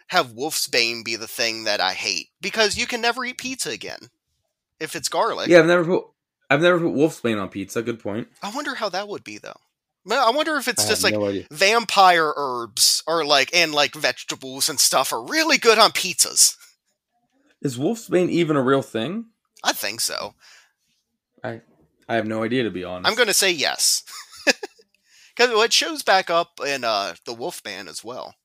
have 0.08 0.32
wolf's 0.32 0.66
bane 0.66 1.02
be 1.02 1.16
the 1.16 1.26
thing 1.26 1.64
that 1.64 1.80
I 1.80 1.92
hate 1.92 2.28
because 2.40 2.76
you 2.76 2.86
can 2.86 3.00
never 3.00 3.24
eat 3.24 3.38
pizza 3.38 3.70
again 3.70 4.10
if 4.78 4.94
it's 4.94 5.08
garlic. 5.08 5.48
yeah, 5.48 5.60
I've 5.60 5.66
never 5.66 5.84
put 5.84 6.04
I've 6.50 6.60
never 6.60 6.78
put 6.78 6.94
Wolfsbane 6.94 7.40
on 7.40 7.48
pizza. 7.48 7.82
Good 7.82 8.00
point. 8.00 8.28
I 8.42 8.50
wonder 8.54 8.74
how 8.74 8.88
that 8.90 9.08
would 9.08 9.24
be 9.24 9.38
though. 9.38 9.56
Well, 10.04 10.26
I 10.26 10.36
wonder 10.36 10.56
if 10.56 10.68
it's 10.68 10.84
I 10.84 10.88
just 10.88 11.02
like 11.02 11.14
no 11.14 11.42
vampire 11.50 12.32
herbs 12.36 13.02
or 13.06 13.24
like 13.24 13.54
and 13.54 13.72
like 13.72 13.94
vegetables 13.94 14.68
and 14.68 14.78
stuff 14.78 15.12
are 15.12 15.24
really 15.24 15.56
good 15.56 15.78
on 15.78 15.92
pizzas. 15.92 16.56
Is 17.62 17.78
Wolfsbane 17.78 18.28
even 18.28 18.56
a 18.56 18.62
real 18.62 18.82
thing? 18.82 19.26
I 19.62 19.72
think 19.72 20.00
so. 20.00 20.34
I 21.42 21.62
I 22.08 22.16
have 22.16 22.26
no 22.26 22.42
idea 22.42 22.64
to 22.64 22.70
be 22.70 22.84
honest. 22.84 23.08
I'm 23.08 23.16
going 23.16 23.28
to 23.28 23.34
say 23.34 23.50
yes. 23.50 24.02
Because 25.36 25.50
it 25.64 25.72
shows 25.72 26.04
back 26.04 26.30
up 26.30 26.60
in 26.64 26.84
uh, 26.84 27.14
the 27.26 27.34
Wolfman 27.34 27.88
as 27.88 28.04
well. 28.04 28.36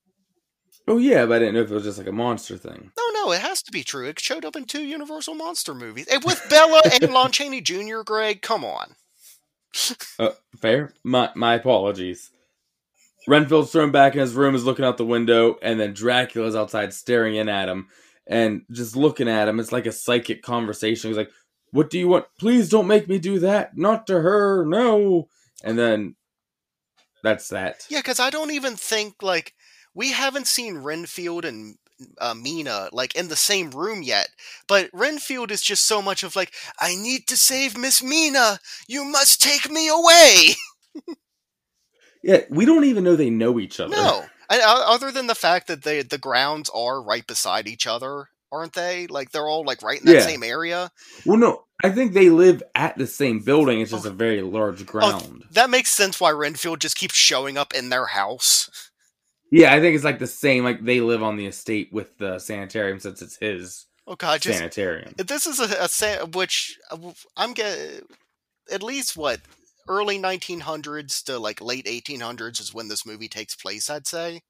Oh 0.87 0.97
yeah, 0.97 1.27
but 1.27 1.35
I 1.35 1.39
didn't 1.39 1.53
know 1.53 1.61
if 1.61 1.69
it 1.69 1.73
was 1.75 1.83
just 1.83 1.99
like 1.99 2.07
a 2.07 2.11
monster 2.11 2.57
thing. 2.57 2.91
No, 2.97 3.03
no, 3.13 3.31
it 3.31 3.41
has 3.41 3.61
to 3.63 3.71
be 3.71 3.83
true. 3.83 4.07
It 4.07 4.19
showed 4.19 4.43
up 4.43 4.55
in 4.55 4.65
two 4.65 4.81
Universal 4.81 5.35
Monster 5.35 5.75
movies. 5.75 6.07
And 6.11 6.23
with 6.23 6.43
Bela 6.49 6.81
and 6.91 7.13
Lon 7.13 7.31
Chaney 7.31 7.61
Jr., 7.61 8.01
Greg, 8.03 8.41
come 8.41 8.65
on. 8.65 8.95
Uh, 10.17 10.31
fair. 10.57 10.91
My 11.03 11.29
my 11.35 11.53
apologies. 11.53 12.31
Renfield's 13.27 13.71
thrown 13.71 13.91
back 13.91 14.15
in 14.15 14.21
his 14.21 14.33
room, 14.33 14.55
is 14.55 14.65
looking 14.65 14.85
out 14.85 14.97
the 14.97 15.05
window, 15.05 15.59
and 15.61 15.79
then 15.79 15.93
Dracula's 15.93 16.55
outside 16.55 16.91
staring 16.91 17.35
in 17.35 17.49
at 17.49 17.69
him 17.69 17.87
and 18.25 18.63
just 18.71 18.95
looking 18.95 19.29
at 19.29 19.47
him. 19.47 19.59
It's 19.59 19.71
like 19.71 19.85
a 19.85 19.91
psychic 19.91 20.41
conversation. 20.41 21.11
He's 21.11 21.17
like, 21.17 21.29
"What 21.71 21.89
do 21.89 21.99
you 21.99 22.07
want? 22.07 22.25
Please 22.39 22.69
don't 22.69 22.87
make 22.87 23.07
me 23.07 23.19
do 23.19 23.39
that. 23.39 23.77
Not 23.77 24.07
to 24.07 24.21
her. 24.21 24.65
No." 24.65 25.27
And 25.63 25.77
then 25.77 26.15
that's 27.23 27.49
that. 27.49 27.85
Yeah, 27.89 27.99
because 27.99 28.19
I 28.19 28.29
don't 28.29 28.51
even 28.51 28.75
think, 28.75 29.21
like, 29.21 29.53
we 29.93 30.11
haven't 30.11 30.47
seen 30.47 30.77
Renfield 30.77 31.45
and 31.45 31.77
uh, 32.17 32.33
Mina, 32.33 32.89
like, 32.93 33.15
in 33.15 33.27
the 33.27 33.35
same 33.35 33.71
room 33.71 34.01
yet. 34.01 34.29
But 34.67 34.89
Renfield 34.93 35.51
is 35.51 35.61
just 35.61 35.85
so 35.85 36.01
much 36.01 36.23
of, 36.23 36.35
like, 36.35 36.53
I 36.79 36.95
need 36.95 37.27
to 37.27 37.35
save 37.35 37.77
Miss 37.77 38.01
Mina. 38.01 38.59
You 38.87 39.03
must 39.03 39.41
take 39.41 39.69
me 39.69 39.89
away. 39.89 40.55
Yeah, 42.23 42.41
we 42.49 42.65
don't 42.65 42.83
even 42.83 43.03
know 43.03 43.15
they 43.15 43.29
know 43.29 43.59
each 43.59 43.79
other. 43.79 43.95
No. 43.95 44.25
And, 44.49 44.61
uh, 44.61 44.83
other 44.85 45.11
than 45.11 45.27
the 45.27 45.35
fact 45.35 45.67
that 45.67 45.83
they, 45.83 46.01
the 46.01 46.17
grounds 46.17 46.69
are 46.73 47.01
right 47.01 47.25
beside 47.25 47.67
each 47.67 47.87
other, 47.87 48.27
aren't 48.51 48.73
they? 48.73 49.07
Like, 49.07 49.31
they're 49.31 49.47
all, 49.47 49.63
like, 49.63 49.81
right 49.83 49.99
in 49.99 50.05
that 50.05 50.13
Yeah. 50.15 50.21
same 50.21 50.43
area. 50.43 50.91
Well, 51.25 51.37
no, 51.37 51.65
I 51.83 51.89
think 51.89 52.13
they 52.13 52.29
live 52.29 52.61
at 52.75 52.97
the 52.97 53.07
same 53.07 53.39
building. 53.39 53.79
It's 53.81 53.91
just 53.91 54.05
a 54.05 54.09
very 54.11 54.41
large 54.41 54.85
ground. 54.85 55.45
That 55.51 55.69
makes 55.69 55.91
sense 55.91 56.19
why 56.19 56.31
Renfield 56.31 56.81
just 56.81 56.95
keeps 56.97 57.15
showing 57.15 57.57
up 57.57 57.73
in 57.73 57.89
their 57.89 58.07
house. 58.07 58.69
Yeah, 59.51 59.73
I 59.73 59.79
think 59.79 59.95
it's 59.95 60.03
like 60.05 60.19
the 60.19 60.27
same. 60.27 60.63
Like 60.63 60.83
they 60.83 61.01
live 61.01 61.23
on 61.23 61.35
the 61.37 61.47
estate 61.47 61.89
with 61.91 62.17
the 62.17 62.37
sanitarium 62.39 62.99
since 62.99 63.21
it's 63.21 63.37
his 63.37 63.85
Oh, 64.05 64.15
God, 64.15 64.41
just. 64.41 64.57
sanitarium. 64.57 65.13
This 65.17 65.45
is 65.47 65.59
a, 65.59 65.83
a 65.83 65.87
sa- 65.87 66.25
which 66.25 66.77
uh, 66.91 66.97
I'm 67.37 67.53
get 67.53 68.03
at 68.71 68.83
least 68.83 69.15
what 69.17 69.39
early 69.87 70.19
1900s 70.19 71.23
to 71.23 71.39
like 71.39 71.61
late 71.61 71.85
1800s 71.85 72.59
is 72.61 72.73
when 72.73 72.87
this 72.89 73.05
movie 73.05 73.27
takes 73.27 73.55
place. 73.55 73.89
I'd 73.89 74.05
say. 74.07 74.41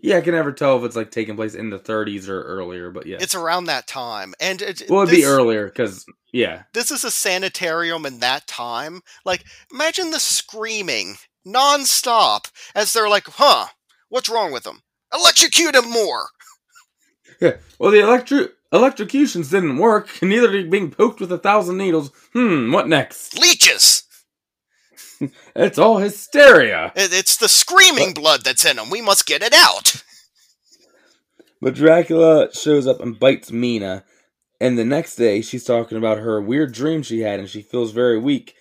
Yeah, 0.00 0.18
I 0.18 0.20
can 0.20 0.34
never 0.34 0.52
tell 0.52 0.78
if 0.78 0.84
it's 0.84 0.96
like 0.96 1.10
taking 1.10 1.34
place 1.36 1.54
in 1.54 1.70
the 1.70 1.78
30s 1.78 2.28
or 2.28 2.42
earlier, 2.42 2.90
but 2.90 3.06
yeah. 3.06 3.18
It's 3.20 3.34
around 3.34 3.64
that 3.64 3.86
time, 3.86 4.34
and 4.40 4.62
it, 4.62 4.82
well, 4.88 5.02
it'd 5.02 5.12
this, 5.12 5.24
be 5.24 5.26
earlier 5.26 5.66
because 5.66 6.06
yeah. 6.32 6.62
This 6.72 6.90
is 6.90 7.04
a 7.04 7.10
sanitarium 7.10 8.06
in 8.06 8.20
that 8.20 8.46
time. 8.46 9.00
Like, 9.24 9.44
imagine 9.72 10.10
the 10.10 10.20
screaming 10.20 11.16
nonstop 11.46 12.50
as 12.74 12.92
they're 12.92 13.08
like, 13.08 13.26
"Huh, 13.26 13.66
what's 14.08 14.28
wrong 14.28 14.52
with 14.52 14.66
him? 14.66 14.82
Electrocute 15.12 15.74
him 15.74 15.90
more." 15.90 16.28
Yeah. 17.40 17.56
Well, 17.78 17.92
the 17.92 18.00
electro 18.00 18.48
electrocutions 18.72 19.50
didn't 19.50 19.78
work. 19.78 20.08
And 20.20 20.30
neither 20.30 20.50
did 20.50 20.70
being 20.70 20.90
poked 20.90 21.20
with 21.20 21.32
a 21.32 21.38
thousand 21.38 21.78
needles. 21.78 22.10
Hmm. 22.32 22.72
What 22.72 22.88
next? 22.88 23.38
Leeches. 23.38 24.04
It's 25.56 25.78
all 25.78 25.98
hysteria. 25.98 26.92
It's 26.94 27.36
the 27.36 27.48
screaming 27.48 28.14
blood 28.14 28.44
that's 28.44 28.64
in 28.64 28.78
him. 28.78 28.90
We 28.90 29.00
must 29.00 29.26
get 29.26 29.42
it 29.42 29.52
out. 29.52 30.02
But 31.60 31.74
Dracula 31.74 32.54
shows 32.54 32.86
up 32.86 33.00
and 33.00 33.18
bites 33.18 33.50
Mina, 33.50 34.04
and 34.60 34.78
the 34.78 34.84
next 34.84 35.16
day 35.16 35.40
she's 35.40 35.64
talking 35.64 35.98
about 35.98 36.18
her 36.18 36.40
weird 36.40 36.72
dream 36.72 37.02
she 37.02 37.20
had, 37.20 37.40
and 37.40 37.48
she 37.48 37.62
feels 37.62 37.90
very 37.90 38.18
weak. 38.18 38.54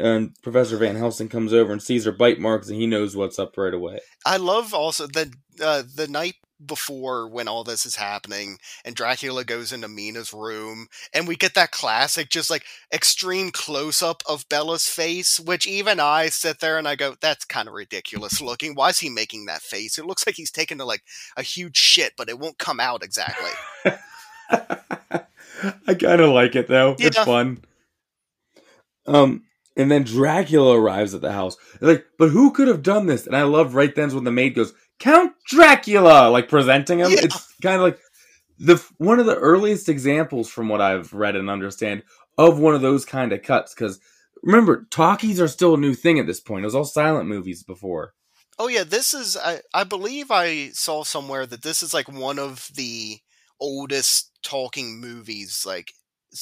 And 0.00 0.34
Professor 0.42 0.76
Van 0.76 0.96
Helsing 0.96 1.28
comes 1.28 1.52
over 1.52 1.72
and 1.72 1.82
sees 1.82 2.04
her 2.04 2.12
bite 2.12 2.38
marks, 2.38 2.68
and 2.68 2.80
he 2.80 2.86
knows 2.86 3.16
what's 3.16 3.38
up 3.38 3.58
right 3.58 3.74
away. 3.74 4.00
I 4.24 4.36
love 4.36 4.72
also 4.72 5.06
the 5.06 5.32
uh, 5.60 5.82
the 5.94 6.08
night 6.08 6.36
before 6.64 7.28
when 7.28 7.46
all 7.46 7.62
this 7.62 7.86
is 7.86 7.96
happening 7.96 8.58
and 8.84 8.96
Dracula 8.96 9.44
goes 9.44 9.72
into 9.72 9.86
Mina's 9.88 10.32
room 10.32 10.88
and 11.14 11.28
we 11.28 11.36
get 11.36 11.54
that 11.54 11.70
classic 11.70 12.30
just 12.30 12.50
like 12.50 12.64
extreme 12.92 13.50
close 13.50 14.02
up 14.02 14.22
of 14.26 14.48
Bela's 14.48 14.88
face 14.88 15.38
which 15.38 15.66
even 15.66 16.00
I 16.00 16.28
sit 16.28 16.58
there 16.58 16.76
and 16.76 16.88
I 16.88 16.96
go 16.96 17.14
that's 17.20 17.44
kind 17.44 17.68
of 17.68 17.74
ridiculous 17.74 18.40
looking. 18.40 18.74
Why 18.74 18.88
is 18.88 18.98
he 18.98 19.08
making 19.08 19.46
that 19.46 19.62
face? 19.62 19.98
It 19.98 20.06
looks 20.06 20.26
like 20.26 20.34
he's 20.34 20.50
taking 20.50 20.80
a, 20.80 20.84
like 20.84 21.02
a 21.36 21.42
huge 21.42 21.76
shit 21.76 22.14
but 22.16 22.28
it 22.28 22.38
won't 22.38 22.58
come 22.58 22.80
out 22.80 23.04
exactly. 23.04 23.50
I 24.50 25.94
kind 25.94 26.20
of 26.20 26.30
like 26.30 26.56
it 26.56 26.66
though. 26.66 26.96
It's 26.98 27.18
fun. 27.18 27.62
Um 29.06 29.44
and 29.76 29.92
then 29.92 30.02
Dracula 30.02 30.76
arrives 30.76 31.14
at 31.14 31.20
the 31.20 31.30
house. 31.32 31.56
Like 31.80 32.04
but 32.18 32.30
who 32.30 32.50
could 32.50 32.66
have 32.66 32.82
done 32.82 33.06
this? 33.06 33.28
And 33.28 33.36
I 33.36 33.44
love 33.44 33.76
right 33.76 33.94
then 33.94 34.12
when 34.12 34.24
the 34.24 34.32
maid 34.32 34.56
goes 34.56 34.72
Count 34.98 35.32
Dracula 35.46 36.28
like 36.28 36.48
presenting 36.48 37.00
him? 37.00 37.10
Yeah. 37.10 37.20
it's 37.22 37.54
kind 37.62 37.76
of 37.76 37.82
like 37.82 37.98
the 38.58 38.84
one 38.98 39.20
of 39.20 39.26
the 39.26 39.36
earliest 39.36 39.88
examples 39.88 40.48
from 40.48 40.68
what 40.68 40.80
I've 40.80 41.12
read 41.12 41.36
and 41.36 41.48
understand 41.48 42.02
of 42.36 42.58
one 42.58 42.74
of 42.74 42.80
those 42.80 43.04
kind 43.04 43.32
of 43.32 43.42
cuts 43.42 43.74
because 43.74 44.00
remember 44.42 44.86
talkies 44.90 45.40
are 45.40 45.48
still 45.48 45.74
a 45.74 45.78
new 45.78 45.94
thing 45.94 46.18
at 46.18 46.26
this 46.26 46.40
point. 46.40 46.64
It 46.64 46.66
was 46.66 46.74
all 46.74 46.84
silent 46.84 47.28
movies 47.28 47.62
before. 47.62 48.14
Oh 48.58 48.68
yeah 48.68 48.84
this 48.84 49.14
is 49.14 49.36
I, 49.36 49.60
I 49.72 49.84
believe 49.84 50.30
I 50.30 50.70
saw 50.70 51.04
somewhere 51.04 51.46
that 51.46 51.62
this 51.62 51.82
is 51.82 51.94
like 51.94 52.08
one 52.08 52.38
of 52.38 52.70
the 52.74 53.18
oldest 53.60 54.32
talking 54.42 55.00
movies 55.00 55.64
like 55.66 55.92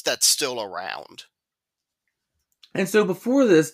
that's 0.04 0.26
still 0.26 0.60
around. 0.60 1.24
And 2.74 2.88
so 2.88 3.04
before 3.04 3.46
this, 3.46 3.72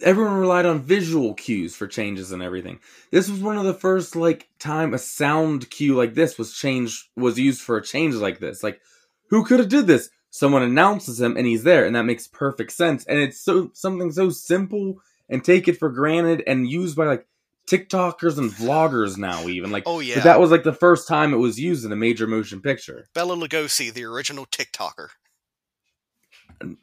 everyone 0.00 0.34
relied 0.34 0.66
on 0.66 0.82
visual 0.82 1.34
cues 1.34 1.76
for 1.76 1.86
changes 1.86 2.32
and 2.32 2.42
everything. 2.42 2.80
This 3.10 3.28
was 3.28 3.40
one 3.40 3.56
of 3.56 3.64
the 3.64 3.74
first 3.74 4.16
like 4.16 4.48
time 4.58 4.94
a 4.94 4.98
sound 4.98 5.70
cue 5.70 5.94
like 5.94 6.14
this 6.14 6.38
was 6.38 6.54
changed 6.54 7.08
was 7.16 7.38
used 7.38 7.60
for 7.60 7.76
a 7.76 7.82
change 7.82 8.14
like 8.14 8.40
this. 8.40 8.62
Like 8.62 8.80
who 9.30 9.44
could 9.44 9.60
have 9.60 9.68
did 9.68 9.86
this? 9.86 10.10
Someone 10.30 10.62
announces 10.62 11.20
him 11.20 11.36
and 11.36 11.46
he's 11.46 11.64
there 11.64 11.86
and 11.86 11.94
that 11.94 12.04
makes 12.04 12.26
perfect 12.26 12.72
sense. 12.72 13.04
And 13.06 13.18
it's 13.18 13.40
so 13.40 13.70
something 13.72 14.10
so 14.10 14.30
simple 14.30 15.00
and 15.28 15.44
take 15.44 15.68
it 15.68 15.78
for 15.78 15.90
granted 15.90 16.42
and 16.46 16.68
used 16.68 16.96
by 16.96 17.06
like 17.06 17.26
TikTokers 17.66 18.36
and 18.36 18.50
vloggers 18.50 19.16
now 19.16 19.48
even. 19.48 19.70
Like 19.70 19.84
oh 19.86 20.00
yeah 20.00 20.20
that 20.20 20.40
was 20.40 20.50
like 20.50 20.64
the 20.64 20.72
first 20.72 21.06
time 21.06 21.32
it 21.32 21.38
was 21.38 21.58
used 21.58 21.84
in 21.84 21.92
a 21.92 21.96
major 21.96 22.26
motion 22.26 22.60
picture. 22.60 23.06
Bela 23.14 23.36
Lugosi 23.36 23.92
the 23.92 24.04
original 24.04 24.46
TikToker 24.46 25.08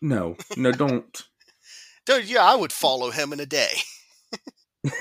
No, 0.01 0.37
no, 0.55 0.71
don't. 0.71 1.23
Dude, 2.05 2.29
yeah, 2.29 2.43
I 2.43 2.55
would 2.55 2.73
follow 2.73 3.11
him 3.11 3.33
in 3.33 3.39
a 3.39 3.45
day. 3.45 3.73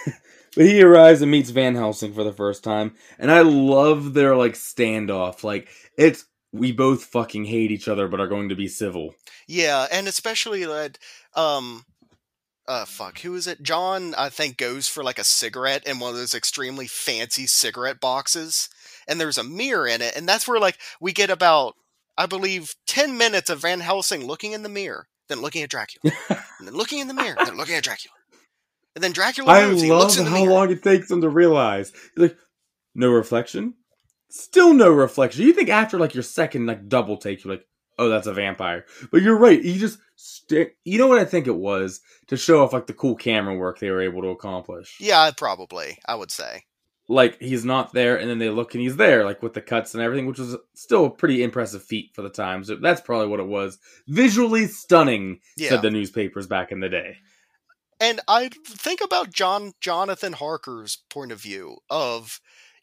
But 0.57 0.66
he 0.66 0.82
arrives 0.82 1.22
and 1.22 1.30
meets 1.30 1.51
Van 1.51 1.74
Helsing 1.74 2.12
for 2.12 2.24
the 2.24 2.32
first 2.32 2.64
time, 2.64 2.94
and 3.18 3.30
I 3.30 3.42
love 3.42 4.14
their 4.14 4.36
like 4.36 4.55
standoff. 4.55 5.44
Like 5.44 5.68
it's 5.96 6.24
we 6.53 6.72
both 6.72 7.05
fucking 7.05 7.44
hate 7.44 7.70
each 7.70 7.86
other, 7.86 8.09
but 8.09 8.20
are 8.20 8.26
going 8.26 8.48
to 8.48 8.57
be 8.57 8.66
civil. 8.66 9.14
Yeah, 9.46 9.86
and 9.92 10.09
especially 10.09 10.64
that, 10.64 10.98
um, 11.34 11.84
uh, 12.66 12.84
fuck, 12.84 13.20
who 13.20 13.34
is 13.36 13.46
it? 13.46 13.62
John, 13.62 14.14
I 14.16 14.28
think, 14.28 14.57
goes 14.57 14.88
for 14.88 15.05
like 15.05 15.20
a 15.20 15.24
cigarette 15.24 15.86
in 15.86 16.01
one 16.01 16.11
of 16.11 16.16
those 16.16 16.34
extremely 16.34 16.88
fancy 16.88 17.46
cigarette 17.46 18.01
boxes, 18.01 18.68
and 19.07 19.20
there's 19.20 19.38
a 19.38 19.44
mirror 19.44 19.86
in 19.86 20.03
it, 20.03 20.16
and 20.16 20.28
that's 20.28 20.48
where 20.48 20.59
like 20.59 20.78
we 21.01 21.12
get 21.12 21.30
about, 21.30 21.74
I 22.18 22.26
believe, 22.26 22.74
ten 22.88 23.16
minutes 23.16 23.51
of 23.51 23.62
Van 23.62 23.80
Helsing 23.80 24.26
looking 24.26 24.51
in 24.51 24.64
the 24.64 24.68
mirror, 24.68 25.07
then 25.28 25.40
looking 25.40 25.62
at 25.62 25.70
Dracula, 25.70 26.12
and 26.61 26.69
then 26.69 26.77
looking 26.77 27.01
in 27.01 27.09
the 27.09 27.15
mirror, 27.15 27.37
then 27.45 27.57
looking 27.57 27.75
at 27.75 27.83
Dracula, 27.83 28.15
and 28.95 29.03
then 29.03 29.13
Dracula 29.13 29.51
I 29.53 29.67
moves, 29.67 29.83
he 29.83 29.91
love 29.91 30.03
looks 30.03 30.17
in 30.19 30.25
the 30.25 30.31
how 30.31 30.37
mirror. 30.45 30.53
long 30.53 30.71
it 30.71 30.83
takes 30.83 31.09
them 31.09 31.21
to 31.23 31.29
realize. 31.29 31.93
Like 32.17 32.37
no 32.95 33.11
reflection, 33.11 33.75
still 34.29 34.73
no 34.73 34.91
reflection. 34.91 35.45
You 35.45 35.53
think 35.53 35.69
after 35.69 35.99
like 35.99 36.15
your 36.15 36.23
second 36.23 36.67
like 36.67 36.89
double 36.89 37.17
take, 37.17 37.43
you're 37.45 37.55
like, 37.55 37.67
oh, 37.99 38.09
that's 38.09 38.27
a 38.27 38.33
vampire. 38.33 38.85
But 39.11 39.23
you're 39.23 39.37
right. 39.39 39.63
You 39.63 39.79
just 39.79 39.99
stick. 40.17 40.77
You 40.85 40.99
know 40.99 41.07
what 41.07 41.19
I 41.19 41.25
think 41.25 41.47
it 41.47 41.57
was 41.57 42.01
to 42.29 42.37
show 42.37 42.63
off 42.63 42.73
like 42.73 42.87
the 42.87 42.95
cool 42.95 43.15
camera 43.15 43.55
work 43.55 43.79
they 43.79 43.91
were 43.91 44.03
able 44.03 44.23
to 44.23 44.29
accomplish. 44.29 44.97
Yeah, 45.01 45.31
probably, 45.37 45.99
I 46.07 46.15
would 46.15 46.31
say. 46.31 46.65
Like 47.11 47.41
he's 47.41 47.65
not 47.65 47.93
there 47.93 48.17
and 48.17 48.31
then 48.31 48.39
they 48.39 48.49
look 48.49 48.73
and 48.75 48.83
he's 48.83 48.97
there 48.97 49.25
like 49.25 49.43
with 49.43 49.53
the 49.53 49.61
cuts 49.61 49.95
and 49.95 50.03
everything 50.03 50.27
which 50.27 50.39
was 50.39 50.57
still 50.75 51.07
a 51.07 51.11
pretty 51.11 51.43
impressive 51.43 51.83
feat 51.83 52.11
for 52.15 52.23
the 52.23 52.31
time 52.31 52.63
so 52.63 52.77
that's 52.77 53.01
probably 53.01 53.27
what 53.27 53.41
it 53.41 53.47
was 53.47 53.79
visually 54.07 54.67
stunning 54.67 55.41
Yeah. 55.57 55.71
said 55.71 55.83
the 55.83 55.91
newspapers 55.91 56.47
back 56.47 56.71
in 56.71 56.79
the 56.81 56.89
day 56.89 57.17
and 58.01 58.21
I 58.27 58.49
think 58.67 59.01
about 59.03 59.31
John 59.33 59.73
Jonathan 59.81 60.33
Harker's 60.33 60.99
point 61.11 61.33
of 61.33 61.41
view 61.41 61.79
of 61.91 62.41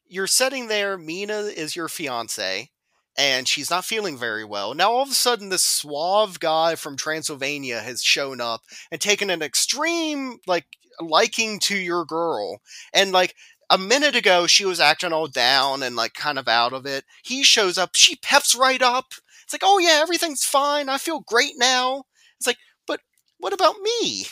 you're 0.07 0.27
sitting 0.27 0.67
there, 0.67 0.97
Mina 0.97 1.39
is 1.39 1.75
your 1.75 1.89
fiance, 1.89 2.69
and 3.17 3.47
she's 3.47 3.69
not 3.71 3.83
feeling 3.83 4.15
very 4.17 4.45
well. 4.45 4.73
Now 4.75 4.91
all 4.91 5.01
of 5.01 5.09
a 5.09 5.13
sudden 5.13 5.49
this 5.49 5.63
suave 5.63 6.39
guy 6.39 6.75
from 6.75 6.95
Transylvania 6.97 7.79
has 7.79 8.03
shown 8.03 8.39
up 8.39 8.61
and 8.91 9.01
taken 9.01 9.29
an 9.31 9.41
extreme 9.41 10.37
like 10.45 10.67
liking 11.01 11.59
to 11.61 11.75
your 11.75 12.05
girl. 12.05 12.61
And 12.93 13.11
like 13.11 13.33
a 13.69 13.77
minute 13.77 14.15
ago 14.15 14.47
she 14.47 14.65
was 14.65 14.79
acting 14.79 15.13
all 15.13 15.27
down 15.27 15.83
and 15.83 15.95
like 15.95 16.13
kind 16.13 16.39
of 16.39 16.47
out 16.47 16.73
of 16.73 16.85
it. 16.85 17.05
He 17.23 17.43
shows 17.43 17.77
up, 17.77 17.91
she 17.95 18.15
peps 18.17 18.55
right 18.55 18.81
up. 18.81 19.13
It's 19.43 19.53
like, 19.53 19.63
"Oh 19.63 19.79
yeah, 19.79 19.99
everything's 20.01 20.43
fine. 20.43 20.89
I 20.89 20.97
feel 20.97 21.21
great 21.21 21.53
now." 21.57 22.03
It's 22.37 22.47
like, 22.47 22.57
"But 22.85 22.99
what 23.39 23.53
about 23.53 23.75
me?" 23.81 24.25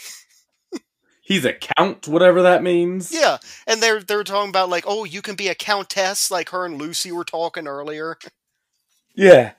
he's 1.21 1.43
a 1.45 1.53
count 1.53 2.07
whatever 2.07 2.41
that 2.43 2.63
means 2.63 3.11
Yeah, 3.11 3.37
and 3.67 3.81
they're 3.81 4.01
they're 4.01 4.23
talking 4.23 4.49
about 4.49 4.69
like, 4.69 4.85
oh, 4.87 5.03
you 5.03 5.21
can 5.21 5.35
be 5.35 5.47
a 5.47 5.55
countess, 5.55 6.29
like 6.31 6.49
her 6.49 6.65
and 6.65 6.77
Lucy 6.77 7.11
were 7.11 7.25
talking 7.25 7.67
earlier. 7.67 8.17
yeah 9.15 9.51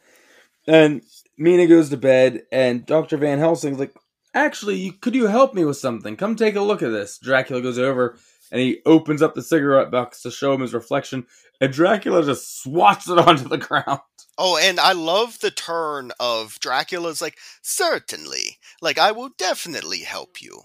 and 0.66 1.02
mina 1.38 1.66
goes 1.66 1.90
to 1.90 1.96
bed 1.96 2.42
and 2.52 2.84
dr 2.86 3.16
van 3.16 3.38
helsing's 3.38 3.78
like 3.78 3.94
actually 4.34 4.76
you, 4.76 4.92
could 4.92 5.14
you 5.14 5.26
help 5.26 5.54
me 5.54 5.64
with 5.64 5.76
something 5.76 6.16
come 6.16 6.36
take 6.36 6.56
a 6.56 6.60
look 6.60 6.82
at 6.82 6.90
this 6.90 7.18
dracula 7.18 7.60
goes 7.62 7.78
over 7.78 8.16
and 8.50 8.60
he 8.60 8.80
opens 8.86 9.22
up 9.22 9.34
the 9.34 9.42
cigarette 9.42 9.90
box 9.90 10.22
to 10.22 10.30
show 10.30 10.52
him 10.52 10.60
his 10.60 10.74
reflection 10.74 11.26
and 11.60 11.72
dracula 11.72 12.24
just 12.24 12.62
swats 12.62 13.08
it 13.08 13.18
onto 13.26 13.48
the 13.48 13.58
ground 13.58 14.00
Oh, 14.38 14.58
and 14.58 14.78
I 14.78 14.92
love 14.92 15.38
the 15.38 15.50
turn 15.50 16.12
of 16.20 16.60
Dracula's 16.60 17.22
like, 17.22 17.38
certainly, 17.62 18.58
like 18.82 18.98
I 18.98 19.12
will 19.12 19.30
definitely 19.38 20.00
help 20.00 20.42
you, 20.42 20.62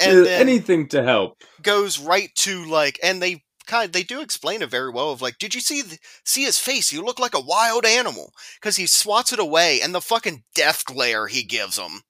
and 0.00 0.26
anything 0.26 0.88
to 0.88 1.02
help 1.02 1.42
goes 1.62 1.98
right 1.98 2.34
to 2.36 2.64
like, 2.64 2.98
and 3.02 3.22
they 3.22 3.44
kind 3.66 3.92
they 3.92 4.02
do 4.02 4.20
explain 4.20 4.62
it 4.62 4.70
very 4.70 4.90
well. 4.90 5.10
Of 5.10 5.22
like, 5.22 5.38
did 5.38 5.54
you 5.54 5.60
see 5.60 5.82
the, 5.82 5.98
see 6.24 6.44
his 6.44 6.58
face? 6.58 6.92
You 6.92 7.04
look 7.04 7.20
like 7.20 7.34
a 7.34 7.40
wild 7.40 7.84
animal 7.84 8.32
because 8.60 8.76
he 8.76 8.86
swats 8.86 9.32
it 9.32 9.38
away, 9.38 9.80
and 9.80 9.94
the 9.94 10.00
fucking 10.00 10.42
death 10.56 10.84
glare 10.84 11.28
he 11.28 11.44
gives 11.44 11.78
him. 11.78 12.02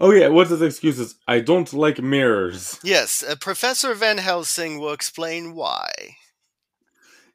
Oh 0.00 0.12
yeah, 0.12 0.28
what's 0.28 0.48
his 0.48 0.62
excuses? 0.62 1.16
I 1.28 1.40
don't 1.40 1.70
like 1.74 2.00
mirrors. 2.00 2.80
Yes, 2.82 3.22
uh, 3.22 3.36
Professor 3.36 3.92
Van 3.94 4.16
Helsing 4.16 4.78
will 4.78 4.94
explain 4.94 5.54
why. 5.54 6.16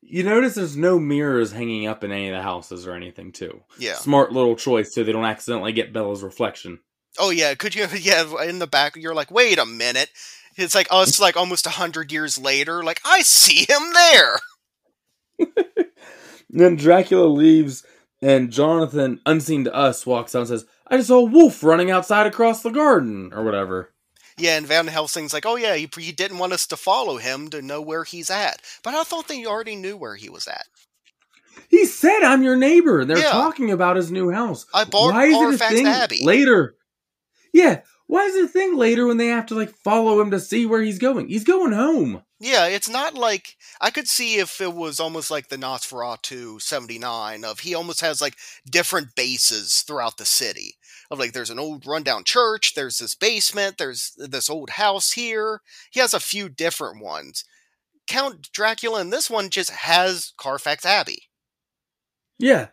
You 0.02 0.24
notice 0.24 0.56
there's 0.56 0.76
no 0.76 0.98
mirrors 1.00 1.52
hanging 1.52 1.86
up 1.86 2.04
in 2.04 2.12
any 2.12 2.30
of 2.30 2.36
the 2.36 2.42
houses 2.42 2.88
or 2.88 2.94
anything 2.94 3.32
too. 3.32 3.62
Yeah. 3.78 3.96
Smart 3.96 4.32
little 4.32 4.56
choice 4.56 4.94
so 4.94 5.04
they 5.04 5.12
don't 5.12 5.26
accidentally 5.26 5.74
get 5.74 5.94
Bela's 5.94 6.24
reflection. 6.24 6.80
Oh 7.20 7.30
yeah, 7.30 7.54
could 7.54 7.76
you? 7.76 7.88
Yeah, 8.00 8.44
in 8.44 8.58
the 8.58 8.68
back, 8.68 8.96
you're 8.96 9.16
like, 9.16 9.30
wait 9.30 9.60
a 9.60 9.66
minute. 9.66 10.10
It's 10.58 10.76
like 10.76 10.88
us, 10.90 11.20
like 11.20 11.38
almost 11.38 11.68
a 11.68 11.72
hundred 11.72 12.12
years 12.12 12.38
later. 12.38 12.84
Like 12.84 13.00
I 13.06 13.22
see 13.22 13.66
him 13.70 13.94
there. 13.94 15.88
then 16.50 16.78
Dracula 16.78 17.28
leaves 17.28 17.86
and 18.22 18.52
Jonathan, 18.52 19.22
unseen 19.26 19.66
to 19.66 19.74
us, 19.74 20.06
walks 20.06 20.34
out 20.34 20.40
and 20.40 20.48
says, 20.48 20.66
I 20.88 20.98
just 20.98 21.08
saw 21.08 21.20
a 21.20 21.24
wolf 21.24 21.64
running 21.64 21.90
outside 21.92 22.28
across 22.28 22.62
the 22.62 22.70
garden 22.70 23.32
or 23.34 23.44
whatever. 23.44 23.92
Yeah, 24.38 24.58
and 24.58 24.68
Van 24.68 24.88
Helsing's 24.88 25.34
like, 25.34 25.46
oh 25.46 25.56
yeah, 25.56 25.76
he, 25.76 25.90
he 25.98 26.12
didn't 26.12 26.38
want 26.40 26.54
us 26.54 26.68
to 26.68 26.78
follow 26.78 27.18
him 27.18 27.48
to 27.50 27.62
know 27.62 27.82
where 27.82 28.04
he's 28.04 28.30
at. 28.30 28.62
But 28.84 28.94
I 28.94 29.04
thought 29.04 29.28
they 29.28 29.46
already 29.46 29.76
knew 29.76 29.96
where 29.98 30.16
he 30.16 30.30
was 30.30 30.48
at. 30.48 30.66
He 31.70 31.86
said, 31.86 32.22
"I'm 32.22 32.44
your 32.44 32.58
neighbor." 32.58 33.00
and 33.02 33.10
They're 33.10 33.18
Yeah. 33.18 33.32
talking 33.32 33.72
about 33.72 33.96
his 33.96 34.12
new 34.12 34.30
house. 34.30 34.66
I 34.74 34.84
bought 34.84 35.14
Why 35.14 35.26
is 35.28 35.54
it 35.54 35.62
a 35.62 35.74
thing 35.74 35.88
Abbey. 35.88 36.20
later? 36.24 36.76
Yeah, 37.54 37.82
why 38.08 38.26
is 38.26 38.36
it 38.36 38.46
a 38.46 38.48
thing 38.48 38.76
later 38.76 39.08
when 39.08 39.18
they 39.18 39.28
have 39.28 39.48
to 39.48 39.56
like 39.56 39.72
follow 39.72 40.20
him 40.22 40.32
to 40.32 40.40
see 40.40 40.66
where 40.66 40.82
he's 40.82 41.00
going? 41.00 41.28
He's 41.28 41.44
going 41.44 41.72
home. 41.72 42.24
Yeah, 42.40 42.68
it's 42.68 42.90
not 42.90 43.16
like 43.16 43.56
I 43.82 43.90
could 43.90 44.08
see 44.08 44.36
if 44.36 44.62
it 44.62 44.74
was 44.74 45.00
almost 45.00 45.32
like 45.32 45.48
the 45.48 45.58
Nosferatu 45.58 46.62
79 46.62 47.44
of 47.44 47.60
he 47.62 47.74
almost 47.74 48.02
has 48.02 48.22
like 48.22 48.36
different 48.70 49.16
bases 49.16 49.82
throughout 49.82 50.18
the 50.18 50.26
city. 50.26 50.76
Of 51.10 51.20
like 51.20 51.34
there's 51.34 51.50
an 51.50 51.60
old 51.60 51.86
rundown 51.88 52.24
church, 52.24 52.74
there's 52.76 53.00
this 53.00 53.16
basement, 53.16 53.78
there's 53.78 54.14
this 54.18 54.50
old 54.50 54.72
house 54.72 55.12
here. 55.14 55.62
He 55.92 56.00
has 56.00 56.14
a 56.14 56.20
few 56.20 56.50
different 56.50 57.02
ones. 57.02 57.46
Count 58.08 58.52
Dracula 58.52 59.02
in 59.02 59.10
this 59.10 59.30
one 59.30 59.50
just 59.50 59.72
has 59.72 60.34
Carfax 60.38 60.86
Abbey. 60.86 61.24
Yeah, 62.38 62.68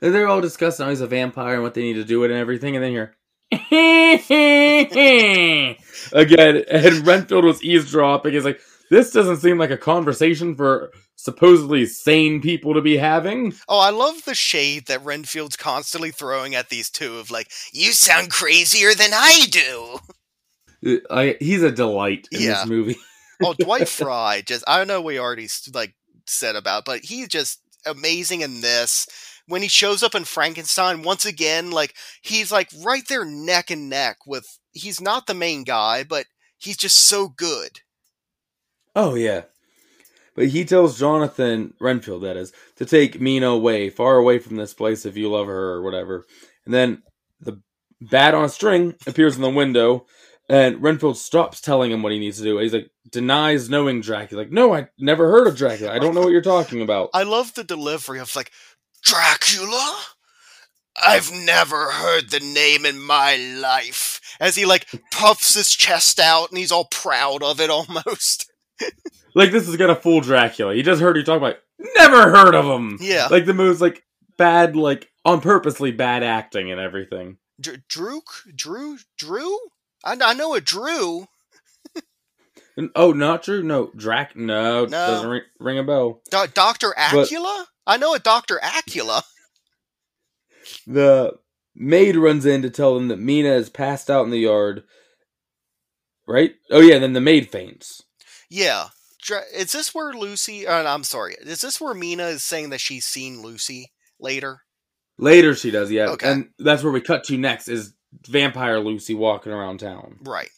they're 0.00 0.26
all 0.26 0.40
discussing 0.40 0.84
how 0.84 0.90
he's 0.90 1.00
a 1.00 1.06
vampire 1.06 1.54
and 1.54 1.62
what 1.62 1.74
they 1.74 1.82
need 1.82 1.94
to 1.94 2.04
do 2.04 2.20
with 2.20 2.30
it 2.30 2.34
and 2.34 2.40
everything, 2.40 2.74
and 2.74 2.84
then 2.84 2.92
you're. 2.92 3.14
Again, 6.12 6.64
and 6.70 7.06
Renfield 7.06 7.44
was 7.44 7.62
eavesdropping. 7.62 8.32
He's 8.34 8.44
like, 8.44 8.60
"This 8.90 9.10
doesn't 9.12 9.38
seem 9.38 9.58
like 9.58 9.70
a 9.70 9.76
conversation 9.76 10.54
for 10.56 10.92
supposedly 11.16 11.86
sane 11.86 12.40
people 12.40 12.74
to 12.74 12.80
be 12.80 12.96
having." 12.96 13.54
Oh, 13.68 13.78
I 13.78 13.90
love 13.90 14.24
the 14.24 14.34
shade 14.34 14.86
that 14.86 15.04
Renfield's 15.04 15.56
constantly 15.56 16.10
throwing 16.10 16.54
at 16.54 16.68
these 16.68 16.90
two 16.90 17.18
of 17.18 17.30
like, 17.30 17.50
you 17.72 17.92
sound 17.92 18.30
crazier 18.30 18.94
than 18.94 19.10
I 19.14 19.46
do. 19.50 19.98
I, 21.10 21.36
he's 21.40 21.62
a 21.62 21.70
delight 21.70 22.28
in 22.32 22.42
Yeah. 22.42 22.54
this 22.54 22.66
movie. 22.66 22.96
oh, 23.42 23.54
Dwight 23.58 23.88
Frye 23.88 24.42
just 24.44 24.64
I 24.66 24.78
don't 24.78 24.88
know 24.88 25.00
we 25.00 25.18
already 25.18 25.48
like 25.72 25.94
said 26.26 26.56
about, 26.56 26.84
but 26.84 27.04
he's 27.04 27.28
just 27.28 27.60
amazing 27.86 28.40
in 28.40 28.60
this. 28.60 29.06
When 29.52 29.60
he 29.60 29.68
shows 29.68 30.02
up 30.02 30.14
in 30.14 30.24
Frankenstein 30.24 31.02
once 31.02 31.26
again, 31.26 31.70
like 31.70 31.94
he's 32.22 32.50
like 32.50 32.70
right 32.82 33.06
there 33.06 33.26
neck 33.26 33.70
and 33.70 33.90
neck 33.90 34.26
with 34.26 34.58
he's 34.72 34.98
not 34.98 35.26
the 35.26 35.34
main 35.34 35.62
guy, 35.62 36.04
but 36.04 36.24
he's 36.56 36.78
just 36.78 36.96
so 36.96 37.28
good. 37.28 37.80
Oh 38.96 39.14
yeah. 39.14 39.42
But 40.34 40.46
he 40.46 40.64
tells 40.64 40.98
Jonathan 40.98 41.74
Renfield 41.78 42.22
that 42.22 42.38
is 42.38 42.54
to 42.76 42.86
take 42.86 43.20
Mina 43.20 43.48
away, 43.48 43.90
far 43.90 44.16
away 44.16 44.38
from 44.38 44.56
this 44.56 44.72
place 44.72 45.04
if 45.04 45.18
you 45.18 45.30
love 45.30 45.48
her 45.48 45.72
or 45.72 45.82
whatever. 45.82 46.24
And 46.64 46.72
then 46.72 47.02
the 47.38 47.60
bat 48.00 48.34
on 48.34 48.46
a 48.46 48.48
string 48.48 48.94
appears 49.06 49.36
in 49.36 49.42
the 49.42 49.50
window, 49.50 50.06
and 50.48 50.82
Renfield 50.82 51.18
stops 51.18 51.60
telling 51.60 51.90
him 51.90 52.02
what 52.02 52.12
he 52.12 52.18
needs 52.18 52.38
to 52.38 52.44
do. 52.44 52.56
He's 52.56 52.72
like 52.72 52.90
denies 53.10 53.68
knowing 53.68 54.00
Dracula. 54.00 54.44
Like, 54.44 54.50
no, 54.50 54.74
I 54.74 54.88
never 54.98 55.30
heard 55.30 55.46
of 55.46 55.58
Dracula. 55.58 55.92
I 55.92 55.98
don't 55.98 56.14
know 56.14 56.22
what 56.22 56.32
you're 56.32 56.40
talking 56.40 56.80
about. 56.80 57.10
I 57.12 57.24
love 57.24 57.52
the 57.52 57.64
delivery 57.64 58.18
of 58.18 58.34
like 58.34 58.50
Dracula. 59.02 59.98
I've 61.02 61.32
never 61.32 61.90
heard 61.90 62.30
the 62.30 62.40
name 62.40 62.84
in 62.84 63.00
my 63.00 63.36
life. 63.36 64.20
As 64.40 64.56
he 64.56 64.64
like 64.66 64.86
puffs 65.10 65.54
his 65.54 65.70
chest 65.70 66.20
out 66.20 66.50
and 66.50 66.58
he's 66.58 66.72
all 66.72 66.86
proud 66.90 67.42
of 67.42 67.60
it 67.60 67.70
almost. 67.70 68.50
Like 69.34 69.52
this 69.52 69.68
is 69.68 69.76
gonna 69.76 69.94
fool 69.96 70.20
Dracula. 70.20 70.74
He 70.74 70.82
just 70.82 71.00
heard 71.00 71.16
you 71.16 71.22
talk 71.24 71.38
about. 71.38 71.56
Never 71.96 72.30
heard 72.30 72.54
of 72.54 72.64
him. 72.64 72.98
Yeah. 73.00 73.28
Like 73.30 73.46
the 73.46 73.54
move's 73.54 73.80
like 73.80 74.02
bad, 74.38 74.76
like 74.76 75.08
on 75.24 75.40
purposely 75.40 75.90
bad 75.92 76.22
acting 76.22 76.70
and 76.70 76.80
everything. 76.80 77.38
Dr- 77.60 77.82
Drew, 77.88 78.20
Drew, 78.54 78.98
Drew. 79.16 79.58
I, 80.04 80.16
I 80.20 80.34
know 80.34 80.54
a 80.54 80.60
Drew. 80.60 81.26
Oh, 82.96 83.12
not 83.12 83.42
true. 83.42 83.62
No, 83.62 83.90
Drac. 83.96 84.34
No, 84.34 84.84
No. 84.84 84.88
doesn't 84.88 85.28
ring, 85.28 85.42
ring 85.60 85.78
a 85.78 85.82
bell. 85.84 86.22
Do- 86.30 86.46
Doctor 86.54 86.94
Acula. 86.98 87.66
I 87.86 87.96
know 87.96 88.14
a 88.14 88.18
Doctor 88.18 88.60
Acula. 88.62 89.22
The 90.86 91.32
maid 91.74 92.16
runs 92.16 92.46
in 92.46 92.62
to 92.62 92.70
tell 92.70 92.94
them 92.94 93.08
that 93.08 93.18
Mina 93.18 93.50
is 93.50 93.70
passed 93.70 94.08
out 94.10 94.24
in 94.24 94.30
the 94.30 94.38
yard. 94.38 94.84
Right? 96.26 96.52
Oh 96.70 96.80
yeah. 96.80 96.98
Then 96.98 97.12
the 97.14 97.20
maid 97.20 97.50
faints. 97.50 98.02
Yeah. 98.48 98.88
Is 99.54 99.72
this 99.72 99.94
where 99.94 100.12
Lucy? 100.12 100.66
Uh, 100.66 100.84
I'm 100.84 101.04
sorry. 101.04 101.36
Is 101.40 101.60
this 101.60 101.80
where 101.80 101.94
Mina 101.94 102.24
is 102.24 102.42
saying 102.44 102.70
that 102.70 102.80
she's 102.80 103.06
seen 103.06 103.40
Lucy 103.42 103.92
later? 104.20 104.62
Later, 105.18 105.54
she 105.54 105.70
does. 105.70 105.90
Yeah, 105.92 106.08
Okay. 106.10 106.30
and 106.30 106.48
that's 106.58 106.82
where 106.82 106.92
we 106.92 107.00
cut 107.00 107.22
to 107.24 107.38
next. 107.38 107.68
Is 107.68 107.94
vampire 108.28 108.80
Lucy 108.80 109.14
walking 109.14 109.52
around 109.52 109.78
town. 109.78 110.18
Right. 110.22 110.48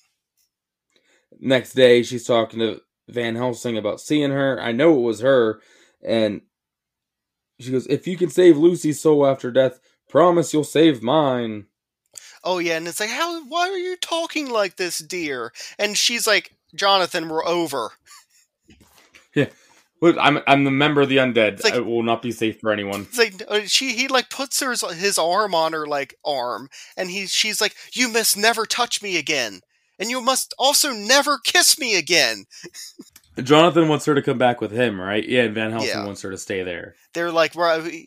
Next 1.41 1.75
day, 1.75 2.03
she's 2.03 2.25
talking 2.27 2.61
to 2.61 2.81
Van 3.09 3.35
Helsing 3.37 3.77
about 3.77 4.01
seeing 4.01 4.31
her. 4.31 4.59
I 4.61 4.73
know 4.73 4.97
it 4.97 5.03
was 5.03 5.21
her, 5.21 5.61
and 6.03 6.41
she 7.61 7.71
goes, 7.71 7.87
"If 7.87 8.07
you 8.07 8.17
can 8.17 8.31
save 8.31 8.57
Lucy's 8.57 9.01
soul 9.01 9.27
after 9.27 9.51
death, 9.51 9.81
promise 10.09 10.53
you'll 10.53 10.65
save 10.65 11.03
mine." 11.03 11.67
Oh 12.43 12.59
yeah, 12.59 12.77
and 12.77 12.87
it's 12.87 13.01
like, 13.01 13.11
how? 13.11 13.43
Why 13.45 13.69
are 13.69 13.79
you 13.79 13.97
talking 13.97 14.51
like 14.51 14.77
this, 14.77 14.99
dear? 14.99 15.53
And 15.79 15.97
she's 15.97 16.27
like, 16.27 16.55
Jonathan, 16.75 17.29
we're 17.29 17.45
over. 17.45 17.93
Look, 20.01 20.17
I'm 20.21 20.41
I'm 20.47 20.65
the 20.65 20.71
member 20.71 21.01
of 21.01 21.09
the 21.09 21.17
undead. 21.17 21.65
Like- 21.65 21.73
I 21.75 21.79
will 21.81 22.03
not 22.03 22.21
be 22.21 22.31
safe 22.31 22.61
for 22.61 22.71
anyone. 22.71 23.07
Like 23.17 23.43
uh, 23.49 23.61
she 23.65 23.95
he 23.95 24.09
like 24.09 24.29
puts 24.29 24.61
her 24.61 24.75
his 24.93 25.19
arm 25.19 25.55
on 25.55 25.73
her 25.73 25.87
like 25.87 26.15
arm, 26.25 26.69
and 26.97 27.11
he 27.11 27.27
she's 27.27 27.61
like, 27.61 27.75
you 27.95 28.09
must 28.09 28.37
never 28.37 28.67
touch 28.67 29.03
me 29.03 29.17
again, 29.17 29.61
and 29.99 30.11
you 30.11 30.21
must 30.21 30.53
also 30.59 30.93
never 30.93 31.39
kiss 31.39 31.79
me 31.79 31.97
again. 31.97 32.45
Jonathan 33.43 33.89
wants 33.89 34.05
her 34.07 34.15
to 34.15 34.23
come 34.23 34.39
back 34.39 34.61
with 34.61 34.71
him, 34.71 35.01
right? 35.01 35.27
Yeah, 35.29 35.43
and 35.43 35.55
Van 35.55 35.71
Helsing 35.73 35.89
Yeah. 35.89 36.05
wants 36.05 36.23
her 36.23 36.31
to 36.31 36.39
stay 36.39 36.63
there. 36.63 36.95
They're 37.15 37.33
like, 37.33 37.55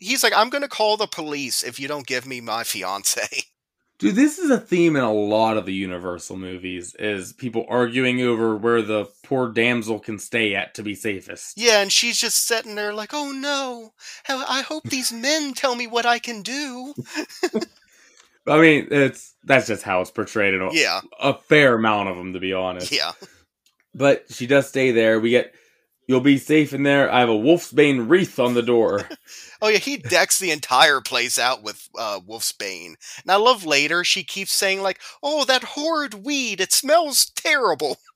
he's 0.00 0.22
like, 0.22 0.32
I'm 0.36 0.48
gonna 0.50 0.68
call 0.68 0.96
the 0.96 1.06
police 1.06 1.62
if 1.62 1.78
you 1.78 1.86
don't 1.88 2.06
give 2.06 2.26
me 2.26 2.40
my 2.40 2.64
fiance. 2.64 3.20
Dude, 3.98 4.14
this 4.14 4.38
is 4.38 4.48
a 4.48 4.60
theme 4.60 4.94
in 4.94 5.02
a 5.02 5.12
lot 5.12 5.56
of 5.56 5.66
the 5.66 5.72
Universal 5.74 6.36
movies: 6.36 6.94
is 7.00 7.32
people 7.32 7.66
arguing 7.68 8.20
over 8.22 8.56
where 8.56 8.80
the 8.80 9.06
poor 9.24 9.50
damsel 9.50 9.98
can 9.98 10.20
stay 10.20 10.54
at 10.54 10.72
to 10.74 10.84
be 10.84 10.94
safest. 10.94 11.54
yeah, 11.58 11.80
and 11.82 11.90
she's 11.90 12.16
just 12.16 12.46
sitting 12.46 12.76
there 12.76 12.94
like, 12.94 13.10
oh 13.12 13.32
no, 13.32 13.94
I 14.28 14.62
hope 14.62 14.84
these 14.88 15.12
men 15.12 15.52
tell 15.52 15.74
me 15.74 15.88
what 15.88 16.06
I 16.06 16.20
can 16.20 16.42
do. 16.42 16.94
I 18.46 18.60
mean, 18.60 18.86
it's 18.90 19.34
that's 19.44 19.66
just 19.66 19.82
how 19.82 20.00
it's 20.00 20.10
portrayed 20.12 20.54
in 20.54 20.62
a, 20.62 20.72
Yeah, 20.72 21.00
a 21.20 21.34
fair 21.34 21.74
amount 21.74 22.08
of 22.08 22.16
them, 22.16 22.32
to 22.34 22.40
be 22.40 22.52
honest. 22.52 22.92
yeah. 22.92 23.12
But 23.98 24.24
she 24.30 24.46
does 24.46 24.68
stay 24.68 24.92
there. 24.92 25.20
We 25.20 25.30
get, 25.30 25.54
you'll 26.06 26.20
be 26.20 26.38
safe 26.38 26.72
in 26.72 26.84
there. 26.84 27.12
I 27.12 27.20
have 27.20 27.28
a 27.28 27.32
wolfsbane 27.32 28.08
wreath 28.08 28.38
on 28.38 28.54
the 28.54 28.62
door. 28.62 29.08
Oh 29.60 29.66
yeah, 29.66 29.78
he 29.78 29.96
decks 29.96 30.38
the 30.38 30.52
entire 30.52 31.00
place 31.00 31.36
out 31.36 31.64
with 31.64 31.88
uh, 31.98 32.20
Wolf's 32.24 32.52
Bane. 32.52 32.94
And 33.22 33.32
I 33.32 33.34
love 33.34 33.66
later 33.66 34.04
she 34.04 34.22
keeps 34.22 34.52
saying 34.52 34.82
like, 34.82 35.00
"Oh, 35.20 35.44
that 35.46 35.64
horrid 35.74 36.24
weed! 36.24 36.60
It 36.60 36.72
smells 36.72 37.30
terrible." 37.34 37.98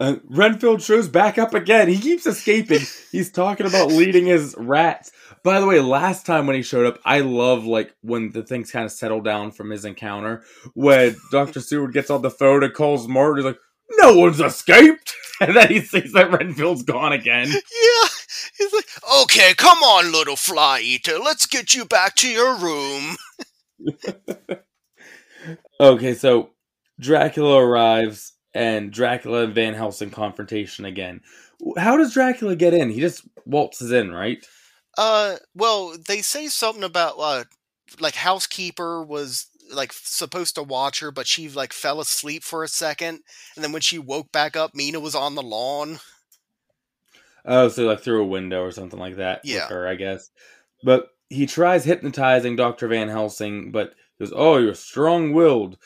Uh, 0.00 0.14
Renfield 0.28 0.80
shows 0.80 1.08
back 1.08 1.38
up 1.38 1.54
again. 1.54 1.88
He 1.88 1.98
keeps 1.98 2.24
escaping. 2.24 2.82
He's 3.10 3.32
talking 3.32 3.66
about 3.66 3.88
leading 3.92 4.26
his 4.26 4.54
rats. 4.56 5.10
By 5.42 5.58
the 5.58 5.66
way, 5.66 5.80
last 5.80 6.24
time 6.24 6.46
when 6.46 6.54
he 6.54 6.62
showed 6.62 6.86
up, 6.86 7.00
I 7.04 7.18
love 7.18 7.64
like 7.64 7.92
when 8.02 8.30
the 8.30 8.44
things 8.44 8.70
kind 8.70 8.84
of 8.84 8.92
settle 8.92 9.20
down 9.20 9.50
from 9.50 9.70
his 9.70 9.84
encounter. 9.84 10.44
When 10.74 11.16
Doctor 11.32 11.60
Seward 11.60 11.94
gets 11.94 12.10
on 12.10 12.22
the 12.22 12.30
phone 12.30 12.62
and 12.62 12.72
calls 12.72 13.08
Martin, 13.08 13.38
he's 13.38 13.44
like, 13.44 13.58
"No 13.92 14.16
one's 14.16 14.40
escaped," 14.40 15.14
and 15.40 15.56
then 15.56 15.68
he 15.68 15.80
sees 15.80 16.12
that 16.12 16.30
Renfield's 16.30 16.82
gone 16.82 17.12
again. 17.12 17.48
Yeah, 17.48 18.08
he's 18.56 18.72
like, 18.72 18.88
"Okay, 19.22 19.54
come 19.54 19.78
on, 19.78 20.12
little 20.12 20.36
fly 20.36 20.80
eater, 20.80 21.18
let's 21.18 21.46
get 21.46 21.74
you 21.74 21.84
back 21.84 22.14
to 22.16 22.28
your 22.28 22.56
room." 22.56 23.16
Okay, 25.80 26.14
so 26.14 26.50
Dracula 26.98 27.62
arrives, 27.64 28.32
and 28.54 28.92
Dracula 28.92 29.44
and 29.44 29.54
Van 29.54 29.74
Helsing 29.74 30.10
confrontation 30.10 30.84
again. 30.84 31.20
How 31.76 31.96
does 31.96 32.12
Dracula 32.12 32.56
get 32.56 32.74
in? 32.74 32.90
He 32.90 33.00
just 33.00 33.22
waltzes 33.46 33.92
in, 33.92 34.10
right? 34.10 34.44
Uh, 34.96 35.36
well, 35.54 35.96
they 36.06 36.22
say 36.22 36.48
something 36.48 36.82
about 36.82 37.14
uh, 37.18 37.44
like 38.00 38.14
housekeeper 38.14 39.02
was 39.02 39.46
like 39.72 39.92
supposed 39.92 40.54
to 40.56 40.62
watch 40.62 41.00
her, 41.00 41.10
but 41.10 41.26
she 41.26 41.48
like 41.48 41.72
fell 41.72 42.00
asleep 42.00 42.42
for 42.44 42.62
a 42.64 42.68
second, 42.68 43.20
and 43.56 43.64
then 43.64 43.72
when 43.72 43.82
she 43.82 43.98
woke 43.98 44.30
back 44.32 44.56
up, 44.56 44.74
Mina 44.74 45.00
was 45.00 45.14
on 45.14 45.34
the 45.34 45.42
lawn. 45.42 46.00
Oh, 47.44 47.68
so 47.68 47.84
like 47.86 48.00
through 48.00 48.22
a 48.22 48.26
window 48.26 48.62
or 48.62 48.70
something 48.72 48.98
like 48.98 49.16
that. 49.16 49.40
Yeah. 49.44 49.68
her, 49.68 49.86
I 49.88 49.94
guess. 49.94 50.30
But 50.82 51.08
he 51.28 51.46
tries 51.46 51.84
hypnotizing 51.84 52.56
Doctor 52.56 52.88
Van 52.88 53.08
Helsing, 53.08 53.70
but 53.72 53.94
he 54.18 54.24
goes, 54.24 54.32
"Oh, 54.34 54.58
you're 54.58 54.74
strong-willed." 54.74 55.78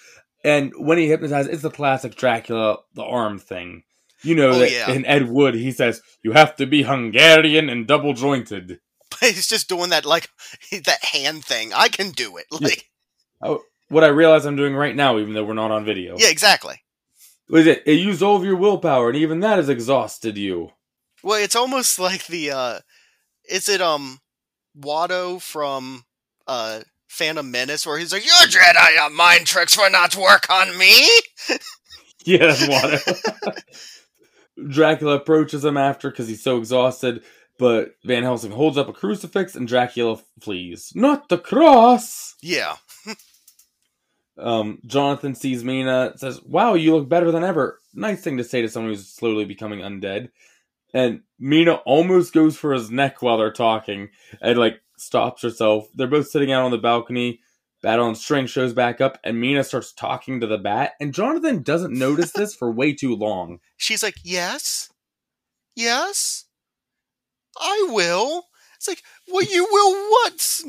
And 0.45 0.72
when 0.76 0.99
he 0.99 1.07
hypnotizes, 1.09 1.53
it's 1.53 1.62
the 1.62 1.70
classic 1.70 2.16
Dracula, 2.16 2.78
the 2.95 3.05
arm 3.05 3.39
thing. 3.39 3.85
You 4.22 4.35
know 4.37 4.51
Oh, 4.51 4.59
that 4.59 4.70
yeah. 4.72 4.91
in 4.91 5.05
Ed 5.07 5.28
Wood, 5.28 5.55
he 5.55 5.72
says 5.72 6.01
you 6.22 6.33
have 6.33 6.57
to 6.57 6.66
be 6.66 6.83
Hungarian 6.83 7.68
and 7.68 7.87
double 7.87 8.14
jointed. 8.14 8.80
But 9.20 9.30
he's 9.30 9.47
just 9.47 9.68
doing 9.68 9.91
that 9.91 10.05
like 10.07 10.28
that 10.85 11.05
hand 11.05 11.45
thing. 11.45 11.72
I 11.74 11.89
can 11.89 12.11
do 12.12 12.39
it. 12.39 12.47
Like, 12.51 12.89
Oh, 13.43 13.61
what 13.93 14.05
I 14.05 14.09
realize 14.09 14.45
I'm 14.47 14.57
doing 14.57 14.74
right 14.74 14.97
now, 14.97 15.18
even 15.18 15.34
though 15.34 15.45
we're 15.45 15.55
not 15.55 15.70
on 15.70 15.84
video. 15.84 16.16
yeah, 16.18 16.28
exactly. 16.30 16.82
Was 17.49 17.66
it? 17.66 17.82
It 17.86 18.01
used 18.01 18.22
all 18.22 18.36
of 18.36 18.45
your 18.45 18.57
willpower, 18.57 19.09
and 19.09 19.16
even 19.18 19.40
that 19.40 19.59
has 19.59 19.68
exhausted 19.68 20.38
you. 20.38 20.70
Well, 21.22 21.43
it's 21.43 21.55
almost 21.57 21.99
like 22.09 22.26
the 22.26 22.51
uh 22.51 22.80
is 23.49 23.68
it 23.68 23.80
um 23.80 24.20
Watto 24.78 25.40
from 25.40 26.05
uh 26.47 26.80
Phantom 27.09 27.49
Menace 27.51 27.86
where 27.86 27.99
he's 27.99 28.12
like, 28.12 28.24
Your 28.24 28.49
Jedi 28.49 28.99
uh, 28.99 29.11
mind 29.11 29.47
tricks 29.47 29.76
will 29.76 29.90
not 29.90 30.16
work 30.16 30.49
on 30.49 30.76
me 30.78 30.95
Yeah, 32.24 32.47
that's 32.47 32.62
Watto. 32.62 33.62
Dracula 34.68 35.16
approaches 35.16 35.64
him 35.64 35.76
after 35.76 36.11
because 36.11 36.28
he's 36.28 36.43
so 36.43 36.57
exhausted, 36.59 37.22
but 37.59 37.97
Van 38.05 38.22
Helsing 38.22 38.53
holds 38.53 38.78
up 38.78 38.88
a 38.88 38.93
crucifix 38.93 39.55
and 39.55 39.66
Dracula 39.68 40.18
flees. 40.40 40.93
Not 40.95 41.28
the 41.28 41.38
cross! 41.38 42.34
Yeah. 42.40 42.76
Um, 44.39 44.80
Jonathan 44.87 45.35
sees 45.35 45.62
Mina, 45.62 46.14
says, 46.16 46.41
Wow, 46.43 46.74
you 46.74 46.95
look 46.95 47.09
better 47.09 47.30
than 47.30 47.45
ever. 47.45 47.80
Nice 47.95 48.22
thing 48.22 48.39
to 48.39 48.45
say 48.45 48.62
to 48.62 48.68
someone 48.68 48.93
who's 48.93 49.09
slowly 49.09 49.45
becoming 49.45 49.80
undead. 49.80 50.30
And 50.95 51.22
Mina 51.39 51.74
almost 51.74 52.33
goes 52.33 52.57
for 52.57 52.72
his 52.72 52.91
neck 52.91 53.22
while 53.22 53.39
they're 53.39 53.53
talking 53.53 54.11
and, 54.41 54.59
like, 54.59 54.80
stops 54.97 55.43
herself. 55.43 55.89
They're 55.95 56.07
both 56.07 56.28
sitting 56.28 56.53
out 56.53 56.64
on 56.64 56.70
the 56.70 56.78
balcony. 56.78 57.41
Battle 57.83 58.07
on 58.07 58.14
String 58.14 58.47
shows 58.47 58.72
back 58.72 59.01
up, 59.01 59.18
and 59.24 59.41
Mina 59.41 59.64
starts 59.64 59.93
talking 59.93 60.41
to 60.41 60.47
the 60.47 60.59
bat. 60.59 60.93
And 61.01 61.12
Jonathan 61.12 61.62
doesn't 61.62 61.93
notice 61.93 62.30
this 62.30 62.55
for 62.55 62.70
way 62.70 62.95
too 62.95 63.16
long. 63.16 63.59
She's 63.76 64.03
like, 64.03 64.16
Yes? 64.22 64.91
Yes? 65.74 66.45
I 67.59 67.89
will. 67.91 68.45
It's 68.83 68.89
like, 68.89 69.05
well, 69.28 69.45
you 69.45 69.64
will 69.70 70.11
what, 70.11 70.61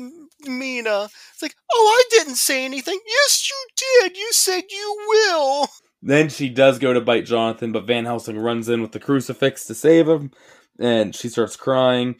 Mina? 0.46 1.08
It's 1.32 1.42
like, 1.42 1.56
oh, 1.72 1.96
I 1.98 2.04
didn't 2.10 2.36
say 2.36 2.64
anything. 2.64 3.00
Yes, 3.04 3.50
you 3.50 3.66
did. 4.02 4.16
You 4.16 4.28
said 4.30 4.62
you 4.70 4.96
will. 5.08 5.66
Then 6.00 6.28
she 6.28 6.48
does 6.48 6.78
go 6.78 6.92
to 6.92 7.00
bite 7.00 7.26
Jonathan, 7.26 7.72
but 7.72 7.88
Van 7.88 8.04
Helsing 8.04 8.38
runs 8.38 8.68
in 8.68 8.82
with 8.82 8.92
the 8.92 9.00
crucifix 9.00 9.66
to 9.66 9.74
save 9.74 10.08
him, 10.08 10.30
and 10.78 11.12
she 11.12 11.28
starts 11.28 11.56
crying. 11.56 12.14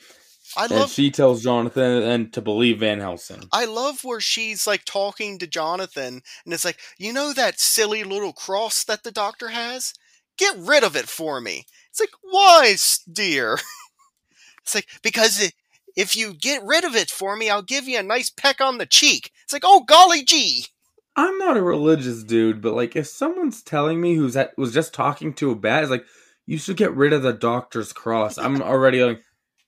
I 0.56 0.66
love, 0.66 0.82
And 0.82 0.90
she 0.90 1.12
tells 1.12 1.44
Jonathan 1.44 2.02
and 2.02 2.32
to 2.32 2.42
believe 2.42 2.80
Van 2.80 2.98
Helsing. 2.98 3.44
I 3.52 3.64
love 3.64 4.00
where 4.02 4.20
she's 4.20 4.66
like 4.66 4.84
talking 4.84 5.38
to 5.38 5.46
Jonathan, 5.46 6.22
and 6.44 6.52
it's 6.52 6.64
like, 6.64 6.80
you 6.98 7.12
know 7.12 7.32
that 7.34 7.60
silly 7.60 8.02
little 8.02 8.32
cross 8.32 8.82
that 8.82 9.04
the 9.04 9.12
doctor 9.12 9.50
has? 9.50 9.94
Get 10.38 10.56
rid 10.58 10.82
of 10.82 10.96
it 10.96 11.08
for 11.08 11.40
me. 11.40 11.66
It's 11.90 12.00
like, 12.00 12.10
why, 12.22 12.70
s- 12.72 12.98
dear? 13.12 13.58
it's 14.62 14.74
like, 14.74 14.88
because 15.04 15.40
i 15.40 15.52
if 15.96 16.16
you 16.16 16.34
get 16.34 16.62
rid 16.64 16.84
of 16.84 16.96
it 16.96 17.10
for 17.10 17.36
me, 17.36 17.50
I'll 17.50 17.62
give 17.62 17.86
you 17.88 17.98
a 17.98 18.02
nice 18.02 18.30
peck 18.30 18.60
on 18.60 18.78
the 18.78 18.86
cheek. 18.86 19.30
It's 19.44 19.52
like, 19.52 19.62
oh, 19.64 19.84
golly 19.84 20.24
gee. 20.24 20.66
I'm 21.16 21.38
not 21.38 21.56
a 21.56 21.62
religious 21.62 22.24
dude, 22.24 22.60
but 22.60 22.74
like 22.74 22.96
if 22.96 23.06
someone's 23.06 23.62
telling 23.62 24.00
me 24.00 24.16
who's 24.16 24.36
at, 24.36 24.56
was 24.58 24.74
just 24.74 24.92
talking 24.92 25.32
to 25.34 25.52
a 25.52 25.54
bat, 25.54 25.84
is 25.84 25.90
like 25.90 26.04
you 26.46 26.58
should 26.58 26.76
get 26.76 26.94
rid 26.94 27.12
of 27.12 27.22
the 27.22 27.32
doctor's 27.32 27.92
cross. 27.92 28.36
I'm 28.36 28.60
already 28.60 29.02
like, 29.02 29.22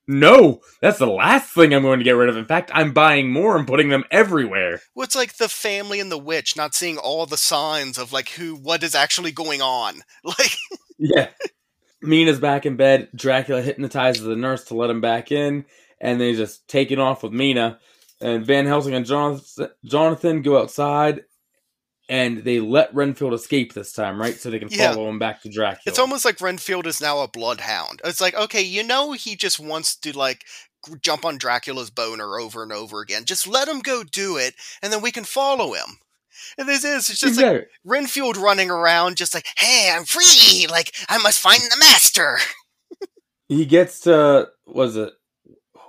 no, 0.08 0.60
that's 0.80 0.98
the 0.98 1.06
last 1.06 1.52
thing 1.52 1.72
I'm 1.72 1.82
going 1.82 1.98
to 1.98 2.04
get 2.04 2.12
rid 2.12 2.28
of. 2.28 2.36
In 2.36 2.46
fact, 2.46 2.70
I'm 2.74 2.92
buying 2.92 3.30
more 3.30 3.56
and 3.56 3.66
putting 3.66 3.88
them 3.88 4.04
everywhere. 4.10 4.80
Well, 4.94 5.04
it's 5.04 5.16
like 5.16 5.36
the 5.36 5.48
family 5.48 5.98
and 6.00 6.12
the 6.12 6.18
witch 6.18 6.56
not 6.56 6.74
seeing 6.74 6.96
all 6.98 7.26
the 7.26 7.36
signs 7.36 7.98
of 7.98 8.12
like 8.12 8.30
who, 8.30 8.54
what 8.54 8.82
is 8.82 8.94
actually 8.94 9.32
going 9.32 9.62
on. 9.62 10.02
Like, 10.24 10.52
Yeah. 10.98 11.28
Mina's 12.02 12.38
back 12.38 12.66
in 12.66 12.76
bed. 12.76 13.08
Dracula 13.14 13.62
hypnotizes 13.62 14.22
the 14.22 14.36
nurse 14.36 14.64
to 14.64 14.74
let 14.74 14.90
him 14.90 15.00
back 15.00 15.32
in, 15.32 15.64
and 16.00 16.20
they 16.20 16.34
just 16.34 16.68
take 16.68 16.90
it 16.90 16.98
off 16.98 17.22
with 17.22 17.32
Mina. 17.32 17.78
And 18.20 18.46
Van 18.46 18.66
Helsing 18.66 18.94
and 18.94 19.04
Jonathan, 19.04 19.68
Jonathan 19.84 20.40
go 20.42 20.58
outside, 20.58 21.24
and 22.08 22.38
they 22.38 22.60
let 22.60 22.94
Renfield 22.94 23.34
escape 23.34 23.74
this 23.74 23.92
time, 23.92 24.18
right? 24.18 24.34
So 24.34 24.50
they 24.50 24.58
can 24.58 24.68
Yeah. 24.70 24.94
follow 24.94 25.08
him 25.08 25.18
back 25.18 25.42
to 25.42 25.50
Dracula. 25.50 25.82
It's 25.84 25.98
almost 25.98 26.24
like 26.24 26.40
Renfield 26.40 26.86
is 26.86 27.00
now 27.00 27.20
a 27.20 27.28
bloodhound. 27.28 28.00
It's 28.04 28.20
like, 28.20 28.34
okay, 28.34 28.62
you 28.62 28.82
know, 28.82 29.12
he 29.12 29.36
just 29.36 29.60
wants 29.60 29.96
to 29.96 30.16
like 30.16 30.44
jump 31.02 31.24
on 31.24 31.36
Dracula's 31.36 31.90
boner 31.90 32.38
over 32.38 32.62
and 32.62 32.72
over 32.72 33.00
again. 33.00 33.24
Just 33.24 33.46
let 33.46 33.68
him 33.68 33.80
go 33.80 34.02
do 34.04 34.36
it, 34.36 34.54
and 34.82 34.92
then 34.92 35.02
we 35.02 35.12
can 35.12 35.24
follow 35.24 35.74
him. 35.74 35.98
And 36.56 36.68
this 36.68 36.84
is 36.84 37.10
it's 37.10 37.20
just 37.20 37.40
like 37.40 37.68
Renfield 37.84 38.36
running 38.36 38.70
around, 38.70 39.16
just 39.16 39.34
like, 39.34 39.46
hey, 39.58 39.90
I'm 39.92 40.04
free. 40.04 40.66
Like 40.70 40.94
I 41.08 41.18
must 41.18 41.40
find 41.40 41.60
the 41.60 41.76
master. 41.80 42.38
he 43.48 43.66
gets 43.66 44.00
to 44.00 44.48
was 44.66 44.96
it 44.96 45.12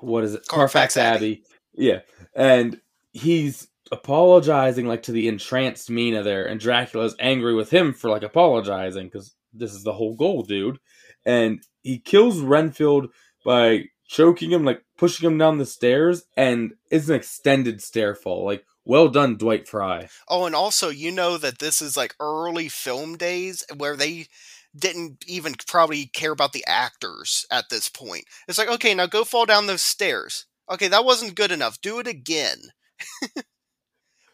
what 0.08 0.24
is 0.24 0.34
it? 0.34 0.48
Carfax 0.48 0.98
Abbey. 0.98 1.44
yeah. 1.74 2.00
And 2.36 2.80
he's 3.12 3.68
apologizing 3.92 4.86
like 4.86 5.04
to 5.04 5.12
the 5.12 5.28
entranced 5.28 5.90
mina 5.90 6.22
there 6.24 6.46
and 6.46 6.60
dracula's 6.60 7.16
angry 7.20 7.56
with 7.56 7.70
him 7.70 7.94
for 7.94 8.10
like 8.10 8.24
apologizing 8.24 9.08
because 9.08 9.34
this 9.54 9.74
is 9.74 9.84
the 9.84 9.94
whole 9.94 10.16
goal 10.16 10.44
dude. 10.44 10.80
And 11.26 11.62
he 11.84 12.00
kills 12.00 12.40
renfield 12.40 13.10
by 13.46 13.86
choking 14.08 14.52
him 14.52 14.64
like 14.64 14.84
pushing 14.98 15.30
him 15.30 15.38
down 15.38 15.58
the 15.58 15.66
stairs 15.66 16.24
and 16.36 16.74
it's 16.92 17.10
an 17.10 17.16
extended 17.16 17.82
stair 17.82 18.16
fall. 18.16 18.46
Like 18.46 18.66
well 18.88 19.10
done 19.10 19.36
dwight 19.36 19.68
frye. 19.68 20.08
Oh, 20.30 20.46
and 20.46 20.56
also, 20.56 20.90
you 20.90 21.12
know 21.12 21.38
that 21.38 21.60
this 21.60 21.82
is 21.82 21.98
like 21.98 22.16
early 22.22 22.70
film 22.70 23.18
days 23.18 23.66
where 23.76 23.98
they 23.98 24.28
didn't 24.80 25.24
even 25.28 25.56
probably 25.68 26.08
care 26.08 26.32
about 26.32 26.54
the 26.54 26.66
actors 26.68 27.46
at 27.52 27.66
this 27.70 27.90
point. 27.90 28.26
It's 28.48 28.58
like, 28.58 28.70
okay, 28.70 28.94
now 28.94 29.06
go 29.06 29.24
fall 29.24 29.46
down 29.46 29.68
those 29.68 29.82
stairs. 29.82 30.46
Okay, 30.70 30.88
that 30.88 31.06
wasn't 31.06 31.36
good 31.36 31.52
enough. 31.52 31.80
Do 31.82 32.00
it 32.00 32.08
again. 32.08 32.58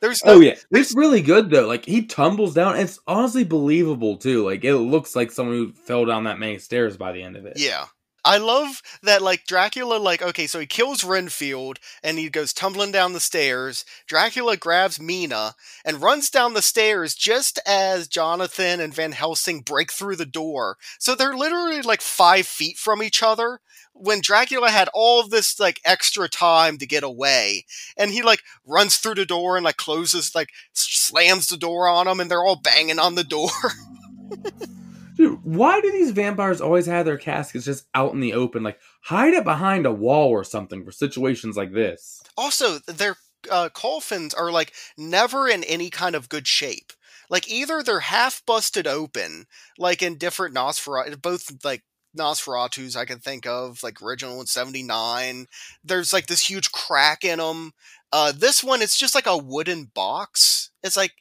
There's 0.02 0.22
oh, 0.26 0.34
no, 0.34 0.34
Oh 0.34 0.40
yeah, 0.42 0.56
it's 0.72 0.96
really 0.96 1.22
good 1.22 1.50
though. 1.50 1.68
Like 1.68 1.86
he 1.86 2.06
tumbles 2.06 2.54
down. 2.54 2.78
It's 2.78 3.00
honestly 3.08 3.46
believable 3.46 4.18
too. 4.18 4.44
Like 4.44 4.64
it 4.66 4.76
looks 4.76 5.16
like 5.16 5.32
someone 5.32 5.56
who 5.56 5.72
fell 5.72 6.06
down 6.06 6.26
that 6.26 6.40
many 6.40 6.58
stairs 6.58 6.98
by 6.98 7.14
the 7.14 7.24
end 7.24 7.38
of 7.38 7.46
it. 7.46 7.54
Yeah. 7.56 7.86
I 8.26 8.38
love 8.38 8.82
that 9.02 9.22
like 9.22 9.46
Dracula 9.46 9.98
like 9.98 10.22
okay 10.22 10.48
so 10.48 10.60
he 10.60 10.66
kills 10.66 11.04
Renfield 11.04 11.80
and 12.02 12.18
he 12.18 12.30
goes 12.30 12.54
tumbling 12.54 12.92
down 12.92 13.14
the 13.14 13.20
stairs. 13.20 13.84
Dracula 14.08 14.56
grabs 14.56 15.00
Mina 15.00 15.56
and 15.84 16.02
runs 16.02 16.30
down 16.30 16.54
the 16.54 16.62
stairs 16.62 17.16
just 17.16 17.60
as 17.68 18.08
Jonathan 18.08 18.80
and 18.80 18.94
Van 18.94 19.12
Helsing 19.12 19.62
break 19.62 19.92
through 19.92 20.16
the 20.16 20.26
door. 20.26 20.78
So 21.00 21.16
they're 21.16 21.36
literally 21.36 21.82
like 21.82 22.02
5 22.02 22.48
feet 22.48 22.78
from 22.78 23.04
each 23.04 23.22
other 23.22 23.60
when 23.94 24.22
Dracula 24.22 24.70
had 24.70 24.90
all 24.94 25.20
of 25.20 25.30
this 25.30 25.60
like 25.60 25.82
extra 25.84 26.30
time 26.30 26.78
to 26.78 26.88
get 26.88 27.04
away 27.04 27.66
and 27.98 28.12
he 28.12 28.22
like 28.22 28.42
runs 28.66 28.96
through 28.98 29.16
the 29.16 29.26
door 29.26 29.58
and 29.58 29.66
like 29.66 29.78
closes 29.78 30.34
like 30.34 30.50
slams 30.72 31.48
the 31.48 31.58
door 31.58 31.88
on 31.88 32.06
them 32.06 32.20
and 32.20 32.32
they're 32.32 32.44
all 32.44 32.62
banging 32.62 33.00
on 33.00 33.16
the 33.16 33.24
door. 33.24 33.50
Dude, 35.16 35.40
why 35.44 35.80
do 35.82 35.92
these 35.92 36.12
vampires 36.12 36.62
always 36.62 36.86
have 36.88 37.06
their 37.06 37.18
caskets 37.18 37.66
just 37.66 37.86
out 37.94 38.14
in 38.14 38.20
the 38.20 38.34
open? 38.34 38.64
Like 38.64 38.80
hide 39.02 39.34
it 39.34 39.44
behind 39.44 39.86
a 39.86 39.92
wall 39.92 40.30
or 40.30 40.44
something 40.44 40.84
for 40.84 40.92
situations 40.92 41.56
like 41.58 41.74
this. 41.74 42.22
also 42.38 42.80
their 42.80 43.16
uh, 43.52 43.70
coffins 43.70 44.34
are 44.34 44.52
like 44.52 44.74
never 44.98 45.48
in 45.48 45.64
any 45.66 45.90
kind 45.90 46.16
of 46.16 46.30
good 46.30 46.48
shape 46.48 46.94
like 47.30 47.50
either 47.50 47.84
they're 47.84 48.00
half 48.00 48.42
busted 48.46 48.88
open 48.88 49.46
like 49.78 50.02
in 50.02 50.18
different 50.18 50.56
nosferatu 50.56 51.22
both 51.22 51.52
like 51.66 51.84
nosferatus 52.18 52.96
i 52.96 53.04
can 53.06 53.20
think 53.20 53.46
of 53.46 53.84
like 53.84 54.02
original 54.02 54.40
in 54.40 54.46
79 54.46 55.48
there's 55.84 56.14
like 56.14 56.28
this 56.28 56.50
huge 56.50 56.72
crack 56.72 57.24
in 57.26 57.40
them 57.40 57.74
uh 58.14 58.32
this 58.32 58.64
one 58.64 58.82
it's 58.82 58.98
just 58.98 59.16
like 59.16 59.26
a 59.28 59.38
wooden 59.38 59.92
box 59.94 60.70
it's 60.84 60.96
like 60.96 61.12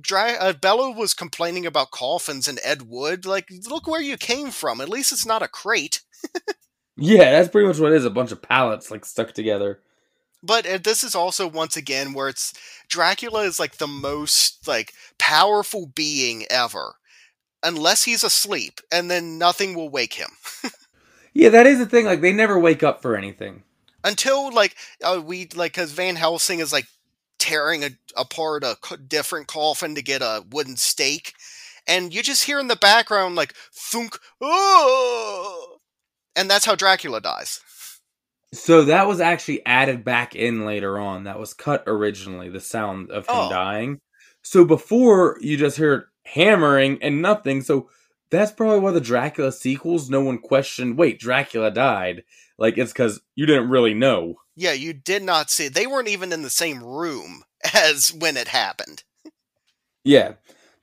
Dra- 0.00 0.36
uh, 0.38 0.52
Bela 0.52 0.90
was 0.90 1.14
complaining 1.14 1.66
about 1.66 1.90
coffins 1.90 2.48
and 2.48 2.58
Ed 2.64 2.82
Wood. 2.82 3.24
Like, 3.26 3.48
look 3.68 3.86
where 3.86 4.00
you 4.00 4.16
came 4.16 4.50
from. 4.50 4.80
At 4.80 4.88
least 4.88 5.12
it's 5.12 5.26
not 5.26 5.42
a 5.42 5.48
crate. 5.48 6.02
Yeah, 6.96 7.30
that's 7.30 7.48
pretty 7.48 7.68
much 7.68 7.78
what 7.78 7.92
it 7.92 7.96
is. 7.96 8.04
A 8.04 8.10
bunch 8.10 8.32
of 8.32 8.42
pallets 8.42 8.90
like 8.90 9.04
stuck 9.04 9.32
together. 9.32 9.80
But 10.42 10.66
uh, 10.66 10.78
this 10.78 11.04
is 11.04 11.14
also 11.14 11.46
once 11.46 11.76
again 11.76 12.12
where 12.12 12.28
it's 12.28 12.52
Dracula 12.88 13.42
is 13.42 13.58
like 13.60 13.76
the 13.78 13.86
most 13.86 14.66
like 14.66 14.92
powerful 15.18 15.86
being 15.86 16.44
ever, 16.50 16.94
unless 17.62 18.04
he's 18.04 18.24
asleep, 18.24 18.80
and 18.90 19.10
then 19.10 19.38
nothing 19.38 19.74
will 19.74 19.88
wake 19.90 20.14
him 20.14 20.30
Yeah, 21.34 21.50
that 21.50 21.66
is 21.66 21.78
the 21.78 21.86
thing. 21.86 22.04
Like 22.06 22.20
they 22.20 22.32
never 22.32 22.58
wake 22.58 22.82
up 22.82 23.00
for 23.02 23.16
anything. 23.16 23.62
until 24.02 24.52
like 24.52 24.74
uh, 25.04 25.20
we 25.24 25.48
like 25.54 25.72
because 25.72 25.92
Van 25.92 26.16
Helsing 26.16 26.58
is 26.60 26.72
like 26.72 26.86
tearing 27.38 27.84
a, 27.84 27.90
apart 28.16 28.64
a 28.64 28.76
different 28.96 29.46
coffin 29.46 29.94
to 29.94 30.02
get 30.02 30.22
a 30.22 30.44
wooden 30.50 30.76
stake, 30.76 31.34
and 31.86 32.12
you 32.14 32.22
just 32.22 32.44
hear 32.44 32.58
in 32.58 32.68
the 32.68 32.76
background 32.76 33.34
like 33.36 33.54
thunk, 33.72 34.18
oh, 34.40 35.76
and 36.36 36.50
that's 36.50 36.64
how 36.64 36.74
Dracula 36.74 37.20
dies. 37.20 37.60
So 38.54 38.84
that 38.84 39.06
was 39.06 39.20
actually 39.20 39.64
added 39.66 40.04
back 40.04 40.34
in 40.34 40.64
later 40.64 40.98
on. 40.98 41.24
That 41.24 41.38
was 41.38 41.52
cut 41.52 41.84
originally, 41.86 42.48
the 42.48 42.60
sound 42.60 43.10
of 43.10 43.26
him 43.26 43.34
Oh. 43.36 43.50
dying. 43.50 44.00
So 44.42 44.64
before 44.64 45.36
you 45.40 45.56
just 45.58 45.76
heard 45.76 46.04
hammering 46.24 46.98
and 47.02 47.20
nothing. 47.22 47.62
So 47.62 47.90
that's 48.30 48.52
probably 48.52 48.80
why 48.80 48.92
the 48.92 49.00
Dracula 49.00 49.52
sequels, 49.52 50.08
no 50.10 50.20
one 50.22 50.38
questioned, 50.38 50.98
wait, 50.98 51.18
Dracula 51.18 51.70
died. 51.70 52.24
Like 52.58 52.78
it's 52.78 52.92
because 52.92 53.20
you 53.34 53.46
didn't 53.46 53.68
really 53.70 53.94
know. 53.94 54.36
Yeah, 54.58 54.72
you 54.72 54.92
did 54.92 55.22
not 55.22 55.50
see. 55.50 55.68
They 55.68 55.86
weren't 55.86 56.08
even 56.08 56.32
in 56.32 56.42
the 56.42 56.50
same 56.50 56.82
room 56.82 57.44
as 57.74 58.12
when 58.12 58.36
it 58.36 58.48
happened. 58.48 59.04
Yeah. 60.02 60.32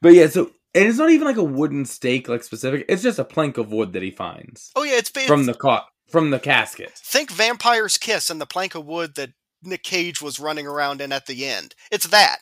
But 0.02 0.14
yeah, 0.14 0.28
so 0.28 0.52
and 0.74 0.88
it's 0.88 0.98
not 0.98 1.10
even 1.10 1.28
like 1.28 1.36
a 1.36 1.44
wooden 1.44 1.84
stake, 1.86 2.30
like 2.30 2.44
specific. 2.44 2.86
It's 2.88 3.04
just 3.04 3.20
a 3.20 3.26
plank 3.26 3.58
of 3.58 3.74
wood 3.74 3.92
that 3.94 4.02
he 4.02 4.12
finds 4.12 4.72
Oh 4.78 4.84
yeah, 4.84 4.96
it's, 4.98 5.10
from 5.10 5.46
the 5.46 5.54
ca- 5.54 5.86
from 6.10 6.30
the 6.30 6.40
casket. 6.40 6.92
think 6.96 7.32
Vampire's 7.32 7.98
Kiss 7.98 8.30
and 8.30 8.40
the 8.40 8.46
plank 8.46 8.76
of 8.76 8.86
wood 8.86 9.16
that 9.16 9.32
Nick 9.62 9.84
Cage 9.84 10.22
was 10.22 10.40
running 10.40 10.68
around 10.68 11.02
in 11.02 11.12
at 11.12 11.26
the 11.26 11.46
end. 11.46 11.76
It's 11.92 12.08
that. 12.08 12.38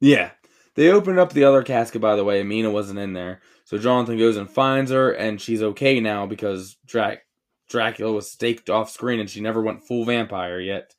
Yeah. 0.00 0.30
They 0.74 0.88
opened 0.88 1.18
up 1.20 1.32
the 1.32 1.44
other 1.44 1.62
casket, 1.62 2.00
by 2.00 2.16
the 2.16 2.24
way. 2.24 2.42
Mina 2.42 2.70
wasn't 2.70 2.98
in 2.98 3.12
there. 3.12 3.42
So 3.64 3.78
Jonathan 3.78 4.18
goes 4.18 4.36
and 4.36 4.50
finds 4.50 4.90
her, 4.90 5.12
and 5.12 5.40
she's 5.40 5.62
okay 5.62 6.00
now 6.00 6.26
because 6.26 6.76
Drac- 6.86 7.22
Dracula 7.70 8.12
was 8.12 8.30
staked 8.30 8.68
off 8.68 8.90
screen 8.90 9.20
and 9.20 9.30
she 9.30 9.40
never 9.40 9.62
went 9.62 9.82
full 9.82 10.04
vampire 10.04 10.60
yet. 10.60 10.94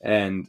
And 0.00 0.48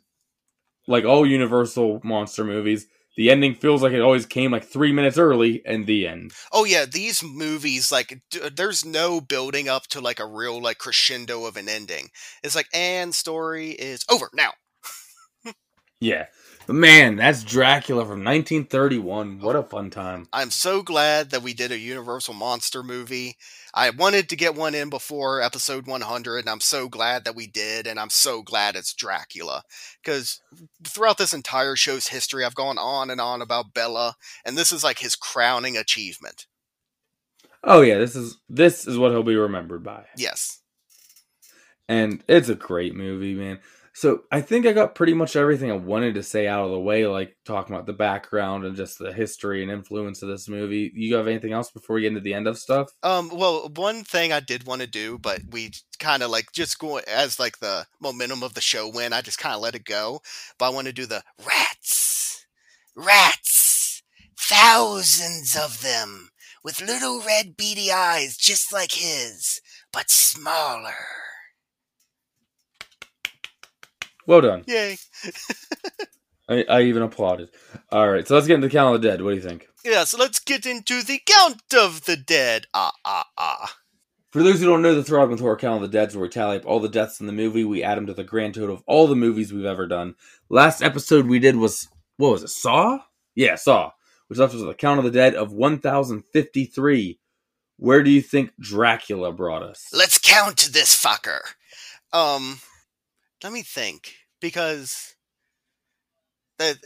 like 0.87 1.05
all 1.05 1.25
Universal 1.25 2.01
monster 2.03 2.43
movies, 2.43 2.87
the 3.15 3.31
ending 3.31 3.55
feels 3.55 3.81
like 3.81 3.93
it 3.93 4.01
always 4.01 4.25
came 4.25 4.51
like 4.51 4.63
three 4.63 4.91
minutes 4.91 5.17
early 5.17 5.63
and 5.65 5.85
the 5.85 6.07
end. 6.07 6.33
Oh 6.51 6.65
yeah, 6.65 6.85
these 6.85 7.23
movies 7.23 7.91
like 7.91 8.21
d- 8.29 8.49
there's 8.55 8.85
no 8.85 9.19
building 9.21 9.67
up 9.67 9.87
to 9.87 10.01
like 10.01 10.19
a 10.19 10.25
real 10.25 10.61
like 10.61 10.77
crescendo 10.77 11.45
of 11.45 11.57
an 11.57 11.67
ending. 11.69 12.09
It's 12.43 12.55
like 12.55 12.67
and 12.73 13.13
story 13.13 13.71
is 13.71 14.05
over 14.09 14.29
now. 14.33 14.51
Yeah. 15.99 16.27
But 16.67 16.75
man, 16.75 17.15
that's 17.15 17.43
Dracula 17.43 18.03
from 18.03 18.23
1931. 18.23 19.39
What 19.39 19.55
a 19.55 19.63
fun 19.63 19.89
time. 19.89 20.27
I'm 20.31 20.51
so 20.51 20.83
glad 20.83 21.31
that 21.31 21.41
we 21.41 21.55
did 21.55 21.71
a 21.71 21.77
Universal 21.79 22.35
monster 22.35 22.83
movie. 22.83 23.37
I 23.77 23.91
wanted 23.91 24.27
to 24.29 24.35
get 24.35 24.55
one 24.55 24.73
in 24.75 24.89
before 24.89 25.41
episode 25.41 25.85
100, 25.87 26.39
and 26.39 26.49
I'm 26.49 26.61
so 26.61 26.89
glad 26.89 27.25
that 27.25 27.35
we 27.35 27.45
did, 27.47 27.85
and 27.87 27.99
I'm 27.99 28.09
so 28.09 28.41
glad 28.41 28.75
it's 28.75 28.93
Dracula. 28.93 29.63
Because 30.03 30.41
throughout 30.83 31.19
this 31.19 31.33
entire 31.33 31.75
show's 31.75 32.07
history, 32.07 32.43
I've 32.43 32.55
gone 32.55 32.79
on 32.79 33.11
and 33.11 33.21
on 33.21 33.41
about 33.41 33.75
Bela, 33.75 34.15
and 34.43 34.57
this 34.57 34.71
is 34.71 34.83
like 34.83 34.99
his 34.99 35.15
crowning 35.15 35.77
achievement. 35.77 36.47
Oh 37.63 37.81
yeah, 37.81 37.99
this 37.99 38.15
is 38.15 38.37
this 38.49 38.87
is 38.87 38.97
what 38.97 39.11
he'll 39.11 39.23
be 39.23 39.35
remembered 39.35 39.83
by. 39.83 40.05
Yes. 40.15 40.59
and 41.87 42.23
it's 42.27 42.49
a 42.49 42.55
great 42.55 42.95
movie, 42.95 43.33
man. 43.33 43.59
So 43.97 44.21
I 44.31 44.41
think 44.41 44.67
I 44.67 44.73
got 44.73 44.93
pretty 44.93 45.15
much 45.15 45.35
everything 45.35 45.71
I 45.71 45.75
wanted 45.75 46.13
to 46.13 46.21
say 46.21 46.47
out 46.47 46.63
of 46.63 46.69
the 46.69 46.79
way, 46.79 47.07
like 47.07 47.35
talking 47.45 47.73
about 47.73 47.87
the 47.87 47.93
background 47.93 48.63
and 48.63 48.75
just 48.75 48.99
the 48.99 49.11
history 49.11 49.63
and 49.63 49.71
influence 49.71 50.21
of 50.21 50.29
this 50.29 50.47
movie. 50.47 50.91
You 50.93 51.15
have 51.15 51.27
anything 51.27 51.51
else 51.51 51.71
before 51.71 51.95
we 51.95 52.03
get 52.03 52.09
into 52.09 52.19
the 52.19 52.35
end 52.35 52.45
of 52.45 52.59
stuff? 52.59 52.91
Um, 53.01 53.31
well, 53.33 53.71
one 53.75 54.03
thing 54.03 54.31
I 54.31 54.39
did 54.39 54.67
want 54.67 54.81
to 54.81 54.87
do, 54.87 55.17
but 55.17 55.41
we 55.49 55.71
kind 55.97 56.21
of 56.21 56.29
like 56.29 56.51
just 56.53 56.77
go 56.77 56.97
as 56.99 57.39
like 57.39 57.57
the 57.57 57.87
momentum 57.99 58.43
of 58.43 58.53
the 58.53 58.61
show 58.61 58.87
went, 58.87 59.15
I 59.15 59.21
just 59.21 59.39
kind 59.39 59.55
of 59.55 59.61
let 59.61 59.73
it 59.73 59.83
go. 59.83 60.21
But 60.59 60.67
I 60.67 60.69
want 60.75 60.85
to 60.85 60.93
do 60.93 61.07
the 61.07 61.23
rats, 61.43 62.45
rats, 62.95 64.03
thousands 64.39 65.57
of 65.57 65.81
them 65.81 66.29
with 66.63 66.81
little 66.81 67.23
red 67.25 67.57
beady 67.57 67.91
eyes 67.91 68.37
just 68.37 68.71
like 68.71 68.91
his, 68.91 69.59
but 69.91 70.11
smaller. 70.11 70.93
Well 74.27 74.41
done. 74.41 74.63
Yay. 74.67 74.97
I, 76.49 76.63
I 76.69 76.81
even 76.83 77.01
applauded. 77.01 77.49
All 77.91 78.09
right, 78.09 78.27
so 78.27 78.35
let's 78.35 78.47
get 78.47 78.55
into 78.55 78.67
the 78.67 78.73
Count 78.73 78.95
of 78.95 79.01
the 79.01 79.07
Dead. 79.07 79.21
What 79.21 79.31
do 79.31 79.35
you 79.37 79.41
think? 79.41 79.67
Yeah, 79.83 80.03
so 80.03 80.17
let's 80.17 80.39
get 80.39 80.65
into 80.65 81.01
the 81.01 81.19
Count 81.25 81.73
of 81.73 82.05
the 82.05 82.17
Dead. 82.17 82.67
Ah, 82.73 82.91
ah, 83.03 83.25
ah. 83.37 83.75
For 84.31 84.43
those 84.43 84.59
who 84.59 84.65
don't 84.65 84.81
know, 84.81 84.93
the 84.93 85.27
with 85.29 85.39
Horror 85.39 85.55
Count 85.55 85.83
of 85.83 85.89
the 85.89 85.97
Dead 85.97 86.09
is 86.09 86.15
where 86.15 86.23
we 86.23 86.29
tally 86.29 86.57
up 86.57 86.65
all 86.65 86.79
the 86.79 86.89
deaths 86.89 87.21
in 87.21 87.27
the 87.27 87.33
movie. 87.33 87.63
We 87.63 87.83
add 87.83 87.97
them 87.97 88.05
to 88.07 88.13
the 88.13 88.23
grand 88.23 88.53
total 88.55 88.75
of 88.75 88.83
all 88.85 89.07
the 89.07 89.15
movies 89.15 89.51
we've 89.51 89.65
ever 89.65 89.87
done. 89.87 90.15
Last 90.49 90.83
episode 90.83 91.25
we 91.25 91.39
did 91.39 91.55
was 91.55 91.87
what 92.17 92.31
was 92.31 92.43
it? 92.43 92.49
Saw? 92.49 92.99
Yeah, 93.35 93.55
Saw, 93.55 93.91
which 94.27 94.39
left 94.39 94.53
us 94.53 94.59
with 94.59 94.69
a 94.69 94.75
Count 94.75 94.99
of 94.99 95.05
the 95.05 95.11
Dead 95.11 95.35
of 95.35 95.53
one 95.53 95.79
thousand 95.79 96.23
fifty-three. 96.33 97.19
Where 97.77 98.03
do 98.03 98.09
you 98.09 98.21
think 98.21 98.51
Dracula 98.59 99.31
brought 99.31 99.63
us? 99.63 99.87
Let's 99.93 100.17
count 100.17 100.69
this 100.73 101.01
fucker. 101.01 101.39
Um, 102.11 102.59
let 103.43 103.53
me 103.53 103.61
think 103.61 104.15
because 104.41 105.15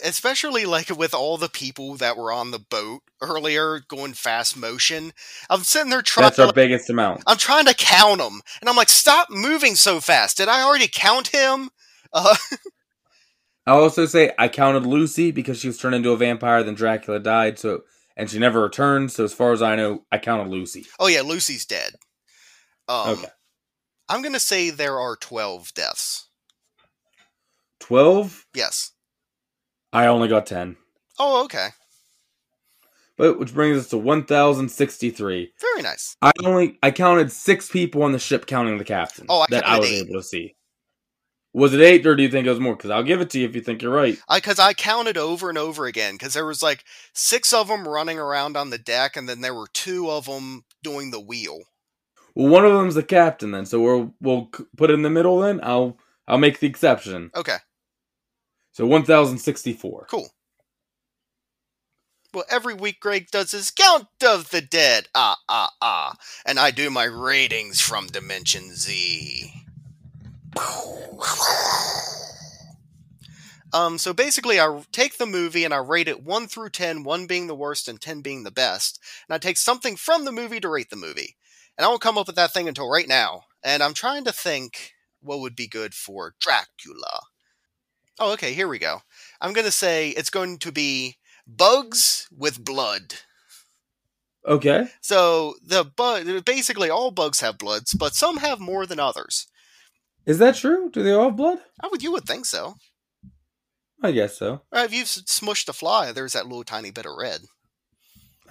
especially 0.04 0.66
like 0.66 0.89
with 0.89 1.14
all 1.14 1.38
the 1.38 1.49
people 1.49 1.95
that 1.95 2.18
were 2.18 2.32
on 2.32 2.52
the 2.52 2.60
boat 2.60 3.02
earlier 3.22 3.80
going 3.88 4.14
fast 4.14 4.58
motion, 4.58 5.14
I'm 5.49 5.62
sitting 5.62 5.89
there 5.89 6.02
trying. 6.02 6.26
That's 6.26 6.39
our 6.39 6.47
to, 6.47 6.54
biggest 6.54 6.89
amount. 6.89 7.24
I'm 7.28 7.38
trying 7.38 7.66
to 7.66 7.74
count 7.74 8.20
them, 8.20 8.41
and 8.60 8.70
I'm 8.70 8.76
like, 8.76 8.89
stop 8.89 9.30
moving 9.30 9.76
so 9.76 9.99
fast. 9.99 10.38
Did 10.38 10.49
I 10.49 10.64
already 10.64 10.89
count 10.91 11.28
him? 11.28 11.70
Uh, 12.12 12.36
I'll 13.68 13.84
also 13.84 14.06
say 14.06 14.32
I 14.38 14.47
counted 14.47 14.86
Lucy 14.86 15.32
because 15.32 15.60
she 15.60 15.68
was 15.68 15.78
turned 15.78 15.95
into 15.95 16.12
a 16.12 16.18
vampire, 16.18 16.64
then 16.64 16.76
Dracula 16.76 17.20
died, 17.20 17.60
so 17.60 17.84
and 18.18 18.30
she 18.30 18.39
never 18.39 18.62
returned. 18.62 19.12
So 19.12 19.24
as 19.24 19.34
far 19.34 19.54
as 19.54 19.62
I 19.62 19.76
know, 19.76 20.04
I 20.12 20.18
counted 20.18 20.49
Lucy. 20.49 20.86
oh 20.99 21.08
yeah, 21.08 21.22
Lucy's 21.22 21.66
dead. 21.66 21.93
Um, 22.89 23.10
Okay. 23.12 23.28
I'm 24.10 24.22
gonna 24.22 24.39
say 24.39 24.70
there 24.70 24.99
are 24.99 25.16
twelve 25.16 25.74
deaths. 25.74 26.28
Twelve. 27.92 28.46
Yes. 28.56 28.92
I 29.92 30.06
only 30.08 30.30
got 30.30 30.46
ten. 30.46 30.78
Oh, 31.20 31.44
okay. 31.44 31.68
But 33.18 33.38
which 33.38 33.54
brings 33.54 33.78
us 33.78 33.89
to 33.89 33.98
one 33.98 34.24
thousand 34.24 34.70
sixty-three. 34.70 35.52
Very 35.60 35.84
nice. 35.84 36.16
I 36.22 36.32
only 36.46 36.80
I 36.82 36.92
counted 36.92 37.34
six 37.34 37.70
people 37.70 38.04
on 38.04 38.14
the 38.14 38.18
ship, 38.18 38.46
counting 38.46 38.78
the 38.78 38.86
captain. 38.86 39.26
Oh, 39.28 39.42
I 39.42 39.46
that 39.50 39.68
I 39.68 39.78
was 39.78 39.89
eight. 39.92 40.08
able 40.08 40.22
to 40.22 40.24
see. 40.24 40.56
Was 41.52 41.74
it 41.74 41.82
eight, 41.82 42.08
or 42.08 42.16
do 42.16 42.24
you 42.24 42.30
think 42.30 42.48
it 42.48 42.50
was 42.50 42.62
more? 42.62 42.78
Because 42.78 42.92
I'll 42.92 43.04
give 43.04 43.20
it 43.20 43.30
to 43.32 43.39
you 43.39 43.46
if 43.46 43.56
you 43.56 43.62
think 43.62 43.82
you're 43.82 43.94
right. 43.94 44.18
I 44.30 44.38
because 44.38 44.58
I 44.58 44.72
counted 44.72 45.18
over 45.18 45.50
and 45.50 45.58
over 45.58 45.86
again 45.86 46.14
because 46.14 46.34
there 46.34 46.46
was 46.46 46.64
like 46.64 46.86
six 47.14 47.52
of 47.52 47.68
them 47.68 47.86
running 47.86 48.18
around 48.18 48.56
on 48.56 48.70
the 48.70 48.78
deck, 48.78 49.18
and 49.18 49.28
then 49.28 49.42
there 49.42 49.54
were 49.54 49.68
two 49.74 50.10
of 50.10 50.28
them 50.28 50.64
doing 50.82 51.12
the 51.12 51.20
wheel. 51.20 51.60
Well, 52.36 52.48
one 52.48 52.64
of 52.64 52.72
them's 52.72 52.96
the 52.96 53.04
captain, 53.04 53.52
then, 53.52 53.66
so 53.66 53.82
we'll 53.82 54.14
we'll 54.22 54.50
put 54.78 54.89
it 54.89 54.94
in 54.94 55.02
the 55.02 55.10
middle. 55.10 55.42
Then 55.42 55.60
I'll 55.62 55.98
I'll 56.26 56.38
make 56.38 56.62
the 56.62 56.68
exception. 56.68 57.32
Okay, 57.36 57.58
So 58.72 58.86
one 58.86 59.03
thousand 59.03 59.39
sixty-four. 59.39 60.07
cool. 60.09 60.30
Well, 62.34 62.45
every 62.49 62.74
week 62.74 63.01
Greg 63.01 63.28
does 63.30 63.51
his 63.51 63.72
count 63.72 64.07
of 64.24 64.51
the 64.51 64.61
dead. 64.61 65.07
Ah, 65.13 65.38
ah, 65.49 65.72
ah. 65.82 66.15
And 66.45 66.59
I 66.59 66.72
do 66.72 66.89
my 66.89 67.03
ratings 67.03 67.82
from 67.82 68.07
Dimension 68.07 68.74
Z. 68.74 69.53
Um, 73.74 73.97
so 73.97 74.13
basically, 74.13 74.59
I 74.59 74.84
take 74.91 75.17
the 75.17 75.26
movie 75.26 75.63
and 75.63 75.74
I 75.74 75.78
rate 75.78 76.07
it 76.07 76.24
1 76.24 76.47
through 76.47 76.69
10, 76.69 77.03
1 77.03 77.26
being 77.26 77.47
the 77.47 77.55
worst 77.55 77.88
and 77.88 77.99
10 78.01 78.22
being 78.22 78.43
the 78.43 78.51
best. 78.51 78.99
And 79.28 79.36
I 79.36 79.38
take 79.38 79.57
something 79.57 79.95
from 79.95 80.26
the 80.26 80.32
movie 80.32 80.59
to 80.59 80.69
rate 80.69 80.89
the 80.89 80.95
movie. 80.95 81.36
And 81.78 81.86
I 81.86 81.88
won't 81.89 82.01
come 82.01 82.17
up 82.17 82.28
with 82.28 82.36
that 82.36 82.53
thing 82.53 82.67
until 82.67 82.89
right 82.89 83.07
now. 83.07 83.43
And 83.63 83.82
I'm 83.82 83.93
trying 83.93 84.26
to 84.26 84.34
think 84.34 84.93
what 85.22 85.39
would 85.39 85.55
be 85.55 85.67
good 85.67 85.93
for 85.93 86.36
Dracula. 86.39 87.22
Oh, 88.22 88.34
okay, 88.34 88.53
here 88.53 88.67
we 88.67 88.78
go. 88.78 89.01
I'm 89.41 89.51
going 89.51 89.65
to 89.65 89.72
say 89.72 90.09
it's 90.09 90.30
going 90.30 90.59
to 90.59 90.72
be 90.72 91.17
bugs 91.47 92.28
with 92.32 92.63
blood. 92.63 93.15
Okay. 94.45 94.89
So 95.01 95.55
the 95.65 95.84
bug, 95.84 96.45
basically 96.45 96.91
all 96.91 97.09
bugs 97.09 97.39
have 97.39 97.57
bloods, 97.57 97.95
but 97.95 98.13
some 98.13 98.38
have 98.38 98.59
more 98.59 98.86
than 98.86 98.99
others. 98.99 99.47
Is 100.28 100.38
that 100.38 100.55
true? 100.55 100.91
Do 100.91 101.01
they 101.01 101.11
all 101.11 101.30
have 101.30 101.36
blood? 101.36 101.57
I 101.82 101.88
would, 101.88 102.03
you 102.03 102.11
would 102.11 102.26
think 102.26 102.45
so. 102.45 102.76
I 104.03 104.11
guess 104.11 104.38
so. 104.38 104.61
Right, 104.72 104.86
if 104.86 104.93
you've 104.93 105.07
smushed 105.07 105.67
a 105.67 105.74
fly, 105.74 106.11
there's 106.11 106.34
that 106.34 106.45
little 106.45 106.63
tiny 106.63 106.91
bit 106.91 107.07
of 107.07 107.17
red. 107.17 107.41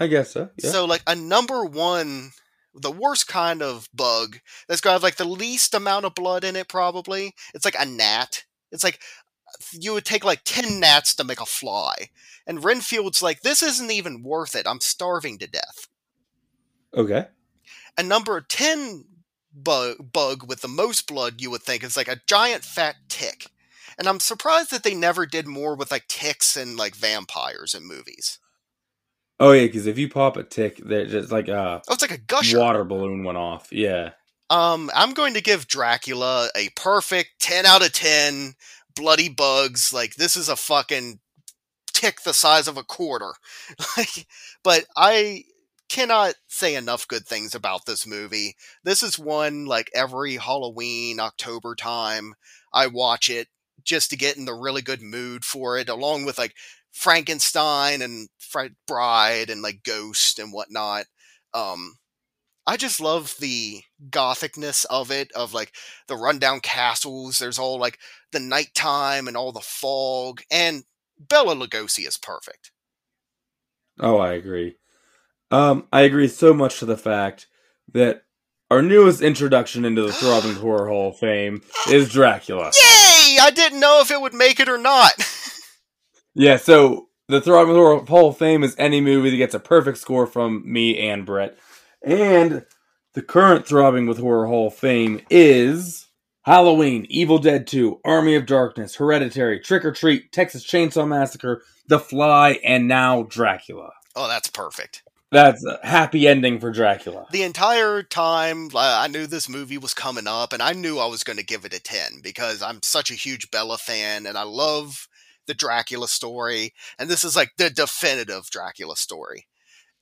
I 0.01 0.09
guess 0.09 0.33
so. 0.33 0.51
Yeah. 0.61 0.71
So, 0.71 0.85
like 0.85 1.03
a 1.07 1.15
number 1.15 1.65
one, 1.65 2.31
the 2.75 2.91
worst 2.91 3.29
kind 3.29 3.63
of 3.63 3.89
bug 3.95 4.39
that's 4.67 4.81
got 4.81 5.03
like 5.03 5.17
the 5.17 5.25
least 5.25 5.75
amount 5.75 6.07
of 6.07 6.15
blood 6.17 6.43
in 6.43 6.57
it, 6.57 6.69
probably. 6.69 7.35
It's 7.55 7.65
like 7.65 7.77
a 7.79 7.87
gnat. 7.87 8.45
It's 8.73 8.85
like 8.85 9.01
you 9.73 9.93
would 9.93 10.05
take 10.05 10.25
like 10.25 10.41
10 10.45 10.81
gnats 10.81 11.15
to 11.15 11.25
make 11.25 11.41
a 11.41 11.47
fly. 11.47 12.11
And 12.47 12.65
Renfield's 12.65 13.23
like, 13.23 13.41
this 13.43 13.63
isn't 13.63 13.91
even 13.91 14.23
worth 14.23 14.55
it. 14.57 14.67
I'm 14.67 14.81
starving 14.81 15.39
to 15.39 15.47
death. 15.47 15.89
okay. 16.97 17.27
A 17.99 18.03
number 18.03 18.41
10 18.41 19.05
bug, 19.53 20.13
bug 20.13 20.49
with 20.49 20.61
the 20.63 20.69
most 20.69 21.07
blood, 21.07 21.41
you 21.41 21.51
would 21.51 21.63
think, 21.63 21.83
is 21.85 21.97
like 21.97 22.09
a 22.09 22.21
giant 22.27 22.65
fat 22.65 22.95
tick. 23.09 23.49
And 23.99 24.09
I'm 24.09 24.21
surprised 24.21 24.71
that 24.71 24.85
they 24.85 24.95
never 24.95 25.27
did 25.27 25.47
more 25.47 25.75
with 25.75 25.91
like 25.91 26.07
ticks 26.09 26.57
and 26.57 26.77
like 26.77 26.95
vampires 26.95 27.75
in 27.75 27.87
movies. 27.87 28.39
Oh 29.39 29.53
yeah, 29.53 29.67
because 29.67 29.87
if 29.87 29.99
you 29.99 30.09
pop 30.09 30.37
a 30.37 30.43
tick, 30.45 30.81
there's 30.85 31.11
just 31.11 31.33
like 31.33 31.49
a 31.49 31.83
Oh, 31.89 31.93
it's 31.93 32.03
like 32.03 32.11
a 32.13 32.19
gusher. 32.19 32.59
water 32.59 32.85
balloon 32.85 33.25
went 33.25 33.39
off. 33.39 33.69
Yeah. 33.73 34.11
Um, 34.49 34.91
I'm 34.95 35.13
going 35.13 35.35
to 35.35 35.43
give 35.43 35.67
Dracula 35.69 36.49
a 36.57 36.69
perfect 36.77 37.41
10 37.41 37.67
out 37.67 37.85
of 37.85 37.93
10 37.93 38.55
bloody 38.95 39.29
bugs. 39.29 39.93
Like, 39.93 40.17
this 40.17 40.37
is 40.37 40.49
a 40.49 40.57
fucking 40.57 41.21
tick 41.93 42.23
the 42.23 42.35
size 42.35 42.69
of 42.69 42.77
a 42.77 42.85
quarter. 42.85 43.33
like, 43.97 44.27
but 44.63 44.85
I 44.97 45.45
cannot 45.89 46.35
say 46.49 46.75
enough 46.75 47.09
good 47.09 47.27
things 47.27 47.55
about 47.55 47.87
this 47.87 48.07
movie. 48.07 48.57
This 48.85 49.03
is 49.03 49.19
one, 49.19 49.67
like, 49.67 49.91
every 49.95 50.37
Halloween, 50.37 51.21
October 51.21 51.75
time, 51.75 52.35
I 52.73 52.87
watch 52.87 53.29
it 53.29 53.49
just 53.83 54.11
to 54.11 54.17
get 54.17 54.37
in 54.37 54.45
the 54.45 54.55
really 54.55 54.83
good 54.83 55.03
mood 55.03 55.45
for 55.45 55.79
it, 55.79 55.89
along 55.89 56.25
with, 56.25 56.39
like, 56.39 56.55
Frankenstein 56.93 58.03
and 58.03 58.29
Fright 58.39 58.73
Bride 58.87 59.51
and 59.51 59.63
like 59.63 59.83
Ghost 59.85 60.39
and 60.39 60.53
whatnot. 60.53 61.07
Um, 61.55 61.97
I 62.71 62.77
just 62.77 63.01
love 63.01 63.35
the 63.41 63.83
gothicness 64.11 64.85
of 64.85 65.11
it, 65.11 65.33
of 65.33 65.53
like 65.53 65.73
the 66.07 66.15
rundown 66.15 66.61
castles. 66.61 67.41
There's 67.41 67.59
all 67.59 67.81
like 67.81 67.99
the 68.31 68.39
nighttime 68.39 69.27
and 69.27 69.37
all 69.37 69.51
the 69.51 69.59
fog, 69.59 70.43
and 70.53 70.85
Bela 71.19 71.57
Lugosi 71.57 72.07
is 72.07 72.17
perfect. 72.17 72.71
Oh, 73.99 74.19
I 74.19 74.35
agree. 74.35 74.77
Um, 75.51 75.89
I 75.93 76.03
agree 76.03 76.29
so 76.29 76.55
much 76.55 76.79
to 76.79 76.87
the 76.87 76.97
fact 76.97 77.49
that 77.93 78.23
our 78.71 78.83
newest 78.83 79.21
introduction 79.21 79.85
into 79.85 80.03
the 80.03 80.13
Throbbing 80.13 80.55
Horror 80.61 80.87
Hall 80.87 81.09
of 81.09 81.19
Fame 81.19 81.63
is 81.89 82.09
Dracula. 82.09 82.67
Yay! 82.67 83.39
I 83.43 83.51
didn't 83.53 83.81
know 83.81 83.99
if 84.01 84.13
it 84.13 84.21
would 84.21 84.33
make 84.33 84.61
it 84.61 84.69
or 84.69 84.79
not. 84.79 85.15
Yeah, 86.33 86.59
so 86.59 87.09
the 87.27 87.41
Throbbing 87.41 87.75
Horror 87.75 88.05
Hall 88.05 88.29
of 88.29 88.39
Fame 88.39 88.63
is 88.63 88.77
any 88.79 89.01
movie 89.01 89.31
that 89.31 89.37
gets 89.37 89.55
a 89.55 89.59
perfect 89.59 89.99
score 89.99 90.25
from 90.29 90.63
me 90.65 90.97
and 90.97 91.27
Brett. 91.27 91.59
And 92.03 92.65
the 93.15 93.23
current 93.23 93.67
Throbbing 93.67 94.07
with 94.07 94.19
Horror 94.19 94.47
Hall 94.47 94.69
of 94.69 94.75
Fame 94.75 95.21
is 95.31 96.07
Halloween, 96.43 97.07
Evil 97.11 97.39
Dead 97.39 97.67
2, 97.67 98.01
Army 98.05 98.35
of 98.35 98.47
Darkness, 98.47 98.97
Hereditary, 98.97 99.61
Trick 99.61 99.85
or 99.85 99.93
Treat, 99.93 100.33
Texas 100.33 100.65
Chainsaw 100.65 101.07
Massacre, 101.07 101.63
The 101.87 101.99
Fly, 101.99 102.59
and 102.65 102.89
now 102.89 103.25
Dracula. 103.25 103.93
oh, 104.17 104.29
that's 104.29 104.49
perfect. 104.49 105.03
That's 105.33 105.65
a 105.65 105.79
happy 105.85 106.27
ending 106.27 106.59
for 106.59 106.73
Dracula. 106.73 107.27
The 107.31 107.45
entire 107.45 108.03
time, 108.03 108.67
uh, 108.75 108.99
I 109.01 109.07
knew 109.07 109.29
this 109.29 109.49
movie 109.49 109.79
was 109.79 109.95
coming 109.95 110.27
up, 110.27 110.53
and 110.53 110.61
I 110.61 110.73
knew 110.73 110.99
I 110.99 111.07
was 111.07 111.23
going 111.23 111.37
to 111.37 111.45
give 111.45 111.65
it 111.65 111.75
a 111.75 111.81
10 111.81 112.21
because 112.21 112.63
I'm 112.63 112.83
such 112.83 113.13
a 113.13 113.15
huge 113.15 113.51
Bela 113.53 113.79
fan, 113.79 114.27
and 114.27 114.37
I 114.37 114.43
love 114.43 115.07
the 115.47 115.55
Dracula 115.55 116.09
story, 116.09 116.75
and 116.99 117.09
this 117.09 117.23
is 117.23 117.37
like 117.37 117.53
the 117.59 117.71
definitive 117.71 118.51
Dracula 118.51 118.97
story. 118.97 119.47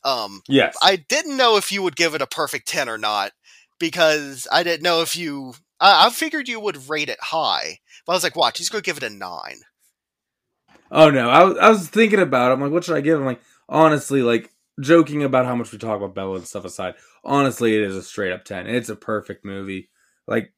Um, 0.04 0.42
Yes. 0.48 0.76
I 0.82 0.96
didn't 0.96 1.36
know 1.36 1.56
if 1.56 1.72
you 1.72 1.82
would 1.82 1.96
give 1.96 2.14
it 2.14 2.22
a 2.22 2.26
perfect 2.26 2.68
10 2.68 2.88
or 2.88 2.98
not 2.98 3.32
because 3.78 4.46
I 4.52 4.62
didn't 4.62 4.82
know 4.82 5.02
if 5.02 5.16
you. 5.16 5.54
I, 5.80 6.06
I 6.06 6.10
figured 6.10 6.48
you 6.48 6.60
would 6.60 6.88
rate 6.88 7.08
it 7.08 7.18
high, 7.20 7.78
but 8.06 8.12
I 8.12 8.16
was 8.16 8.22
like, 8.24 8.36
watch, 8.36 8.58
he's 8.58 8.68
going 8.68 8.82
to 8.82 8.86
give 8.88 8.96
it 8.96 9.02
a 9.02 9.10
9. 9.10 9.54
Oh 10.90 11.10
no, 11.10 11.28
I 11.28 11.44
was, 11.44 11.58
I 11.58 11.68
was 11.68 11.88
thinking 11.88 12.20
about 12.20 12.50
it. 12.50 12.54
I'm 12.54 12.60
like, 12.60 12.72
what 12.72 12.84
should 12.84 12.96
I 12.96 13.00
give? 13.00 13.18
I'm 13.18 13.26
like, 13.26 13.42
honestly, 13.68 14.22
like 14.22 14.50
joking 14.80 15.22
about 15.22 15.44
how 15.46 15.54
much 15.54 15.72
we 15.72 15.78
talk 15.78 15.96
about 15.96 16.14
Bela 16.14 16.36
and 16.36 16.46
stuff 16.46 16.64
aside, 16.64 16.94
honestly, 17.24 17.76
it 17.76 17.82
is 17.82 17.96
a 17.96 18.02
straight 18.02 18.32
up 18.32 18.44
ten. 18.44 18.66
It's 18.66 18.88
a 18.88 18.96
perfect 18.96 19.44
movie. 19.44 19.90
Like, 20.26 20.52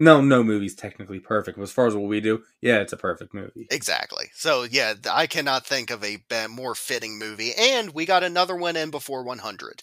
no, 0.00 0.22
no 0.22 0.42
movie's 0.42 0.74
technically 0.74 1.20
perfect, 1.20 1.58
but 1.58 1.62
as 1.62 1.72
far 1.72 1.86
as 1.86 1.94
what 1.94 2.08
we 2.08 2.20
do, 2.20 2.42
yeah, 2.62 2.78
it's 2.78 2.92
a 2.94 2.96
perfect 2.96 3.34
movie. 3.34 3.66
Exactly. 3.70 4.30
So, 4.34 4.62
yeah, 4.62 4.94
I 5.10 5.26
cannot 5.26 5.66
think 5.66 5.90
of 5.90 6.02
a 6.02 6.18
more 6.48 6.74
fitting 6.74 7.18
movie, 7.18 7.52
and 7.56 7.92
we 7.92 8.06
got 8.06 8.24
another 8.24 8.56
one 8.56 8.76
in 8.76 8.90
before 8.90 9.22
100. 9.22 9.82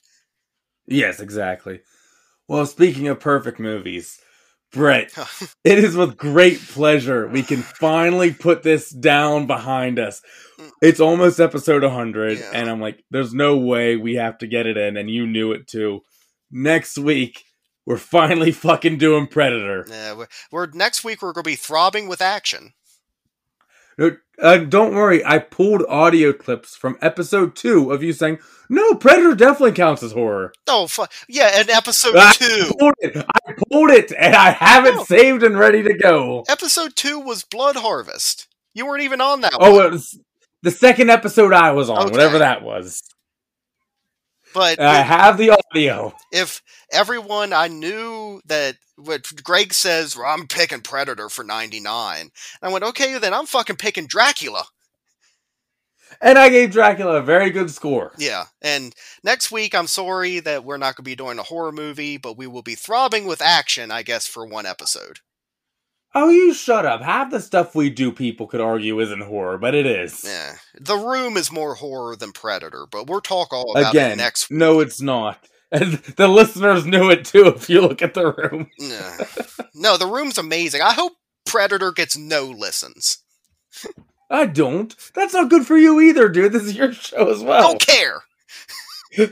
Yes, 0.87 1.19
exactly. 1.19 1.81
Well, 2.47 2.65
speaking 2.65 3.07
of 3.07 3.19
perfect 3.19 3.59
movies, 3.59 4.19
Brett, 4.71 5.11
it 5.63 5.77
is 5.79 5.95
with 5.95 6.17
great 6.17 6.59
pleasure 6.59 7.27
we 7.27 7.43
can 7.43 7.61
finally 7.79 8.33
put 8.33 8.63
this 8.63 8.89
down 8.89 9.45
behind 9.45 9.99
us. 9.99 10.21
Mm. 10.59 10.71
It's 10.81 10.99
almost 10.99 11.39
episode 11.39 11.83
100, 11.83 12.39
Yeah. 12.39 12.51
and 12.53 12.69
I'm 12.69 12.81
like, 12.81 13.03
there's 13.11 13.33
no 13.33 13.57
way 13.57 13.95
we 13.97 14.15
have 14.15 14.39
to 14.39 14.47
get 14.47 14.65
it 14.65 14.77
in, 14.77 14.97
and 14.97 15.09
you 15.11 15.27
knew 15.27 15.51
it 15.51 15.67
too. 15.67 16.01
Next 16.49 16.97
week, 16.97 17.43
we're 17.87 17.97
finally 17.97 18.51
fucking 18.51 18.97
doing 18.97 19.25
Predator. 19.27 19.85
Yeah, 19.89 20.13
we're, 20.13 20.27
we're 20.51 20.67
next 20.73 21.03
week 21.03 21.21
we're 21.21 21.31
going 21.33 21.45
to 21.45 21.49
be 21.49 21.55
throbbing 21.55 22.07
with 22.07 22.21
action. 22.21 22.73
Uh, 24.39 24.57
don't 24.57 24.93
worry, 24.93 25.25
I 25.25 25.39
pulled 25.39 25.83
audio 25.89 26.31
clips 26.31 26.75
from 26.75 26.99
episode 27.01 27.55
two 27.55 27.91
of 27.91 28.03
you 28.03 28.13
saying, 28.13 28.37
no, 28.69 28.93
Predator 28.93 29.33
definitely 29.33 29.71
counts 29.71 30.03
as 30.03 30.11
horror. 30.11 30.53
Oh, 30.67 30.85
fu- 30.85 31.05
yeah, 31.27 31.49
and 31.55 31.67
episode 31.71 32.15
I 32.19 32.33
two. 32.33 32.71
pulled 32.77 32.93
it, 32.99 33.17
I 33.17 33.53
pulled 33.71 33.89
it, 33.89 34.11
and 34.15 34.35
I 34.35 34.51
have 34.51 34.85
it 34.85 34.93
Oh. 34.95 35.03
saved 35.05 35.41
and 35.41 35.57
ready 35.57 35.81
to 35.81 35.95
go. 35.95 36.43
Episode 36.47 36.95
two 36.95 37.19
was 37.19 37.43
Blood 37.43 37.77
Harvest. 37.77 38.47
You 38.75 38.85
weren't 38.85 39.01
even 39.01 39.19
on 39.21 39.41
that 39.41 39.53
Oh, 39.59 39.77
one. 39.77 39.85
it 39.87 39.91
was 39.93 40.19
the 40.61 40.69
second 40.69 41.09
episode 41.09 41.51
I 41.53 41.71
was 41.71 41.89
on, 41.89 41.97
Okay. 42.03 42.11
whatever 42.11 42.37
that 42.37 42.61
was. 42.61 43.01
But 44.57 44.79
I 44.79 45.01
have 45.01 45.37
the 45.37 45.51
audio. 45.51 46.15
if 46.31 46.63
everyone 46.91 47.53
I 47.53 47.67
knew 47.67 48.41
that 48.45 48.75
what 48.95 49.31
Greg 49.43 49.71
says, 49.71 50.17
well, 50.17 50.25
I'm 50.25 50.47
picking 50.47 50.81
Predator 50.81 51.29
for 51.29 51.43
99. 51.43 52.31
I 52.61 52.69
went, 52.69 52.83
okay, 52.83 53.19
then 53.19 53.33
I'm 53.33 53.45
fucking 53.45 53.75
picking 53.75 54.07
Dracula. 54.07 54.65
And 56.21 56.39
I 56.39 56.49
gave 56.49 56.71
Dracula 56.71 57.17
a 57.17 57.21
very 57.21 57.51
good 57.51 57.69
score. 57.69 58.13
Yeah. 58.17 58.45
And 58.61 58.95
next 59.23 59.51
week, 59.51 59.75
I'm 59.75 59.87
sorry 59.87 60.39
that 60.39 60.63
we're 60.63 60.77
not 60.77 60.95
going 60.95 61.03
to 61.03 61.09
be 61.11 61.15
doing 61.15 61.37
a 61.37 61.43
horror 61.43 61.71
movie, 61.71 62.17
but 62.17 62.37
we 62.37 62.47
will 62.47 62.63
be 62.63 62.75
throbbing 62.75 63.27
with 63.27 63.41
action, 63.41 63.91
I 63.91 64.01
guess, 64.01 64.25
for 64.25 64.45
one 64.45 64.65
episode. 64.65 65.19
Oh, 66.19 66.29
you 66.29 66.51
shut 66.51 66.83
up. 66.83 67.03
Half 67.03 67.29
the 67.29 67.39
stuff 67.39 67.75
we 67.75 67.91
do, 67.91 68.11
people 68.11 68.47
could 68.47 68.59
argue 68.59 68.99
isn't 68.99 69.21
horror, 69.21 69.59
but 69.59 69.75
it 69.75 69.85
is. 69.85 70.23
Yeah. 70.25 70.55
The 70.79 70.95
Room 70.97 71.37
is 71.37 71.51
more 71.51 71.75
horror 71.75 72.15
than 72.15 72.31
Predator, 72.31 72.87
but 72.91 73.07
we'll 73.07 73.21
talk 73.21 73.53
all 73.53 73.71
about 73.77 73.93
Again, 73.93 74.13
it 74.13 74.15
next 74.15 74.49
week. 74.49 74.57
no, 74.57 74.79
it's 74.79 74.99
not. 75.01 75.37
And 75.69 75.95
the 76.15 76.29
listeners 76.29 76.85
knew 76.85 77.11
it 77.11 77.25
too 77.25 77.47
if 77.47 77.69
you 77.69 77.81
look 77.81 78.01
at 78.01 78.13
the 78.13 78.31
room. 78.31 78.69
Nah. 78.79 79.25
no, 79.75 79.97
The 79.97 80.07
Room's 80.07 80.37
amazing. 80.37 80.81
I 80.81 80.93
hope 80.93 81.11
Predator 81.45 81.91
gets 81.91 82.17
no 82.17 82.45
listens. 82.45 83.17
I 84.29 84.45
don't. 84.45 84.95
That's 85.13 85.33
not 85.33 85.49
good 85.49 85.67
for 85.67 85.77
you 85.77 85.99
either, 85.99 86.29
dude. 86.29 86.53
This 86.53 86.63
is 86.63 86.77
your 86.77 86.93
show 86.93 87.29
as 87.29 87.43
well. 87.43 87.59
I 87.59 87.61
Don't 87.67 87.81
care. 87.81 88.21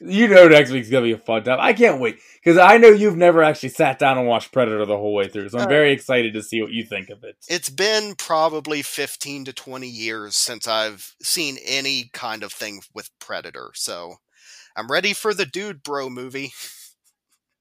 you 0.00 0.28
know 0.28 0.48
next 0.48 0.70
week's 0.70 0.90
gonna 0.90 1.06
be 1.06 1.12
a 1.12 1.18
fun 1.18 1.44
time. 1.44 1.58
I 1.60 1.72
can't 1.72 1.98
wait 1.98 2.18
because 2.48 2.58
I 2.58 2.78
know 2.78 2.88
you've 2.88 3.16
never 3.18 3.42
actually 3.42 3.68
sat 3.68 3.98
down 3.98 4.16
and 4.16 4.26
watched 4.26 4.52
Predator 4.52 4.86
the 4.86 4.96
whole 4.96 5.12
way 5.12 5.28
through. 5.28 5.50
So 5.50 5.58
I'm 5.58 5.66
Uh, 5.66 5.68
very 5.68 5.92
excited 5.92 6.32
to 6.32 6.42
see 6.42 6.62
what 6.62 6.70
you 6.72 6.82
think 6.82 7.10
of 7.10 7.22
it. 7.22 7.36
It's 7.46 7.68
been 7.68 8.14
probably 8.14 8.80
15 8.80 9.44
to 9.44 9.52
20 9.52 9.86
years 9.86 10.34
since 10.34 10.66
I've 10.66 11.14
seen 11.22 11.58
any 11.62 12.08
kind 12.14 12.42
of 12.42 12.50
thing 12.50 12.80
with 12.94 13.10
Predator, 13.18 13.72
so 13.74 14.16
I'm 14.74 14.90
ready 14.90 15.12
for 15.12 15.34
the 15.34 15.44
Dude 15.44 15.82
Bro 15.82 16.08
movie. 16.08 16.54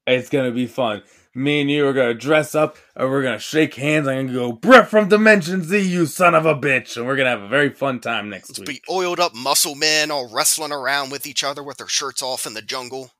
It's 0.06 0.30
gonna 0.30 0.52
be 0.52 0.68
fun. 0.68 1.04
Me 1.36 1.60
and 1.60 1.70
you 1.70 1.86
are 1.86 1.92
gonna 1.92 2.14
dress 2.14 2.56
up 2.56 2.78
and 2.96 3.10
we're 3.10 3.24
gonna 3.24 3.38
shake 3.40 3.74
hands. 3.74 4.08
I'm 4.08 4.28
gonna 4.28 4.38
go, 4.40 4.54
Brett 4.54 4.88
from 4.90 5.10
Dimension 5.10 5.66
Z, 5.66 5.80
you 5.82 6.06
son 6.06 6.34
of 6.34 6.46
a 6.46 6.56
bitch, 6.56 6.96
and 6.96 7.06
we're 7.06 7.18
gonna 7.18 7.30
have 7.32 7.42
a 7.42 7.50
very 7.50 7.72
fun 7.72 8.00
time 8.00 8.30
next 8.30 8.52
Let's 8.52 8.60
week. 8.62 8.68
be 8.70 8.82
oiled 8.90 9.20
up 9.20 9.36
muscle 9.36 9.76
men 9.76 10.12
all 10.12 10.30
wrestling 10.34 10.72
around 10.72 11.10
with 11.10 11.26
each 11.26 11.44
other 11.44 11.62
with 11.62 11.76
their 11.76 11.90
shirts 11.90 12.22
off 12.22 12.46
in 12.46 12.54
the 12.54 12.62
jungle. 12.62 13.12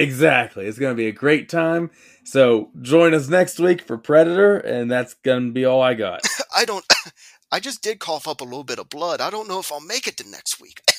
Exactly. 0.00 0.64
It's 0.64 0.78
gonna 0.78 0.94
be 0.94 1.08
a 1.08 1.12
great 1.12 1.50
time. 1.50 1.90
So 2.24 2.70
join 2.80 3.12
us 3.12 3.28
next 3.28 3.60
week 3.60 3.82
for 3.82 3.98
Predator, 3.98 4.56
and 4.56 4.90
that's 4.90 5.12
gonna 5.12 5.50
be 5.50 5.66
all 5.66 5.82
I 5.82 5.92
got. 5.92 6.22
I 6.56 6.64
don't. 6.64 6.84
I 7.52 7.60
just 7.60 7.82
did 7.82 7.98
cough 7.98 8.26
up 8.28 8.40
a 8.40 8.44
little 8.44 8.64
bit 8.64 8.78
of 8.78 8.88
blood. 8.88 9.20
I 9.20 9.28
don't 9.28 9.48
know 9.48 9.58
if 9.58 9.72
I'll 9.72 9.80
make 9.80 10.06
it 10.06 10.16
to 10.18 10.28
next 10.28 10.60
week. 10.60 10.82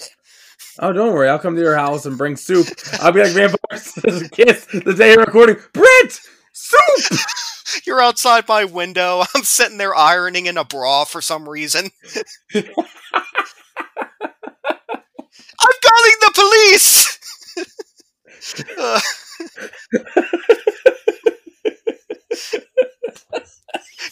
Oh, 0.80 0.94
don't 0.94 1.14
worry. 1.14 1.28
I'll 1.28 1.38
come 1.38 1.56
to 1.56 1.62
your 1.62 1.76
house 1.76 2.06
and 2.06 2.18
bring 2.18 2.38
soup. 2.38 2.66
I'll 3.02 3.12
be 3.12 3.22
like 3.22 3.34
Vampire 3.34 3.78
Scissors 3.78 4.30
Kiss 4.30 4.66
the 4.68 4.94
day 4.94 5.10
you're 5.12 5.26
recording. 5.26 5.58
Brett, 5.74 6.20
soup. 6.54 7.20
You're 7.86 8.02
outside 8.02 8.48
my 8.48 8.64
window. 8.64 9.22
I'm 9.36 9.44
sitting 9.44 9.78
there 9.78 9.94
ironing 9.94 10.46
in 10.46 10.58
a 10.58 10.64
bra 10.64 11.04
for 11.04 11.22
some 11.22 11.50
reason. 11.50 11.90
I'm 12.56 12.64
calling 15.84 16.18
the 16.22 16.32
police. 16.34 17.20
Uh, 18.78 19.00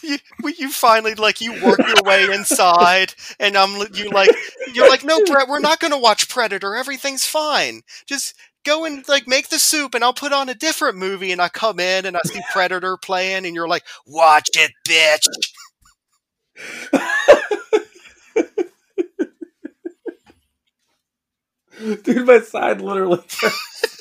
you, 0.03 0.17
you 0.57 0.71
finally 0.71 1.15
like 1.15 1.41
you 1.41 1.51
work 1.63 1.79
your 1.79 2.03
way 2.03 2.25
inside, 2.33 3.13
and 3.39 3.55
I'm 3.57 3.75
you 3.93 4.09
like 4.09 4.29
you're 4.73 4.89
like 4.89 5.03
no 5.03 5.19
Brett, 5.25 5.47
we're 5.47 5.59
not 5.59 5.79
gonna 5.79 5.99
watch 5.99 6.29
Predator. 6.29 6.75
Everything's 6.75 7.25
fine. 7.25 7.81
Just 8.05 8.35
go 8.65 8.85
and 8.85 9.07
like 9.07 9.27
make 9.27 9.49
the 9.49 9.59
soup, 9.59 9.95
and 9.95 10.03
I'll 10.03 10.13
put 10.13 10.33
on 10.33 10.49
a 10.49 10.55
different 10.55 10.97
movie. 10.97 11.31
And 11.31 11.41
I 11.41 11.49
come 11.49 11.79
in 11.79 12.05
and 12.05 12.17
I 12.17 12.21
see 12.25 12.41
Predator 12.51 12.97
playing, 12.97 13.45
and 13.45 13.55
you're 13.55 13.67
like, 13.67 13.83
watch 14.05 14.49
it, 14.53 14.71
bitch. 14.87 15.27
Dude, 22.03 22.25
my 22.27 22.39
side 22.41 22.81
literally. 22.81 23.23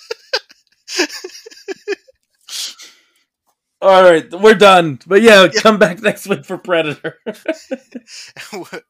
All 3.81 4.03
right, 4.03 4.29
we're 4.33 4.55
done. 4.55 4.99
But 5.07 5.23
yeah, 5.23 5.47
come 5.49 5.79
back 5.79 6.03
next 6.03 6.27
week 6.27 6.45
for 6.45 6.59
Predator. 6.59 7.19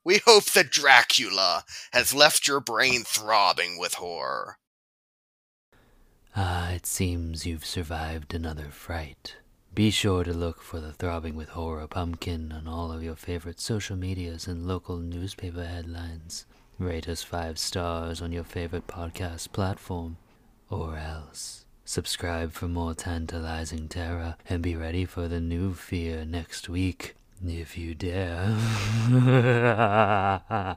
we 0.05 0.19
hope 0.27 0.45
that 0.53 0.71
Dracula 0.71 1.65
has 1.93 2.15
left 2.15 2.47
your 2.49 2.61
brain 2.61 3.03
throbbing 3.05 3.79
with 3.79 3.95
horror. 3.95 4.57
Ah, 6.35 6.71
it 6.71 6.87
seems 6.87 7.45
you've 7.45 7.67
survived 7.67 8.33
another 8.33 8.71
fright, 8.71 9.37
Be 9.75 9.91
sure 9.91 10.25
to 10.25 10.33
look 10.33 10.63
for 10.63 10.81
the 10.81 10.93
Throbbing 10.93 11.35
with 11.35 11.51
Horror 11.51 11.87
Pumpkin 11.89 12.53
on 12.53 12.67
all 12.67 12.91
of 12.93 13.03
your 13.03 13.17
favorite 13.17 13.61
social 13.61 13.97
medias 13.97 14.47
and 14.47 14.67
local 14.67 14.99
newspaper 14.99 15.65
headlines. 15.65 16.47
Rate 16.79 17.09
us 17.09 17.23
five 17.23 17.59
stars 17.59 18.23
on 18.23 18.33
your 18.33 18.45
favorite 18.45 18.87
podcast 18.87 19.53
platform, 19.53 20.17
or 20.71 20.97
else. 20.97 21.67
Subscribe 21.89 22.53
for 22.53 22.69
more 22.69 22.93
tantalizing 22.93 23.89
terror 23.89 24.37
and 24.47 24.61
be 24.61 24.77
ready 24.77 25.07
for 25.07 25.27
the 25.27 25.41
new 25.41 25.73
fear 25.73 26.23
next 26.23 26.69
week, 26.69 27.15
if 27.43 27.79
you 27.79 27.95
dare. 27.95 28.55